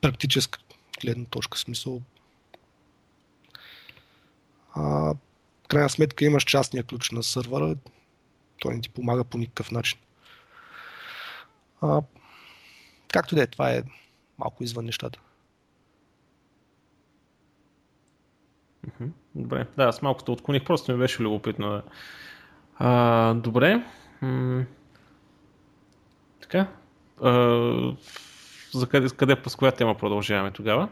[0.00, 0.58] практическа
[1.00, 2.02] гледна точка, смисъл.
[4.74, 5.14] А,
[5.68, 7.76] крайна сметка имаш частния ключ на сървъра,
[8.58, 9.98] той не ти помага по никакъв начин.
[11.80, 12.02] А,
[13.12, 13.82] както да е, това е
[14.38, 15.20] малко извън нещата.
[19.34, 21.70] Добре, да, аз малко те отклоних, просто ми беше любопитно.
[21.70, 21.82] Да.
[22.76, 23.84] А, добре.
[24.22, 24.64] М-
[26.40, 26.66] така.
[27.22, 27.30] А,
[28.72, 30.88] за къде, къде, с коя тема продължаваме тогава?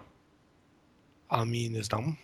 [1.29, 2.17] Ами, не знам.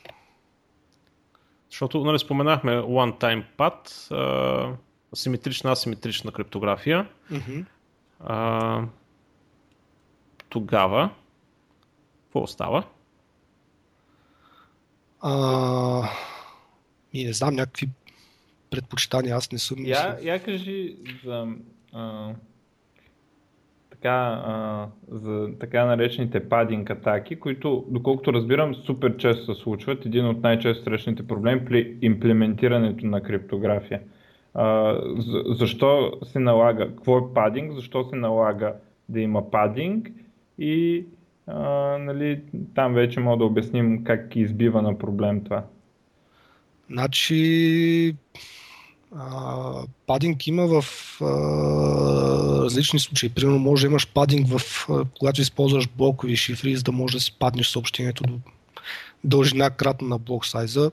[1.70, 4.76] Защото нали, споменахме one-time pad, а,
[5.14, 7.08] симетрична, асиметрична криптография.
[7.30, 7.64] Mm-hmm.
[8.20, 8.82] А,
[10.48, 11.10] тогава,
[12.24, 12.84] какво остава?
[15.22, 16.08] А,
[17.12, 17.88] и не знам, някакви
[18.70, 19.76] предпочитания, аз не съм...
[19.86, 21.46] Я, я кажи за
[21.92, 22.30] а,
[23.90, 30.06] така, а, за така наречените падинг атаки, които, доколкото разбирам, супер често се случват.
[30.06, 34.00] Един от най-често срещаните проблеми при имплементирането на криптография.
[34.54, 38.74] А, за, защо се налага, какво е падинг, защо се налага
[39.08, 40.08] да има падинг
[40.58, 41.04] и
[41.46, 42.42] нали,
[42.74, 45.64] там вече мога да обясним как избива на проблем това.
[46.90, 48.16] Значи,
[50.06, 50.84] падинг има в
[51.20, 51.26] а,
[52.64, 53.28] различни случаи.
[53.28, 57.20] Примерно може да имаш падинг, в, а, когато използваш блокови шифри, за да може да
[57.20, 58.38] си паднеш съобщението до
[59.24, 60.90] дължина кратно на блок сайза.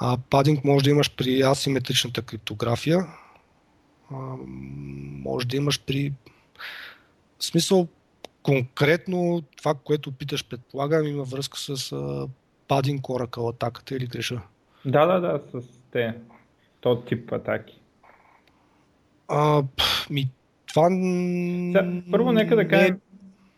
[0.00, 3.06] А падинг може да имаш при асиметричната криптография.
[4.10, 4.16] А,
[5.24, 6.12] може да имаш при...
[7.38, 7.88] В смисъл,
[8.48, 11.92] конкретно това, което питаш, предполагам, има връзка с
[12.68, 14.40] падинг Oracle атаката или греша?
[14.84, 16.14] Да, да, да, с те.
[16.80, 17.80] То тип атаки.
[19.28, 19.62] А,
[20.10, 20.28] ми,
[20.66, 20.88] това...
[21.72, 23.00] Да, първо нека да кажем не...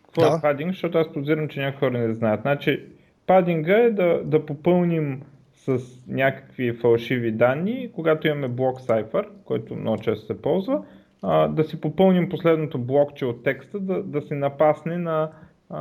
[0.05, 0.37] какво е да.
[0.37, 2.41] е падинг, защото аз подозирам, че някои хора не знаят.
[2.41, 2.85] Значи,
[3.27, 5.23] падинга е да, да попълним
[5.55, 10.83] с някакви фалшиви данни, когато имаме блок Cypher, който много често се ползва,
[11.23, 15.31] а, да си попълним последното блокче от текста, да, да се напасне на,
[15.71, 15.81] а,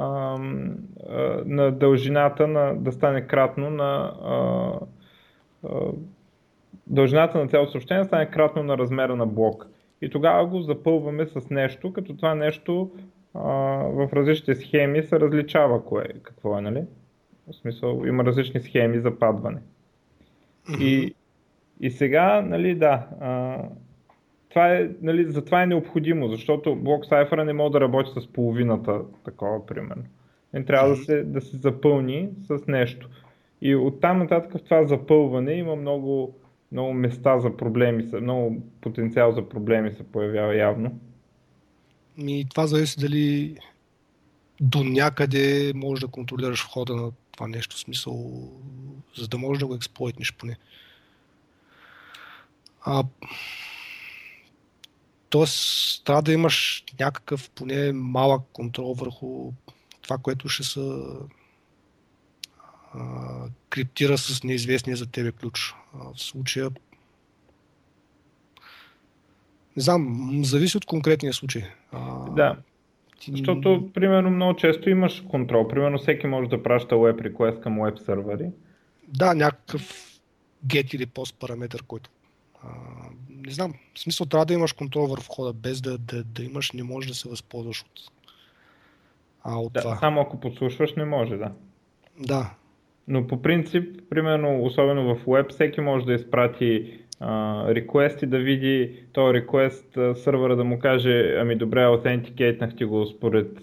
[1.45, 4.71] на дължината, на, да стане кратно на а,
[5.63, 5.91] а,
[6.87, 9.67] дължината на цялото съобщение стане кратно на размера на блок.
[10.01, 12.91] И тогава го запълваме с нещо, като това нещо
[13.33, 13.41] а,
[13.83, 16.83] в различните схеми се различава кое, какво е, нали?
[17.47, 19.59] В смисъл, има различни схеми за падване.
[20.79, 21.15] И,
[21.79, 23.57] и сега, нали, да, а,
[24.49, 28.27] това е, нали, за това е необходимо, защото блок Cypher не може да работи с
[28.27, 30.03] половината такова, примерно.
[30.53, 33.09] Не трябва да, се, да се запълни с нещо.
[33.61, 36.35] И оттам нататък в това запълване има много,
[36.71, 40.99] много места за проблеми, много потенциал за проблеми се появява явно.
[42.17, 43.55] И това зависи дали
[44.61, 48.31] до някъде можеш да контролираш входа на това нещо, смисъл,
[49.17, 50.57] за да можеш да го експлойтнеш поне.
[52.81, 53.03] А,
[55.29, 59.51] тоест, трябва да имаш някакъв поне малък контрол върху
[60.01, 61.03] това, което ще се
[62.93, 65.75] а, криптира с неизвестния за тебе ключ.
[65.93, 66.69] А, в случая
[69.79, 71.63] не знам, зависи от конкретния случай.
[71.91, 72.57] А, да.
[73.19, 73.31] Ти...
[73.31, 75.67] Защото, примерно, много често имаш контрол.
[75.67, 78.49] Примерно, всеки може да праща web request към web сервери.
[79.07, 80.05] Да, някакъв
[80.67, 82.09] get или post параметър, който
[82.63, 82.69] а,
[83.49, 86.71] не знам, в смисъл трябва да имаш контрол върху входа, без да, да, да имаш,
[86.71, 88.11] не можеш да се възползваш от,
[89.43, 89.97] а, от да, това.
[89.97, 91.51] Само ако подслушваш, не може, да.
[92.19, 92.53] Да.
[93.07, 96.99] Но по принцип, примерно, особено в web, всеки може да изпрати
[97.67, 103.05] реквест и да види този request сървъра да му каже, ами добре, аутентикейтнах ти го
[103.05, 103.57] според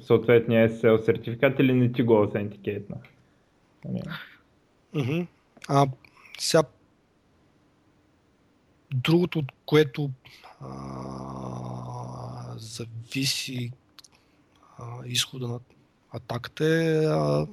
[0.00, 3.00] съответния SSL сертификат или не ти го аутентикейтнах.
[4.94, 5.26] Mm-hmm.
[5.68, 5.86] А
[6.38, 6.62] сега
[8.94, 10.10] другото, от което
[10.60, 10.68] а,
[12.56, 13.72] зависи
[14.78, 15.58] а, изхода на
[16.12, 17.46] атаката е а,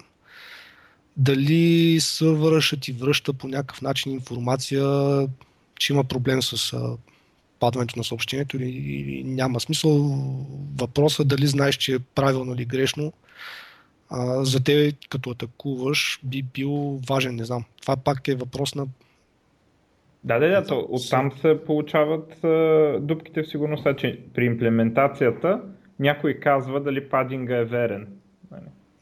[1.18, 4.88] дали сървъра ще ти връща по някакъв начин информация,
[5.80, 6.98] че има проблем с а,
[7.60, 9.92] падването на съобщението или, или няма смисъл.
[10.76, 13.14] Въпросът е дали знаеш, че е правилно или грешно,
[14.10, 17.64] а, за тебе като атакуваш би бил важен, не знам.
[17.82, 18.88] Това пак е въпрос на
[20.28, 25.62] да, да, да, то, оттам се получават а, дупките в сигурността, че при имплементацията
[26.00, 28.08] някой казва дали падинга е верен.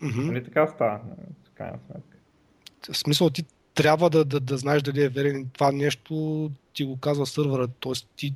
[0.02, 0.28] Mm-hmm.
[0.28, 1.00] Нали така става?
[1.56, 2.18] крайна сметка.
[2.92, 7.00] В смисъл ти трябва да, да, да знаеш дали е верен това нещо, ти го
[7.00, 7.94] казва сървъра, т.е.
[8.16, 8.34] ти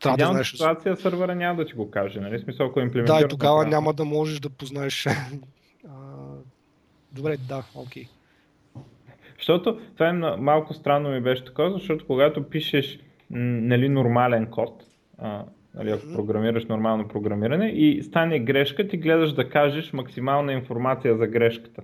[0.00, 0.50] трябва да знаеш.
[0.50, 2.40] ситуация сървъра няма да ти го каже, нали?
[2.40, 3.18] Смисъл, ако имплементира.
[3.18, 5.06] Да, и тогава няма да можеш да познаеш.
[7.12, 8.04] Добре, да, окей.
[8.04, 8.08] Okay.
[9.38, 12.98] Защото това е малко странно ми беше така, защото когато пишеш
[13.30, 14.84] нали, нормален код,
[15.18, 15.44] а,
[15.74, 21.26] нали, ако програмираш нормално програмиране и стане грешка, ти гледаш да кажеш максимална информация за
[21.26, 21.82] грешката.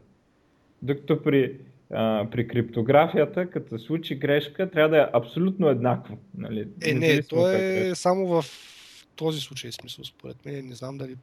[0.83, 1.59] Докато при,
[1.91, 6.19] а, при криптографията, като се случи грешка, трябва да е абсолютно еднакво.
[6.39, 6.69] Нали?
[6.85, 8.45] Е, не, то е, е само в
[9.17, 10.67] този случай смисъл, според мен.
[10.67, 11.17] Не знам дали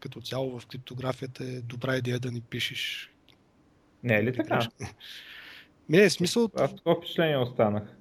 [0.00, 3.12] като цяло в криптографията е добра идея да ни пишеш.
[4.04, 4.68] Не е ли така?
[5.88, 6.48] Не, е смисъл...
[6.56, 7.96] Аз такова впечатление останах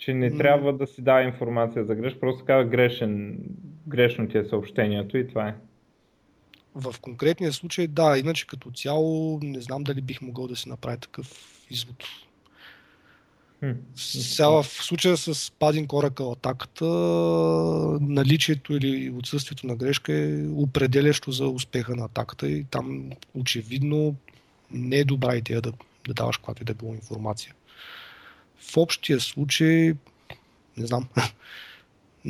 [0.00, 3.38] че не трябва да си дава информация за греш, просто казва грешен,
[3.86, 5.54] грешно ти е съобщението и това е.
[6.74, 10.96] В конкретния случай да, иначе като цяло не знам дали бих могъл да си направя
[10.96, 12.04] такъв извод.
[13.94, 16.84] Сега в случая с Padding Oracle атаката,
[18.00, 24.16] наличието или отсъствието на грешка е определящо за успеха на атаката и там очевидно
[24.72, 25.72] не е добра идея да,
[26.06, 27.54] да даваш каквато и да било информация.
[28.58, 29.94] В общия случай,
[30.76, 31.08] не знам,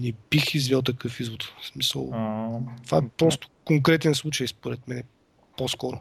[0.00, 1.42] не бих извел такъв извод.
[1.42, 2.48] В смисъл, а,
[2.84, 5.02] това е просто конкретен случай, според мен,
[5.56, 6.00] по-скоро.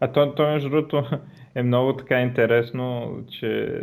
[0.00, 1.04] А то, то между другото
[1.54, 3.82] е много така интересно, че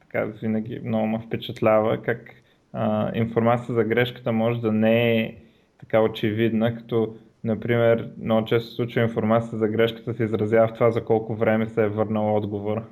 [0.00, 2.34] така винаги много ме впечатлява как
[2.72, 5.36] а, информация за грешката може да не е
[5.78, 7.16] така очевидна, като
[7.46, 11.68] Например, много често се случва информация за грешката се изразява в това за колко време
[11.68, 12.82] се е върнал отговор.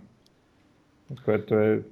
[1.25, 1.83] Което е...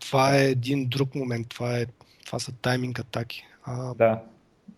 [0.00, 1.48] Това е един друг момент.
[1.48, 1.86] Това, е,
[2.26, 3.46] това са тайминг атаки.
[3.64, 3.94] А...
[3.94, 4.22] Да.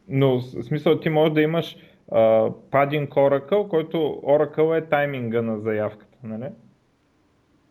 [0.08, 1.76] Но в смисъл ти можеш да имаш
[2.10, 6.50] uh, Padding Oracle, който Oracle е тайминга на заявката, нали?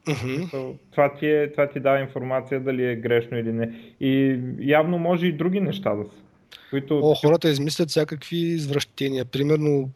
[0.07, 0.77] Uh-huh.
[0.91, 3.95] Това, ти е, това ти дава информация дали е грешно или не.
[3.99, 6.24] И явно може и други неща да са.
[6.69, 6.99] Които...
[7.03, 9.25] О, хората измислят всякакви извращения.
[9.25, 9.89] Примерно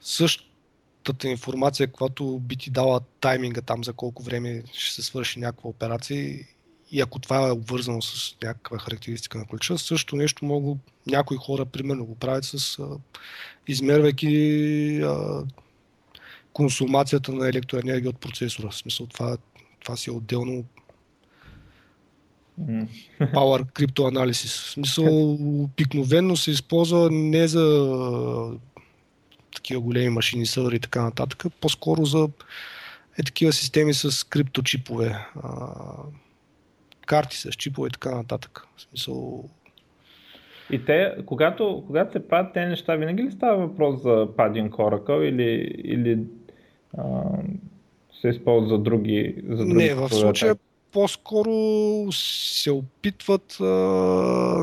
[0.00, 5.70] същата информация, която би ти дала тайминга там за колко време ще се свърши някаква
[5.70, 6.46] операция
[6.92, 11.64] и ако това е обвързано с някаква характеристика на ключа, също нещо могат някои хора
[11.64, 12.88] примерно го правят с а,
[13.68, 15.44] измервайки а,
[16.52, 18.70] консумацията на електроенергия от процесора.
[18.70, 19.36] В смисъл това,
[19.80, 20.64] това си е отделно
[23.20, 23.64] Power
[23.98, 24.66] Analysis.
[24.66, 28.58] В смисъл, обикновено се използва не за
[29.54, 32.28] такива големи машини, сървъри и така нататък, по-скоро за
[33.18, 35.26] е такива системи с крипточипове.
[37.06, 38.66] карти с чипове и така нататък.
[38.76, 39.44] В смисъл,
[40.70, 45.22] и те, когато, когато се правят тези неща, винаги ли става въпрос за Padding Oracle
[45.22, 46.18] или, или
[46.98, 47.22] а,
[48.20, 50.56] се използва за други, за други Не, в случая
[50.92, 53.64] по-скоро се опитват а,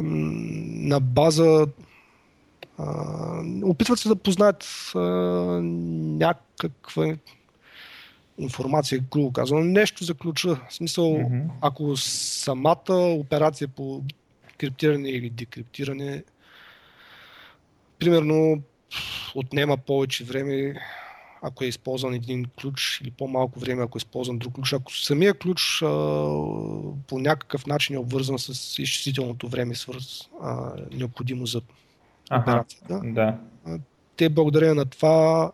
[0.02, 1.68] на база
[2.78, 5.00] а, опитват се да познаят а,
[6.20, 7.16] някаква
[8.38, 10.60] информация, грубо казвам, нещо за ключа.
[10.70, 11.50] В смисъл, mm-hmm.
[11.62, 14.04] ако самата операция по
[14.58, 16.24] криптиране или декриптиране,
[18.00, 18.62] примерно
[19.36, 20.76] отнема повече време,
[21.42, 24.74] ако е използван един ключ или по-малко време, ако е използван друг ключ.
[24.74, 25.88] Ако самия ключ а,
[27.08, 31.62] по някакъв начин е обвързан с изчислителното време, свърз, а, необходимо за
[32.32, 33.38] операцията, да.
[34.18, 35.52] те благодарение на това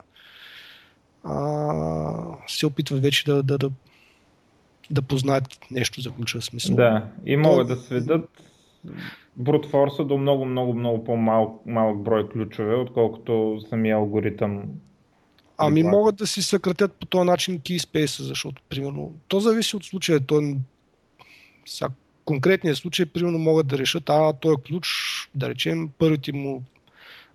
[1.24, 3.72] а, се опитват вече да, да, да,
[4.92, 6.76] да познаят нещо за ключа смисъл.
[6.76, 8.30] Да, и могат да сведат
[9.38, 14.64] брутфорса до много, много, много по-малък малък брой ключове, отколкото самия алгоритъм.
[15.58, 20.20] Ами могат да си съкратят по този начин keyspace, защото, примерно, то зависи от случая.
[20.20, 20.56] То,
[21.66, 21.90] сега,
[22.26, 24.88] конкретния случай, примерно, могат да решат, а, този ключ,
[25.36, 26.64] да речем, първите му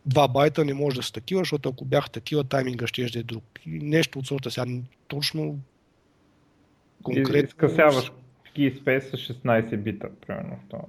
[0.06, 3.44] два байта не може да са такива, защото ако бяха такива, тайминга ще е друг.
[3.66, 4.66] И нещо от сорта сега
[5.08, 5.58] точно
[7.02, 7.48] конкретно...
[7.48, 8.12] И скъсяваш
[8.56, 10.82] keyspace с 16 бита, примерно в това.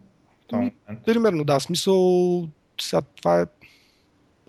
[0.52, 0.72] Ами,
[1.06, 2.48] примерно, да, смисъл,
[2.82, 3.46] сега това е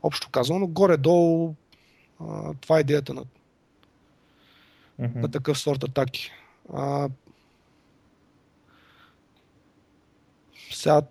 [0.02, 1.54] общо казано, но горе-долу
[2.28, 3.24] а, това е идеята на,
[5.00, 5.14] mm-hmm.
[5.14, 6.30] на такъв сорт атаки.
[6.72, 7.08] А,
[10.70, 11.02] сега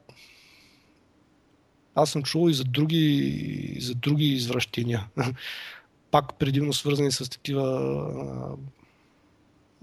[1.96, 5.08] аз съм чувал и за други, за други извращения.
[6.12, 7.64] Пак предимно свързани с такива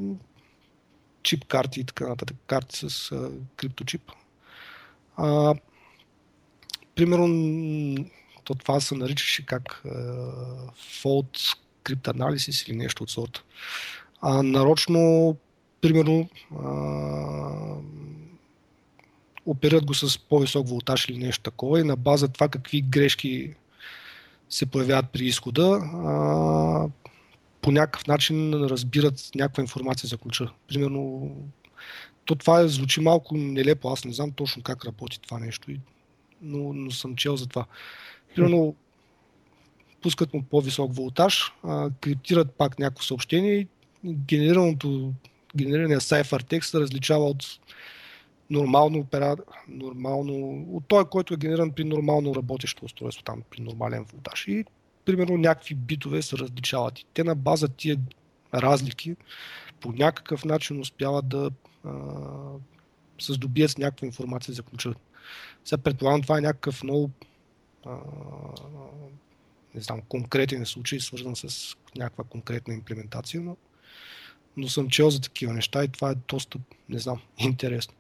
[0.01, 0.15] а,
[1.23, 2.37] чип карти и така нататък.
[2.47, 4.13] Карти с а, крипточип.
[5.17, 5.55] А,
[6.95, 8.05] примерно,
[8.49, 9.89] то това се наричаше как а,
[11.03, 13.43] fault script analysis или нещо от сорта.
[14.21, 15.37] А, нарочно,
[15.81, 17.75] примерно, а,
[19.47, 23.55] оперират го с по-висок волтаж или нещо такова и на база това какви грешки
[24.51, 26.89] се появяват при изхода, а,
[27.61, 30.51] по някакъв начин разбират някаква информация за ключа.
[30.69, 31.31] Примерно
[32.25, 35.71] то това е, звучи малко нелепо, аз не знам точно как работи това нещо,
[36.43, 37.67] но, но съм чел за това.
[38.35, 38.75] Примерно,
[40.03, 43.69] пускат му по-висок волтаж, а, криптират пак някакво съобщение и
[44.05, 45.13] генерираното,
[45.57, 47.45] генерирания сайфър текст се различава от
[48.51, 49.37] нормално опера,
[49.69, 54.49] нормално, от той, който е генериран при нормално работещо устройство, там при нормален волтаж.
[54.49, 54.65] И
[55.05, 56.99] примерно някакви битове се различават.
[56.99, 57.97] И те на база тия
[58.55, 59.17] разлики
[59.81, 61.51] по някакъв начин успяват да
[63.19, 64.95] се здобият с някаква информация за ключа.
[65.65, 67.11] Сега предполагам, това е някакъв много
[67.89, 67.97] а,
[69.75, 73.57] не знам, конкретен случай, свързан с някаква конкретна имплементация, но,
[74.57, 76.59] но съм чел за такива неща и това е доста,
[76.89, 77.95] не знам, интересно.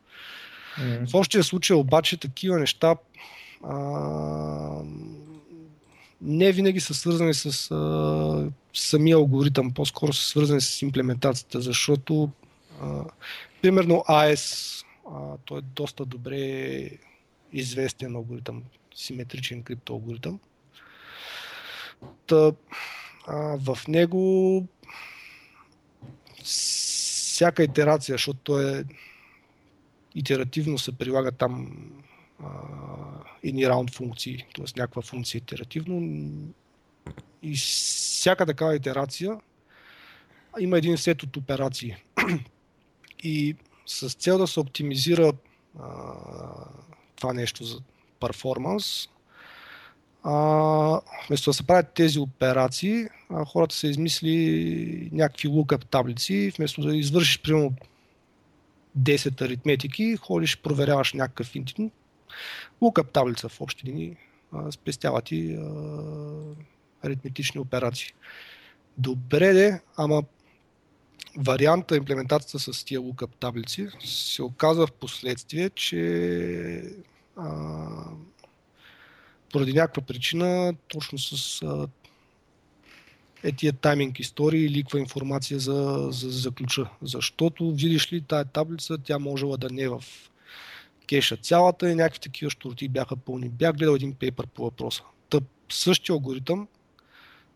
[0.78, 1.10] Mm-hmm.
[1.10, 2.96] В общия случай обаче такива неща
[3.64, 4.82] а,
[6.22, 12.30] не винаги са свързани с а, самия алгоритъм, по-скоро са свързани с имплементацията, защото
[12.80, 13.04] а,
[13.62, 16.90] Примерно AES, а, той е доста добре
[17.52, 18.62] известен алгоритъм,
[18.98, 20.40] симетричен криптоалгоритъм.
[22.26, 22.52] Та,
[23.26, 24.66] а, в него
[26.44, 28.84] всяка итерация, защото той е
[30.14, 31.76] итеративно се прилага там
[33.42, 34.64] едни раунд функции, т.е.
[34.76, 36.24] някаква функция итеративно
[37.42, 39.40] и всяка такава итерация
[40.60, 41.96] има един сет от операции.
[43.22, 43.56] И
[43.86, 45.32] с цел да се оптимизира
[45.78, 46.14] а,
[47.16, 47.78] това нещо за
[48.20, 49.08] перформанс,
[50.22, 56.80] а, вместо да се правят тези операции, а, хората са измисли някакви лукъп таблици, вместо
[56.80, 57.74] да извършиш примерно
[58.98, 61.90] 10 аритметики, ходиш, проверяваш някакъв интим.
[62.82, 64.16] Лукъп таблица в общи линии
[64.70, 65.70] спестява ти а,
[67.02, 68.12] аритметични операции.
[68.98, 70.22] Добре де, ама
[71.36, 76.82] варианта, имплементацията с тия lookup таблици се оказва в последствие, че
[77.38, 78.10] а,
[79.52, 81.88] поради някаква причина, точно с а,
[83.42, 86.90] е тия тайминг истории ликва информация за, за, за ключа.
[87.02, 90.04] Защото, видиш ли, тая таблица, тя можела да не е в
[91.06, 93.48] кеша цялата и някакви такива штурти бяха пълни.
[93.48, 95.02] Бях гледал един пейпер по въпроса.
[95.30, 96.68] Тъп, същия алгоритъм,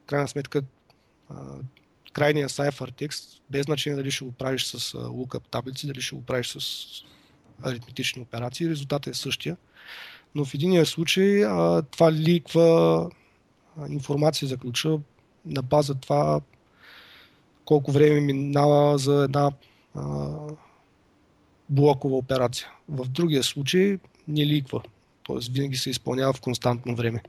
[0.07, 0.63] крайна сметка,
[2.13, 6.23] крайния сайфър текст, без значение дали ще го правиш с lookup таблици, дали ще го
[6.23, 6.59] правиш с
[7.63, 9.57] аритметични операции, резултатът е същия.
[10.35, 13.11] Но в единия случай а, това ликва
[13.89, 14.99] информация за ключа
[15.47, 16.41] на база това
[17.65, 19.51] колко време минава за една
[19.95, 20.29] а,
[21.69, 22.69] блокова операция.
[22.89, 23.99] В другия случай
[24.29, 24.83] не ликва,
[25.27, 25.37] т.е.
[25.51, 27.23] винаги се изпълнява в константно време.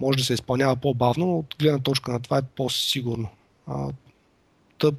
[0.00, 3.28] Може да се изпълнява по-бавно, но от гледна точка на това е по-сигурно.
[3.66, 3.88] А,
[4.78, 4.94] тъп,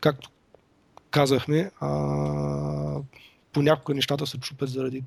[0.00, 0.30] както
[1.16, 3.00] казахме, а,
[3.52, 5.02] понякога нещата се чупят заради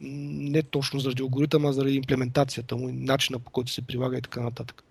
[0.00, 4.40] не точно заради алгоритъма, а заради имплементацията му, начина по който се прилага и така
[4.40, 4.84] нататък.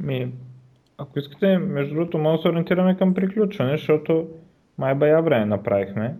[0.00, 0.32] Ми,
[0.98, 4.28] ако искате, между другото, може да се ориентираме към приключване, защото
[4.78, 6.16] май бая време направихме.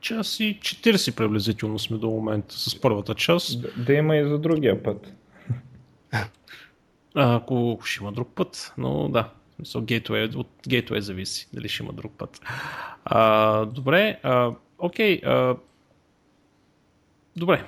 [0.00, 3.62] Час и 40 приблизително сме до момента с първата част.
[3.62, 5.12] Да, да има и за другия път.
[7.14, 9.30] Ако ще има друг път, но да.
[9.62, 12.40] So, gateway, от Gateway зависи, дали ще има друг път.
[13.04, 15.20] А, добре, а, окей.
[15.24, 15.56] А,
[17.36, 17.64] добре.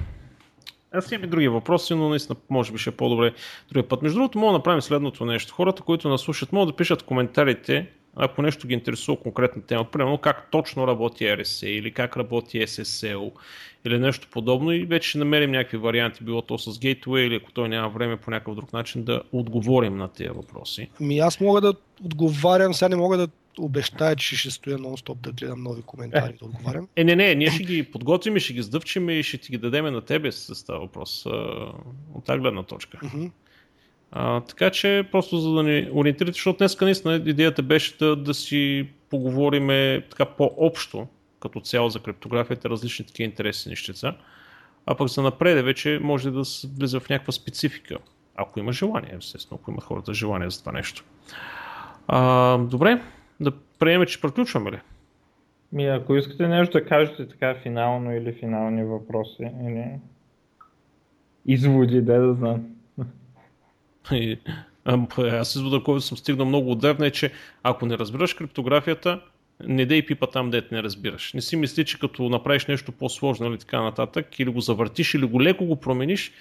[0.93, 3.35] Аз имам и други въпроси, но наистина може би ще е по-добре
[3.69, 4.03] другия път.
[4.03, 5.55] Между другото, мога да направим следното нещо.
[5.55, 9.85] Хората, които нас слушат, могат да пишат коментарите, ако нещо ги интересува конкретна тема.
[9.91, 13.33] Примерно как точно работи RSA или как работи SSL
[13.85, 17.53] или нещо подобно и вече ще намерим някакви варианти, било то с Gateway или ако
[17.53, 20.91] той няма време по някакъв друг начин да отговорим на тези въпроси.
[21.01, 21.75] Ми аз мога да
[22.05, 23.29] отговарям, сега не мога да
[23.59, 26.89] обещая, че ще стоя нон-стоп да гледам нови коментари, е, да отговарям.
[26.97, 29.59] Е, не, не, ние ще ги подготвим и ще ги сдъвчим и ще ти ги
[29.59, 31.27] дадем на тебе с този въпрос
[32.15, 32.99] от тази гледна точка.
[32.99, 33.31] Uh-huh.
[34.13, 38.35] А, така че просто за да ни ориентирате, защото днес наистина идеята беше да, да
[38.35, 41.07] си поговориме така по-общо
[41.41, 44.15] като цяло за криптографията, различни такива интересни нещица.
[44.87, 46.43] А пък за напред вече може да
[46.79, 47.99] влиза в някаква специфика,
[48.37, 51.05] ако има желание, естествено, ако имат хората желание за това нещо.
[52.09, 53.03] А, добре,
[53.41, 54.81] да приемем, че приключваме ли?
[55.73, 59.99] Ми, ако искате нещо да кажете така финално или финални въпроси, или
[61.47, 62.67] изводи, да да знам.
[64.13, 64.39] И,
[65.19, 67.33] аз извода, който съм стигнал много отдавна е, че
[67.63, 69.21] ако не разбираш криптографията,
[69.65, 71.33] не дей пипа там, дете не разбираш.
[71.33, 75.27] Не си мисли, че като направиш нещо по-сложно или така нататък, или го завъртиш, или
[75.27, 76.33] го леко го промениш,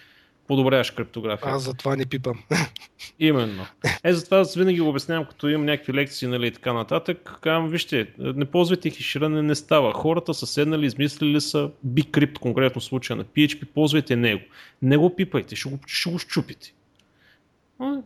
[0.48, 1.52] подобряваш криптография.
[1.52, 2.44] Аз затова не пипам.
[3.20, 3.66] Именно.
[4.04, 7.38] Е, затова аз винаги го обяснявам, като имам някакви лекции нали, и така нататък.
[7.42, 9.94] Казвам, вижте, не ползвайте хеширане, не става.
[9.94, 14.42] Хората са седнали, измислили са Bcrypt, конкретно случая на PHP, ползвайте него.
[14.82, 16.74] Не го пипайте, ще го, ще го щупите.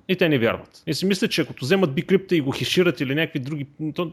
[0.08, 0.84] И те не вярват.
[0.88, 4.12] И си мислят, че ако вземат Bcrypt и го хешират или някакви други, то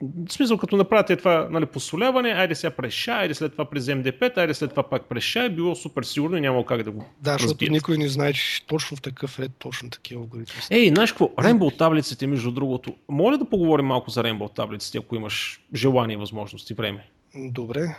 [0.00, 3.84] в смисъл, като направите това нали, посоляване, айде сега през ша, айде след това през
[3.84, 6.90] MD5, айде след това пак през ша, е било супер сигурно и няма как да
[6.90, 7.72] го Да, защото разбият.
[7.72, 10.60] никой не знае, че точно в такъв ред точно такива алгоритми.
[10.70, 11.26] Ей, знаеш какво?
[11.26, 12.94] Rainbow таблиците, между другото.
[13.08, 17.06] Моля да поговорим малко за Rainbow таблиците, ако имаш желание, възможност и време.
[17.36, 17.96] Добре.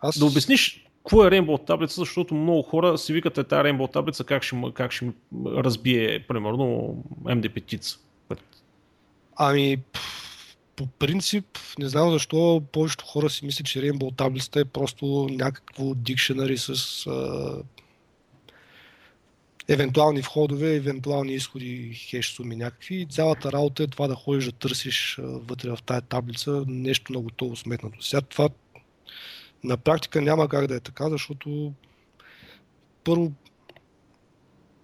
[0.00, 0.18] Аз...
[0.18, 4.24] Да обясниш какво е Rainbow таблица, защото много хора си викат е тази Rainbow таблица,
[4.24, 5.12] как ще, как ще
[5.46, 7.96] разбие, примерно, MD5.
[9.36, 9.76] Ами,
[10.76, 11.44] по принцип,
[11.78, 17.06] не знам защо повечето хора си мислят, че Rainbow таблицата е просто някакво дикшенари с
[17.06, 17.62] а,
[19.68, 23.06] евентуални входове, евентуални изходи, хеш суми някакви.
[23.10, 27.20] Цялата работа е това да ходиш да търсиш а, вътре в тая таблица нещо на
[27.20, 28.02] готово сметнато.
[28.02, 28.48] Сега това
[29.64, 31.72] на практика няма как да е така, защото
[33.04, 33.32] първо,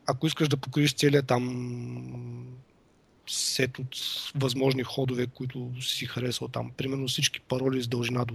[0.06, 2.46] ако искаш да покриеш целият там
[3.26, 3.96] сет от
[4.34, 6.70] възможни ходове, които си харесал там.
[6.76, 8.34] Примерно всички пароли с дължина до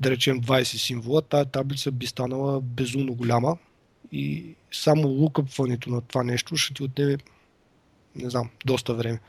[0.00, 3.56] да речем 20 символа, тая таблица би станала безумно голяма
[4.12, 7.16] и само лукъпването на това нещо ще ти отнеме,
[8.14, 9.20] не знам, доста време.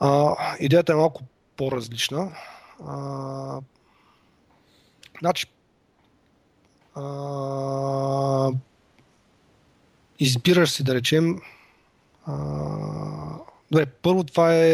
[0.00, 1.22] А, идеята е малко
[1.56, 2.32] по-различна.
[2.86, 3.60] А,
[5.20, 5.46] значи,
[6.94, 8.50] а,
[10.18, 11.38] избираш си, да речем,
[13.70, 14.70] добре, първо това е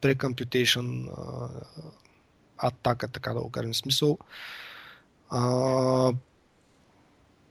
[0.00, 1.10] pre-computation
[2.58, 3.74] атака, така да го кажем.
[3.74, 4.18] Смисъл,
[5.30, 6.12] а,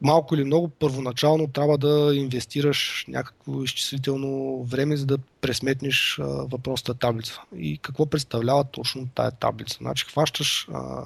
[0.01, 6.99] малко или много първоначално трябва да инвестираш някакво изчислително време, за да пресметнеш а, въпросната
[6.99, 7.41] таблица.
[7.57, 9.77] И какво представлява точно тая таблица?
[9.81, 11.03] Значи хващаш а,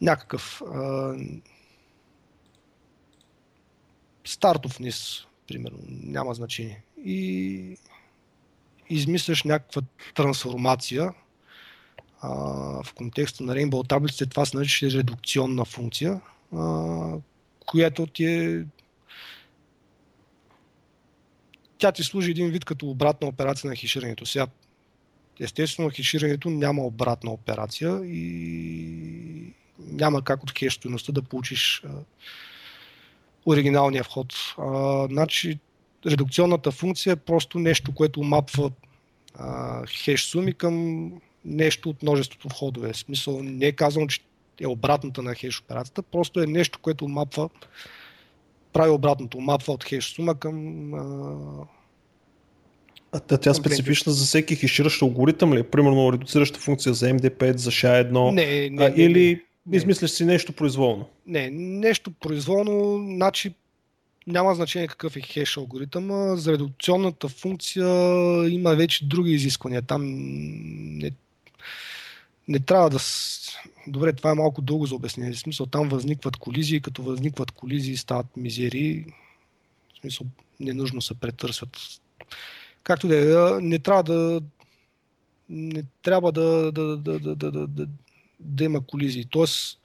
[0.00, 1.14] някакъв а,
[4.24, 6.82] стартов низ, примерно, няма значение.
[7.04, 7.76] И
[8.90, 9.82] измисляш някаква
[10.14, 11.12] трансформация
[12.20, 12.28] а,
[12.82, 16.20] в контекста на Rainbow таблиците, това се нарича редукционна функция,
[17.66, 18.64] която ти е
[21.78, 24.26] тя ти служи един вид като обратна операция на хеширането.
[24.26, 24.46] Сега,
[25.40, 31.82] естествено, хеширането няма обратна операция и няма как от хеш стоеността да получиш
[33.46, 34.34] оригиналния вход.
[34.58, 35.58] А, значи,
[36.06, 38.70] редукционната функция е просто нещо, което мапва
[39.34, 41.06] а, хеш суми към
[41.44, 42.92] нещо от множеството входове.
[42.92, 44.20] В смисъл не е казано, че
[44.62, 47.48] е обратната на хеш операцията, просто е нещо, което мапва
[48.72, 51.66] прави обратното, мапва от хеш сума към а,
[53.12, 55.60] а тя, тя специфична за всеки хеширащ алгоритъм ли?
[55.60, 55.62] Е?
[55.62, 59.76] Примерно редуцираща функция за MD5, за SHA-1 не, не, а, не, или не.
[59.76, 61.08] измисляш си нещо произволно?
[61.26, 63.54] Не, нещо произволно, значи
[64.26, 66.36] няма значение какъв е хеш алгоритъм.
[66.36, 67.86] За редукционната функция
[68.48, 69.82] има вече други изисквания.
[69.82, 71.10] Там не,
[72.48, 72.98] не трябва да...
[73.86, 75.34] Добре, това е малко дълго за обяснение.
[75.34, 79.04] В смисъл, там възникват колизии, като възникват колизии, стават мизери.
[79.94, 80.26] В смисъл,
[80.60, 81.78] ненужно се претърсват.
[82.82, 84.40] Както да е, не трябва да
[85.48, 87.86] не трябва да, да, да, да, да, да, да,
[88.40, 89.24] да има колизии.
[89.30, 89.78] Тоест,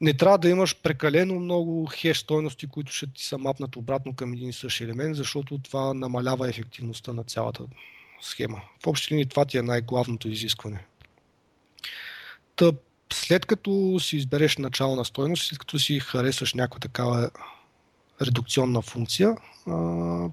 [0.00, 4.32] не трябва да имаш прекалено много хеш стойности, които ще ти са мапнат обратно към
[4.32, 7.64] един и същи елемент, защото това намалява ефективността на цялата
[8.20, 8.62] схема.
[8.84, 10.86] В общи линии това ти е най-главното изискване.
[13.12, 17.30] След като си избереш начална стойност, след като си харесваш някаква такава
[18.22, 19.36] редукционна функция,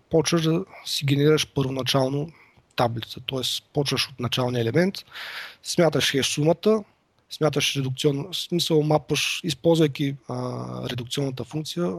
[0.10, 2.30] почваш да си генерираш първоначално
[2.76, 3.20] таблица.
[3.30, 3.42] Т.е.
[3.74, 4.96] почваш от началния елемент,
[5.64, 6.84] смяташ хеш сумата,
[7.30, 10.16] смяташ редукционно, смисъл мапаш, използвайки
[10.90, 11.94] редукционната функция,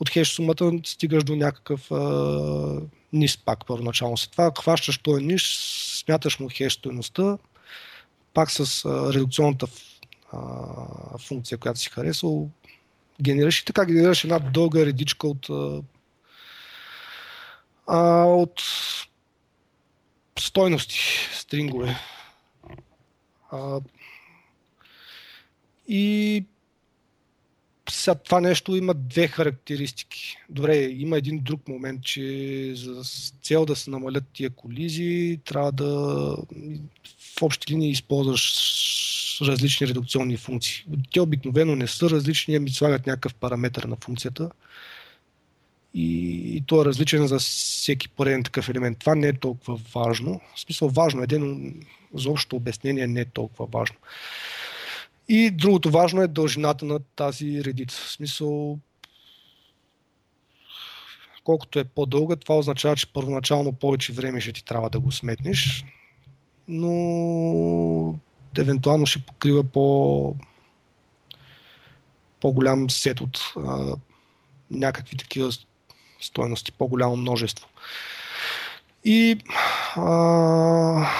[0.00, 2.80] от хеш сумата стигаш до някакъв а,
[3.12, 4.16] низ пак първоначално.
[4.16, 5.58] След това хващаш този ниш,
[6.04, 7.38] смяташ му хеш стоеността,
[8.38, 9.66] пак с а, редукционната
[10.32, 10.38] а,
[11.18, 12.50] функция, която си харесал,
[13.22, 15.48] генерираш и така генерираш една дълга редичка от,
[17.86, 18.62] а, от
[20.38, 21.00] стойности,
[21.34, 21.96] стрингове.
[23.50, 23.80] А,
[25.88, 26.44] и
[27.90, 30.36] сега това нещо има две характеристики.
[30.48, 33.02] Добре, има един друг момент, че за
[33.42, 36.36] цел да се намалят тия колизии, трябва да
[37.38, 40.84] в общи линии използваш различни редукционни функции.
[41.12, 44.50] Те обикновено не са различни, ами слагат някакъв параметър на функцията.
[45.94, 48.98] И, и то е различен за всеки пореден такъв елемент.
[48.98, 50.40] Това не е толкова важно.
[50.54, 51.72] В смисъл важно е, но
[52.14, 53.96] за общото обяснение не е толкова важно.
[55.28, 58.02] И другото важно е дължината на тази редица.
[58.02, 58.78] В смисъл,
[61.44, 65.84] колкото е по-дълга, това означава, че първоначално повече време ще ти трябва да го сметнеш,
[66.68, 68.18] но
[68.58, 70.34] евентуално ще покрива по
[72.40, 73.96] по-голям сет от а,
[74.70, 75.50] някакви такива
[76.20, 77.68] стоености, по-голямо множество.
[79.04, 79.38] И
[79.96, 81.10] а,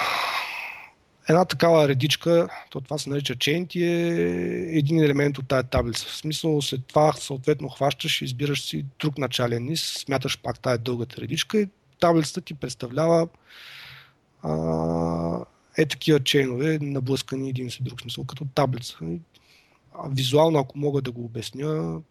[1.29, 6.05] една такава редичка, то това се нарича chain, е един елемент от тази таблица.
[6.05, 11.21] В смисъл след това съответно хващаш, избираш си друг начален низ, смяташ пак тази дългата
[11.21, 11.67] редичка и
[11.99, 13.27] таблицата ти представлява
[14.43, 15.45] а,
[15.77, 18.97] е такива чейнове, наблъскани един с друг смисъл, като таблица.
[19.93, 22.01] А визуално, ако мога да го обясня,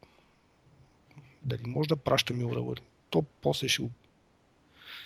[1.42, 2.78] дали може да пращаме URL,
[3.10, 3.90] то после ще го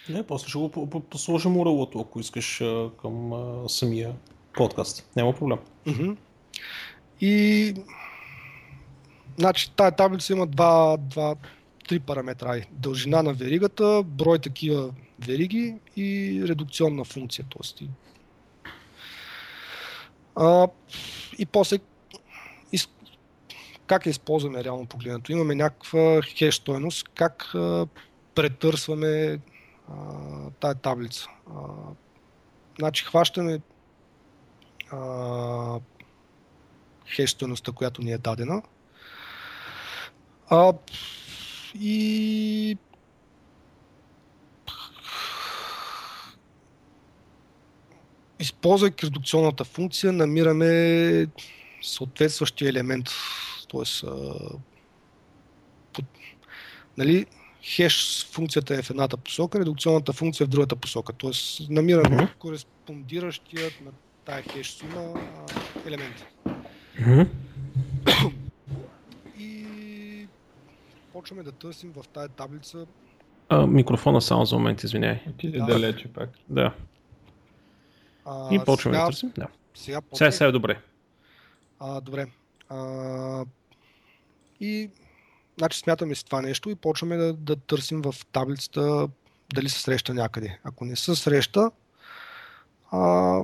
[0.08, 2.62] не, после ще го посложим уралото, ако искаш
[3.00, 4.14] към а, самия
[4.54, 5.10] подкаст.
[5.16, 5.58] Няма проблем.
[5.86, 6.16] Mm-hmm.
[7.20, 7.74] И
[9.38, 11.34] значи, тая таблица има два, два,
[11.93, 12.60] три параметра.
[12.70, 14.94] Дължина на веригата, брой такива
[15.27, 17.44] вериги и редукционна функция.
[17.48, 17.89] Тоест, и,
[20.36, 20.69] а,
[21.39, 21.78] и после
[23.86, 25.32] как използваме реално погледнато.
[25.32, 27.86] Имаме някаква хеш стоеност, как а,
[28.35, 29.39] претърсваме
[29.89, 29.94] а,
[30.60, 31.27] тая таблица.
[31.51, 31.60] А,
[32.78, 33.60] значи хващаме
[34.90, 35.81] а,
[37.06, 37.31] хеш
[37.73, 38.62] която ни е дадена.
[40.51, 40.73] А,
[41.80, 42.76] и
[48.40, 51.26] използвайки редукционната функция, намираме
[51.82, 53.06] съответстващия елемент.
[53.68, 54.34] Тоест, а,
[55.92, 56.04] под,
[56.98, 57.26] нали,
[57.62, 61.12] хеш функцията е в едната посока, редукционната функция е в другата посока.
[61.12, 62.34] Тоест намираме mm-hmm.
[62.38, 63.90] кореспондиращият на
[64.24, 65.20] тая хеш сума
[65.86, 66.24] елемент.
[66.98, 67.28] Mm-hmm.
[71.22, 72.86] Почваме да търсим в тая таблица.
[73.48, 75.20] А, микрофона само за момент, извиняй.
[75.38, 75.66] Ти да.
[75.66, 76.30] далече пак.
[76.48, 76.74] Да.
[78.24, 79.32] А, и почваме сега, да търсим.
[79.36, 79.48] Да.
[79.74, 80.80] Сега, сега, сега е добре.
[81.80, 82.26] А, добре.
[82.68, 83.44] А,
[84.60, 84.90] и
[85.58, 89.08] значи смятаме си това нещо и почваме да, да търсим в таблицата
[89.54, 90.58] дали се среща някъде.
[90.64, 91.70] Ако не се среща,
[92.90, 93.40] а,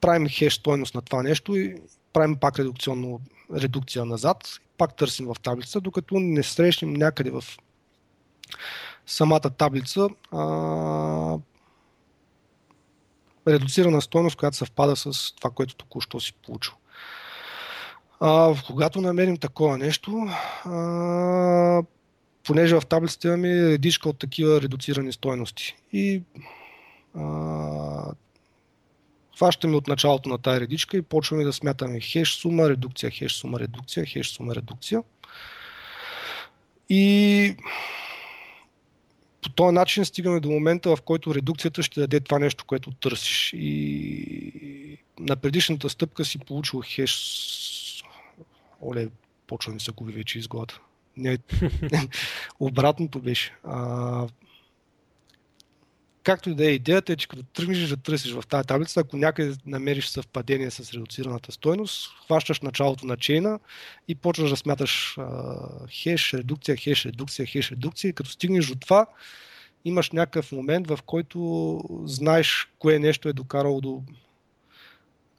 [0.00, 1.76] правим хеш стойност на това нещо и
[2.12, 3.20] правим пак редукционно,
[3.54, 7.44] редукция назад, пак търсим в таблица, докато не срещнем някъде в
[9.06, 11.38] самата таблица а,
[13.48, 16.74] редуцирана стойност, която съвпада с това, което току-що си получил.
[18.20, 20.28] А, когато намерим такова нещо,
[20.64, 21.82] а,
[22.44, 25.76] понеже в таблицата имаме редичка от такива редуцирани стойности.
[25.92, 26.22] И
[27.14, 28.12] а,
[29.40, 33.60] хващаме от началото на тази редичка и почваме да смятаме хеш сума, редукция, хеш сума,
[33.60, 35.02] редукция, хеш сума, редукция.
[36.88, 37.56] И
[39.42, 43.52] по този начин стигаме до момента, в който редукцията ще даде това нещо, което търсиш.
[43.56, 48.04] И на предишната стъпка си получил хеш...
[48.82, 49.08] Оле,
[49.46, 50.80] почва ми се губи вече из главата.
[51.16, 51.38] Не,
[52.60, 53.54] обратното беше.
[53.64, 54.26] А,
[56.22, 59.16] както и да е идеята, е, че като тръгнеш да търсиш в тази таблица, ако
[59.16, 63.60] някъде намериш съвпадение с редуцираната стойност, хващаш началото на чейна
[64.08, 65.56] и почваш да смяташ а,
[65.88, 69.06] хеш, редукция, хеш, редукция, хеш, редукция и като стигнеш до това,
[69.84, 74.02] имаш някакъв момент, в който знаеш кое нещо е докарало до,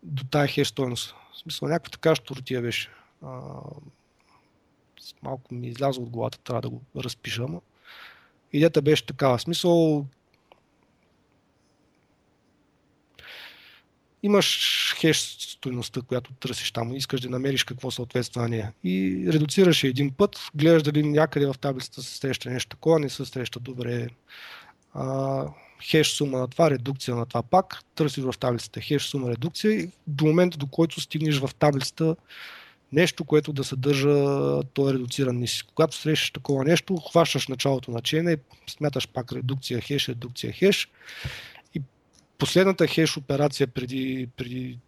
[0.03, 1.15] до тая хеш стойност.
[1.33, 2.89] В смисъл, някаква така штуртия беше.
[3.21, 3.39] А,
[5.23, 7.61] малко ми изляза от главата, трябва да го разпиша, но
[8.53, 9.37] идеята беше такава.
[9.37, 10.05] В смисъл,
[14.23, 18.71] имаш хеш стоеността, която търсиш там, искаш да намериш какво съответства на.
[18.83, 23.25] И редуцираш един път, гледаш дали някъде в таблицата се среща нещо такова, не се
[23.25, 24.07] среща добре.
[24.93, 25.45] А,
[25.83, 29.89] хеш сума на това, редукция на това пак, търсиш в таблицата хеш сума, редукция и
[30.07, 32.15] до момента, до който стигнеш в таблицата
[32.91, 35.63] нещо, което да съдържа този редуциран низ.
[35.63, 38.37] Когато срещаш такова нещо, хващаш началото на чена и
[38.69, 40.89] смяташ пак редукция хеш, редукция хеш
[42.41, 44.79] последната хеш операция преди, преди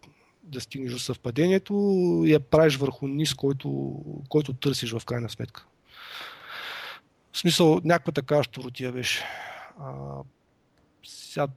[0.42, 1.74] да стигнеш до съвпадението,
[2.26, 3.98] я правиш върху низ, който,
[4.28, 5.66] който търсиш в крайна сметка.
[7.32, 9.24] В смисъл, някаква така щуротия беше.
[9.80, 9.92] А,
[11.04, 11.48] сега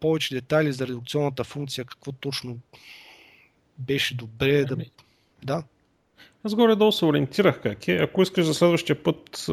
[0.00, 2.58] повече детайли за редукционната функция, какво точно
[3.78, 4.74] беше добре да...
[4.74, 4.90] Ами.
[5.44, 5.62] Да.
[6.44, 7.96] Аз горе-долу се ориентирах как е.
[7.96, 9.44] Ако искаш за следващия път,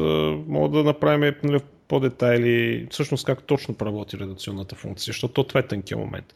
[0.46, 6.00] мога да направим нали, по-детайли, всъщност как точно работи редукционната функция, защото това е тънкият
[6.00, 6.34] момент.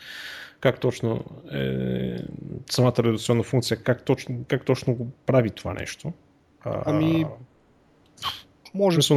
[0.60, 2.16] Как точно е
[2.70, 6.12] самата редукционна функция, как точно, как точно го прави това нещо.
[6.64, 7.26] Ами,
[8.74, 9.16] може, Мисля,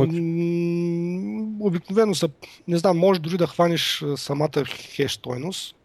[1.60, 2.30] обикновено са,
[2.68, 5.76] не знам, може дори да хванеш самата хеш стойност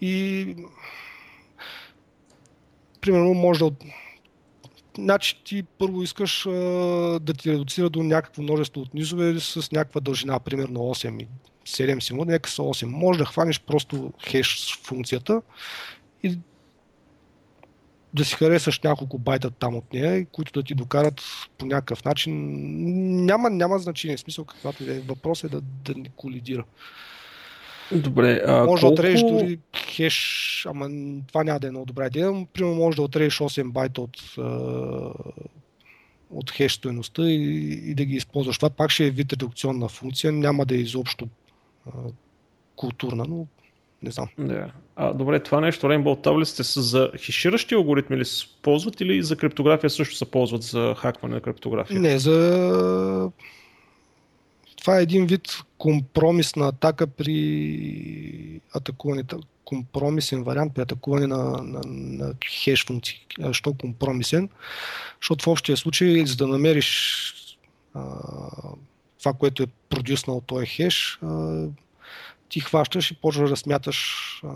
[0.00, 0.54] и
[3.00, 3.70] примерно може да
[4.98, 6.50] Значи ти първо искаш а,
[7.20, 11.28] да ти редуцира до някакво множество от низове с някаква дължина, примерно 8 и
[11.66, 12.84] 7 си нека са 8.
[12.84, 15.42] Може да хванеш просто хеш функцията
[16.22, 16.38] и
[18.14, 21.22] да си харесаш няколко байта там от нея, които да ти докарат
[21.58, 22.34] по някакъв начин.
[23.24, 25.00] Няма, няма значение, смисъл каквато е.
[25.00, 26.64] Въпрос е да, да не колидира.
[27.92, 28.80] Добре, а може колко...
[28.80, 30.90] да отрежеш дори хеш, ама
[31.28, 32.46] това няма да е много добра идея.
[32.52, 34.34] Примерно може да отрежеш 8 байта от,
[36.30, 37.34] от хеш стоеността и,
[37.90, 38.58] и да ги използваш.
[38.58, 41.28] Това пак ще е вид редукционна функция, няма да е изобщо
[41.86, 41.90] а,
[42.76, 43.46] културна, но
[44.02, 44.28] не знам.
[44.40, 44.70] Yeah.
[44.96, 49.36] А, добре, това нещо, Rainbow таблиците са за хеширащи алгоритми ли се ползват или за
[49.36, 52.00] криптография също се ползват за хакване на криптография?
[52.00, 53.30] Не, за
[54.88, 62.34] това е един вид компромисна атака при атакуването, компромисен вариант при атакуване на, на, на
[62.64, 63.26] хеш функции.
[63.52, 64.48] Що компромисен?
[65.20, 67.32] Защото в общия случай, за да намериш
[67.94, 68.02] а,
[69.18, 71.64] това, което е продюснал този хеш, а,
[72.48, 74.48] ти хващаш и почваш да смяташ а,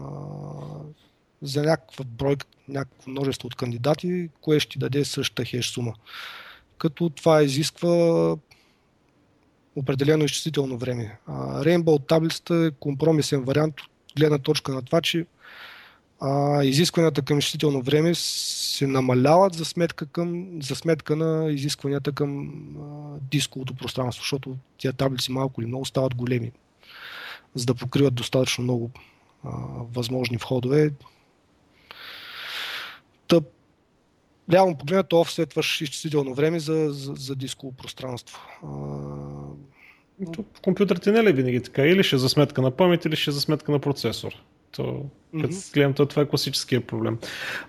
[1.43, 5.93] за някаква бройка, някакво множество от кандидати, кое ще ти даде същата хеш сума.
[6.79, 8.37] Като това изисква
[9.77, 11.19] определено изчислително време.
[11.27, 13.89] А, Rainbow таблицата е компромисен вариант от
[14.19, 15.27] гледна точка на това, че
[16.21, 22.49] а, изискванията към изчислително време се намаляват за сметка, към, за сметка на изискванията към
[22.49, 26.53] а, дисковото пространство, защото тия таблици малко или много стават големи,
[27.55, 28.91] за да покриват достатъчно много
[29.45, 29.51] а,
[29.95, 30.91] възможни входове.
[33.29, 33.45] Тъп
[34.53, 38.41] реално погледнато офсетваш изчислително време за, за, за дисково пространство.
[38.63, 39.42] А...
[40.55, 41.87] В компютърите не е ли винаги така?
[41.87, 44.33] Или ще е за сметка на памет, или ще е за сметка на процесор?
[44.77, 45.05] То,
[45.41, 45.75] като mm-hmm.
[45.75, 47.19] гледам, то, това е класическия проблем.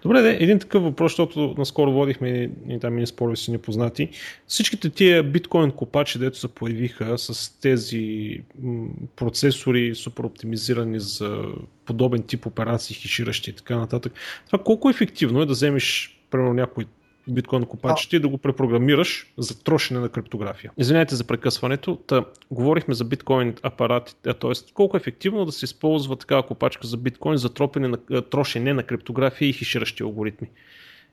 [0.02, 4.10] Добре, де, един такъв въпрос, защото наскоро водихме и там и спори си непознати.
[4.48, 11.46] Всичките тия биткоин копачи, дето се появиха с тези м- процесори супер оптимизирани за
[11.86, 14.14] подобен тип операции, хиширащи и така нататък.
[14.46, 16.86] Това колко ефективно е да вземеш примерно някой
[17.28, 20.72] биткоин копачите и да го препрограмираш за трошене на криптография.
[20.78, 21.96] Извинете за прекъсването.
[21.96, 24.74] Та, говорихме за биткоин апарати, т.е.
[24.74, 28.84] колко е ефективно да се използва такава копачка за биткоин за тропене на, трошене на
[28.84, 30.50] криптография и хиширащи алгоритми.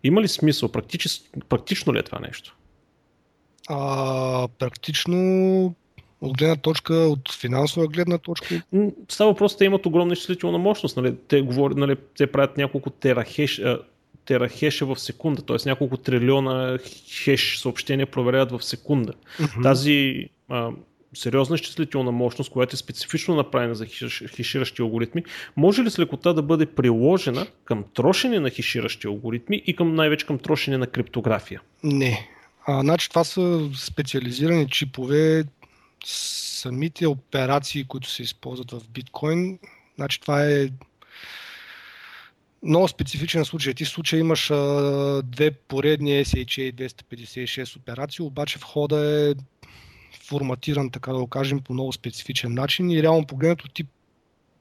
[0.05, 0.69] Има ли смисъл?
[0.69, 1.09] Практич,
[1.49, 2.57] практично ли е това нещо?
[3.69, 5.74] А, практично
[6.20, 8.62] от гледна точка, от финансова гледна точка?
[9.09, 10.97] Става въпрос, те имат огромна изчислителна мощност.
[10.97, 11.16] Нали?
[11.28, 13.62] Те, говорят, нали, те правят няколко терахеш,
[14.31, 15.57] терахеша в секунда, т.е.
[15.66, 16.78] няколко трилиона
[17.24, 19.12] хеш съобщения проверяват в секунда.
[19.12, 19.62] Mm-hmm.
[19.62, 20.70] Тази а,
[21.15, 23.86] сериозна изчислителна мощност, която е специфично направена за
[24.36, 25.24] хеширащи алгоритми,
[25.57, 30.27] може ли с лекота да бъде приложена към трошене на хеширащи алгоритми и към най-вече
[30.27, 31.61] към трошене на криптография?
[31.85, 32.28] Не.
[32.66, 35.44] А, значи това са специализирани чипове,
[36.05, 39.59] самите операции, които се използват в биткоин,
[39.97, 40.69] значи това е
[42.62, 43.74] много специфичен случай.
[43.74, 49.35] Ти в случай имаш а, две поредни SHA 256 операции, обаче входа е
[50.24, 53.85] форматиран, така да го кажем, по много специфичен начин и реално погледнато ти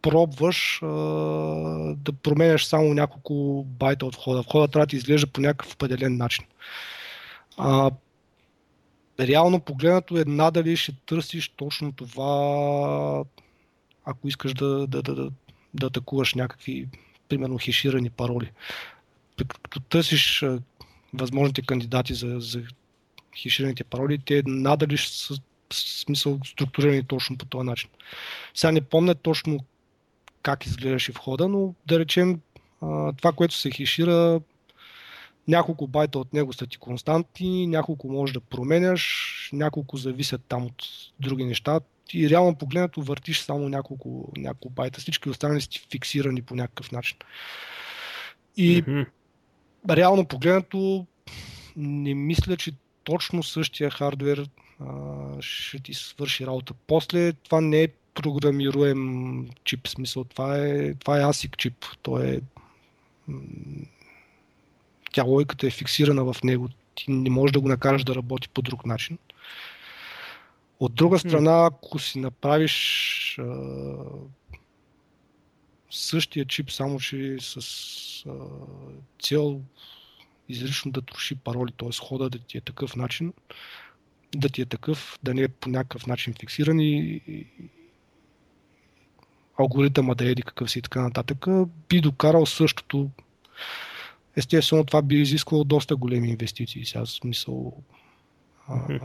[0.01, 0.87] пробваш а,
[1.95, 4.41] да променяш само няколко байта от входа.
[4.41, 6.45] Входа трябва да ти изглежда по някакъв определен начин.
[7.57, 7.91] А,
[9.19, 13.23] реално погледнато е надали ще търсиш точно това,
[14.05, 15.31] ако искаш да, да, да, да,
[15.73, 16.87] да атакуваш някакви
[17.29, 18.51] примерно хеширани пароли.
[19.37, 20.45] Като търсиш
[21.13, 22.61] възможните кандидати за, за
[23.41, 25.35] хешираните пароли, те надали са
[25.73, 27.89] смисъл структурирани точно по този начин.
[28.53, 29.59] Сега не помня точно
[30.41, 32.39] как изглеждаше входа, но да речем
[33.17, 34.41] това, което се хешира,
[35.49, 40.83] няколко байта от него са ти константни, няколко можеш да променяш, няколко зависят там от
[41.19, 41.79] други неща
[42.13, 45.01] и реално погледнато въртиш само няколко, няколко байта.
[45.01, 47.17] Всички останали са фиксирани по някакъв начин.
[48.57, 49.05] И mm-hmm.
[49.89, 51.05] реално погледнато
[51.77, 52.71] не мисля, че
[53.03, 54.49] точно същия хардвер
[54.79, 54.85] а,
[55.39, 56.73] ще ти свърши работа.
[56.87, 61.85] После това не е програмируем чип, смисъл това е, това е ASIC чип.
[62.01, 62.41] То е
[65.11, 66.69] тя логиката е фиксирана в него.
[66.95, 69.17] Ти не можеш да го накараш да работи по друг начин.
[70.79, 73.55] От друга страна, ако си направиш а,
[75.89, 77.57] същия чип, само че с
[78.27, 78.31] а,
[79.21, 79.61] цел
[80.49, 81.89] изрично да троши пароли, т.е.
[82.01, 83.33] хода да ти е такъв начин,
[84.35, 87.47] да ти е такъв, да не е по някакъв начин фиксиран и, и
[89.59, 91.45] алгоритъма да еди какъв си и така нататък,
[91.89, 93.09] би докарал същото.
[94.35, 96.85] Естествено, това би изисквало доста големи инвестиции.
[96.85, 97.73] Сега смисъл.
[98.67, 98.99] А,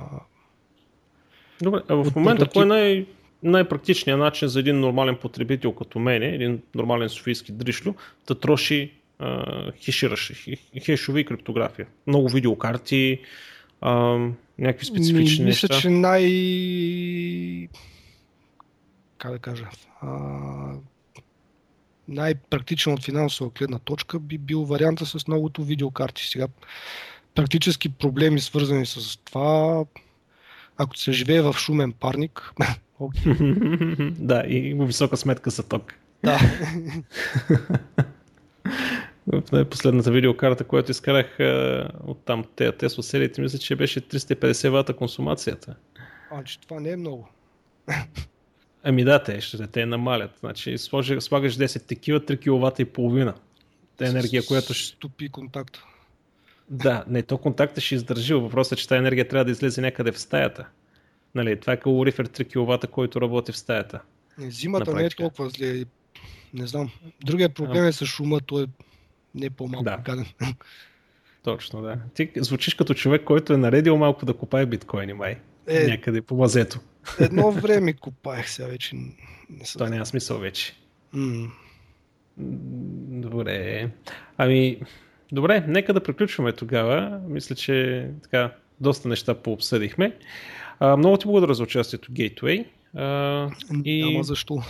[1.62, 3.06] Добре, а в момента кой е най-
[3.42, 7.94] най-практичният начин за един нормален потребител като мен, един нормален софийски дришлю,
[8.26, 9.72] да троши а,
[10.80, 11.86] хешови и криптография?
[12.06, 13.20] Много видеокарти,
[13.80, 13.92] а,
[14.58, 15.66] някакви специфични Ми, неща?
[15.70, 17.68] Мисля, че най...
[19.18, 19.68] как да кажа...
[20.00, 20.74] А,
[22.08, 26.26] най-практичен от финансова гледна точка би бил варианта с многото видеокарти.
[26.26, 26.46] Сега
[27.34, 29.84] практически проблеми свързани с това
[30.76, 32.52] ако се живее в шумен парник,
[33.00, 34.10] okay.
[34.18, 35.94] да, и висока сметка за ток.
[36.24, 36.38] Да.
[39.26, 41.36] В последната видеокарта, която изкарах
[42.04, 45.76] от там тези Tesla сериите, мисля, че беше 350 вата консумацията.
[46.30, 47.28] А, че това не е много.
[48.84, 50.30] Ами да, те ще те намалят.
[50.40, 53.34] Значи слагаш 10 такива, 3 кВт и половина.
[53.96, 54.86] Та енергия, която ще...
[54.86, 55.78] Стопи контакт.
[56.70, 58.34] Да, не, то контакта ще издържи.
[58.34, 60.66] Въпросът е, че тази енергия трябва да излезе някъде в стаята.
[61.34, 64.00] Нали, това е калорифер 3 кВт, който работи в стаята.
[64.38, 65.84] Зимата не е толкова зле.
[66.54, 66.90] Не знам.
[67.24, 67.88] Другия проблем а.
[67.88, 68.66] е с шума, той е
[69.34, 69.96] не по-малко да.
[69.96, 70.26] гаден.
[71.42, 71.98] Точно, да.
[72.14, 75.38] Ти звучиш като човек, който е наредил малко да купае биткоини, май.
[75.66, 76.80] Е, някъде по мазето.
[77.20, 78.96] Едно време купаех, сега вече
[79.50, 79.78] не съм.
[79.78, 80.74] Това няма смисъл вече.
[81.14, 81.50] Mm.
[83.20, 83.90] Добре.
[84.36, 84.80] Ами,
[85.34, 87.20] Добре, нека да приключваме тогава.
[87.28, 90.16] Мисля, че така доста неща пообсъдихме.
[90.78, 92.66] А, много ти благодаря за участието Gateway.
[92.94, 93.50] А,
[93.84, 94.04] и...
[94.04, 94.62] Няма защо.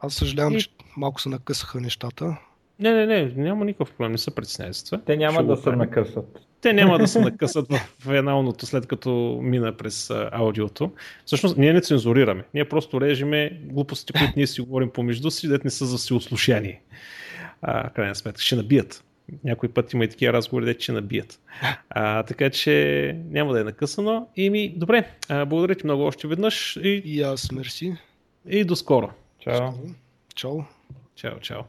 [0.00, 0.60] Аз съжалявам, и...
[0.60, 2.36] че малко се накъсаха нещата.
[2.82, 5.00] Не, не, не, няма никакъв проблем, не за това.
[5.06, 6.40] Те няма Ще да се накъсат.
[6.60, 10.90] Те няма да се накъсат в финалното, след като мина през а, аудиото.
[11.26, 12.44] Всъщност, ние не цензурираме.
[12.54, 16.82] Ние просто режеме глупостите, които ние си говорим помежду си, дет не са за всеослушание.
[17.62, 19.04] А, крайна сметка, ще набият.
[19.44, 21.40] Някой път има и такива разговори, дете ще набият.
[21.90, 24.28] А, така че няма да е накъсано.
[24.36, 27.96] И ми, добре, а, благодаря ти много още веднъж и, И аз мерси.
[28.48, 29.10] и до скоро.
[29.38, 29.72] Чао.
[30.34, 30.58] Чао.
[31.16, 31.62] Чао, чао.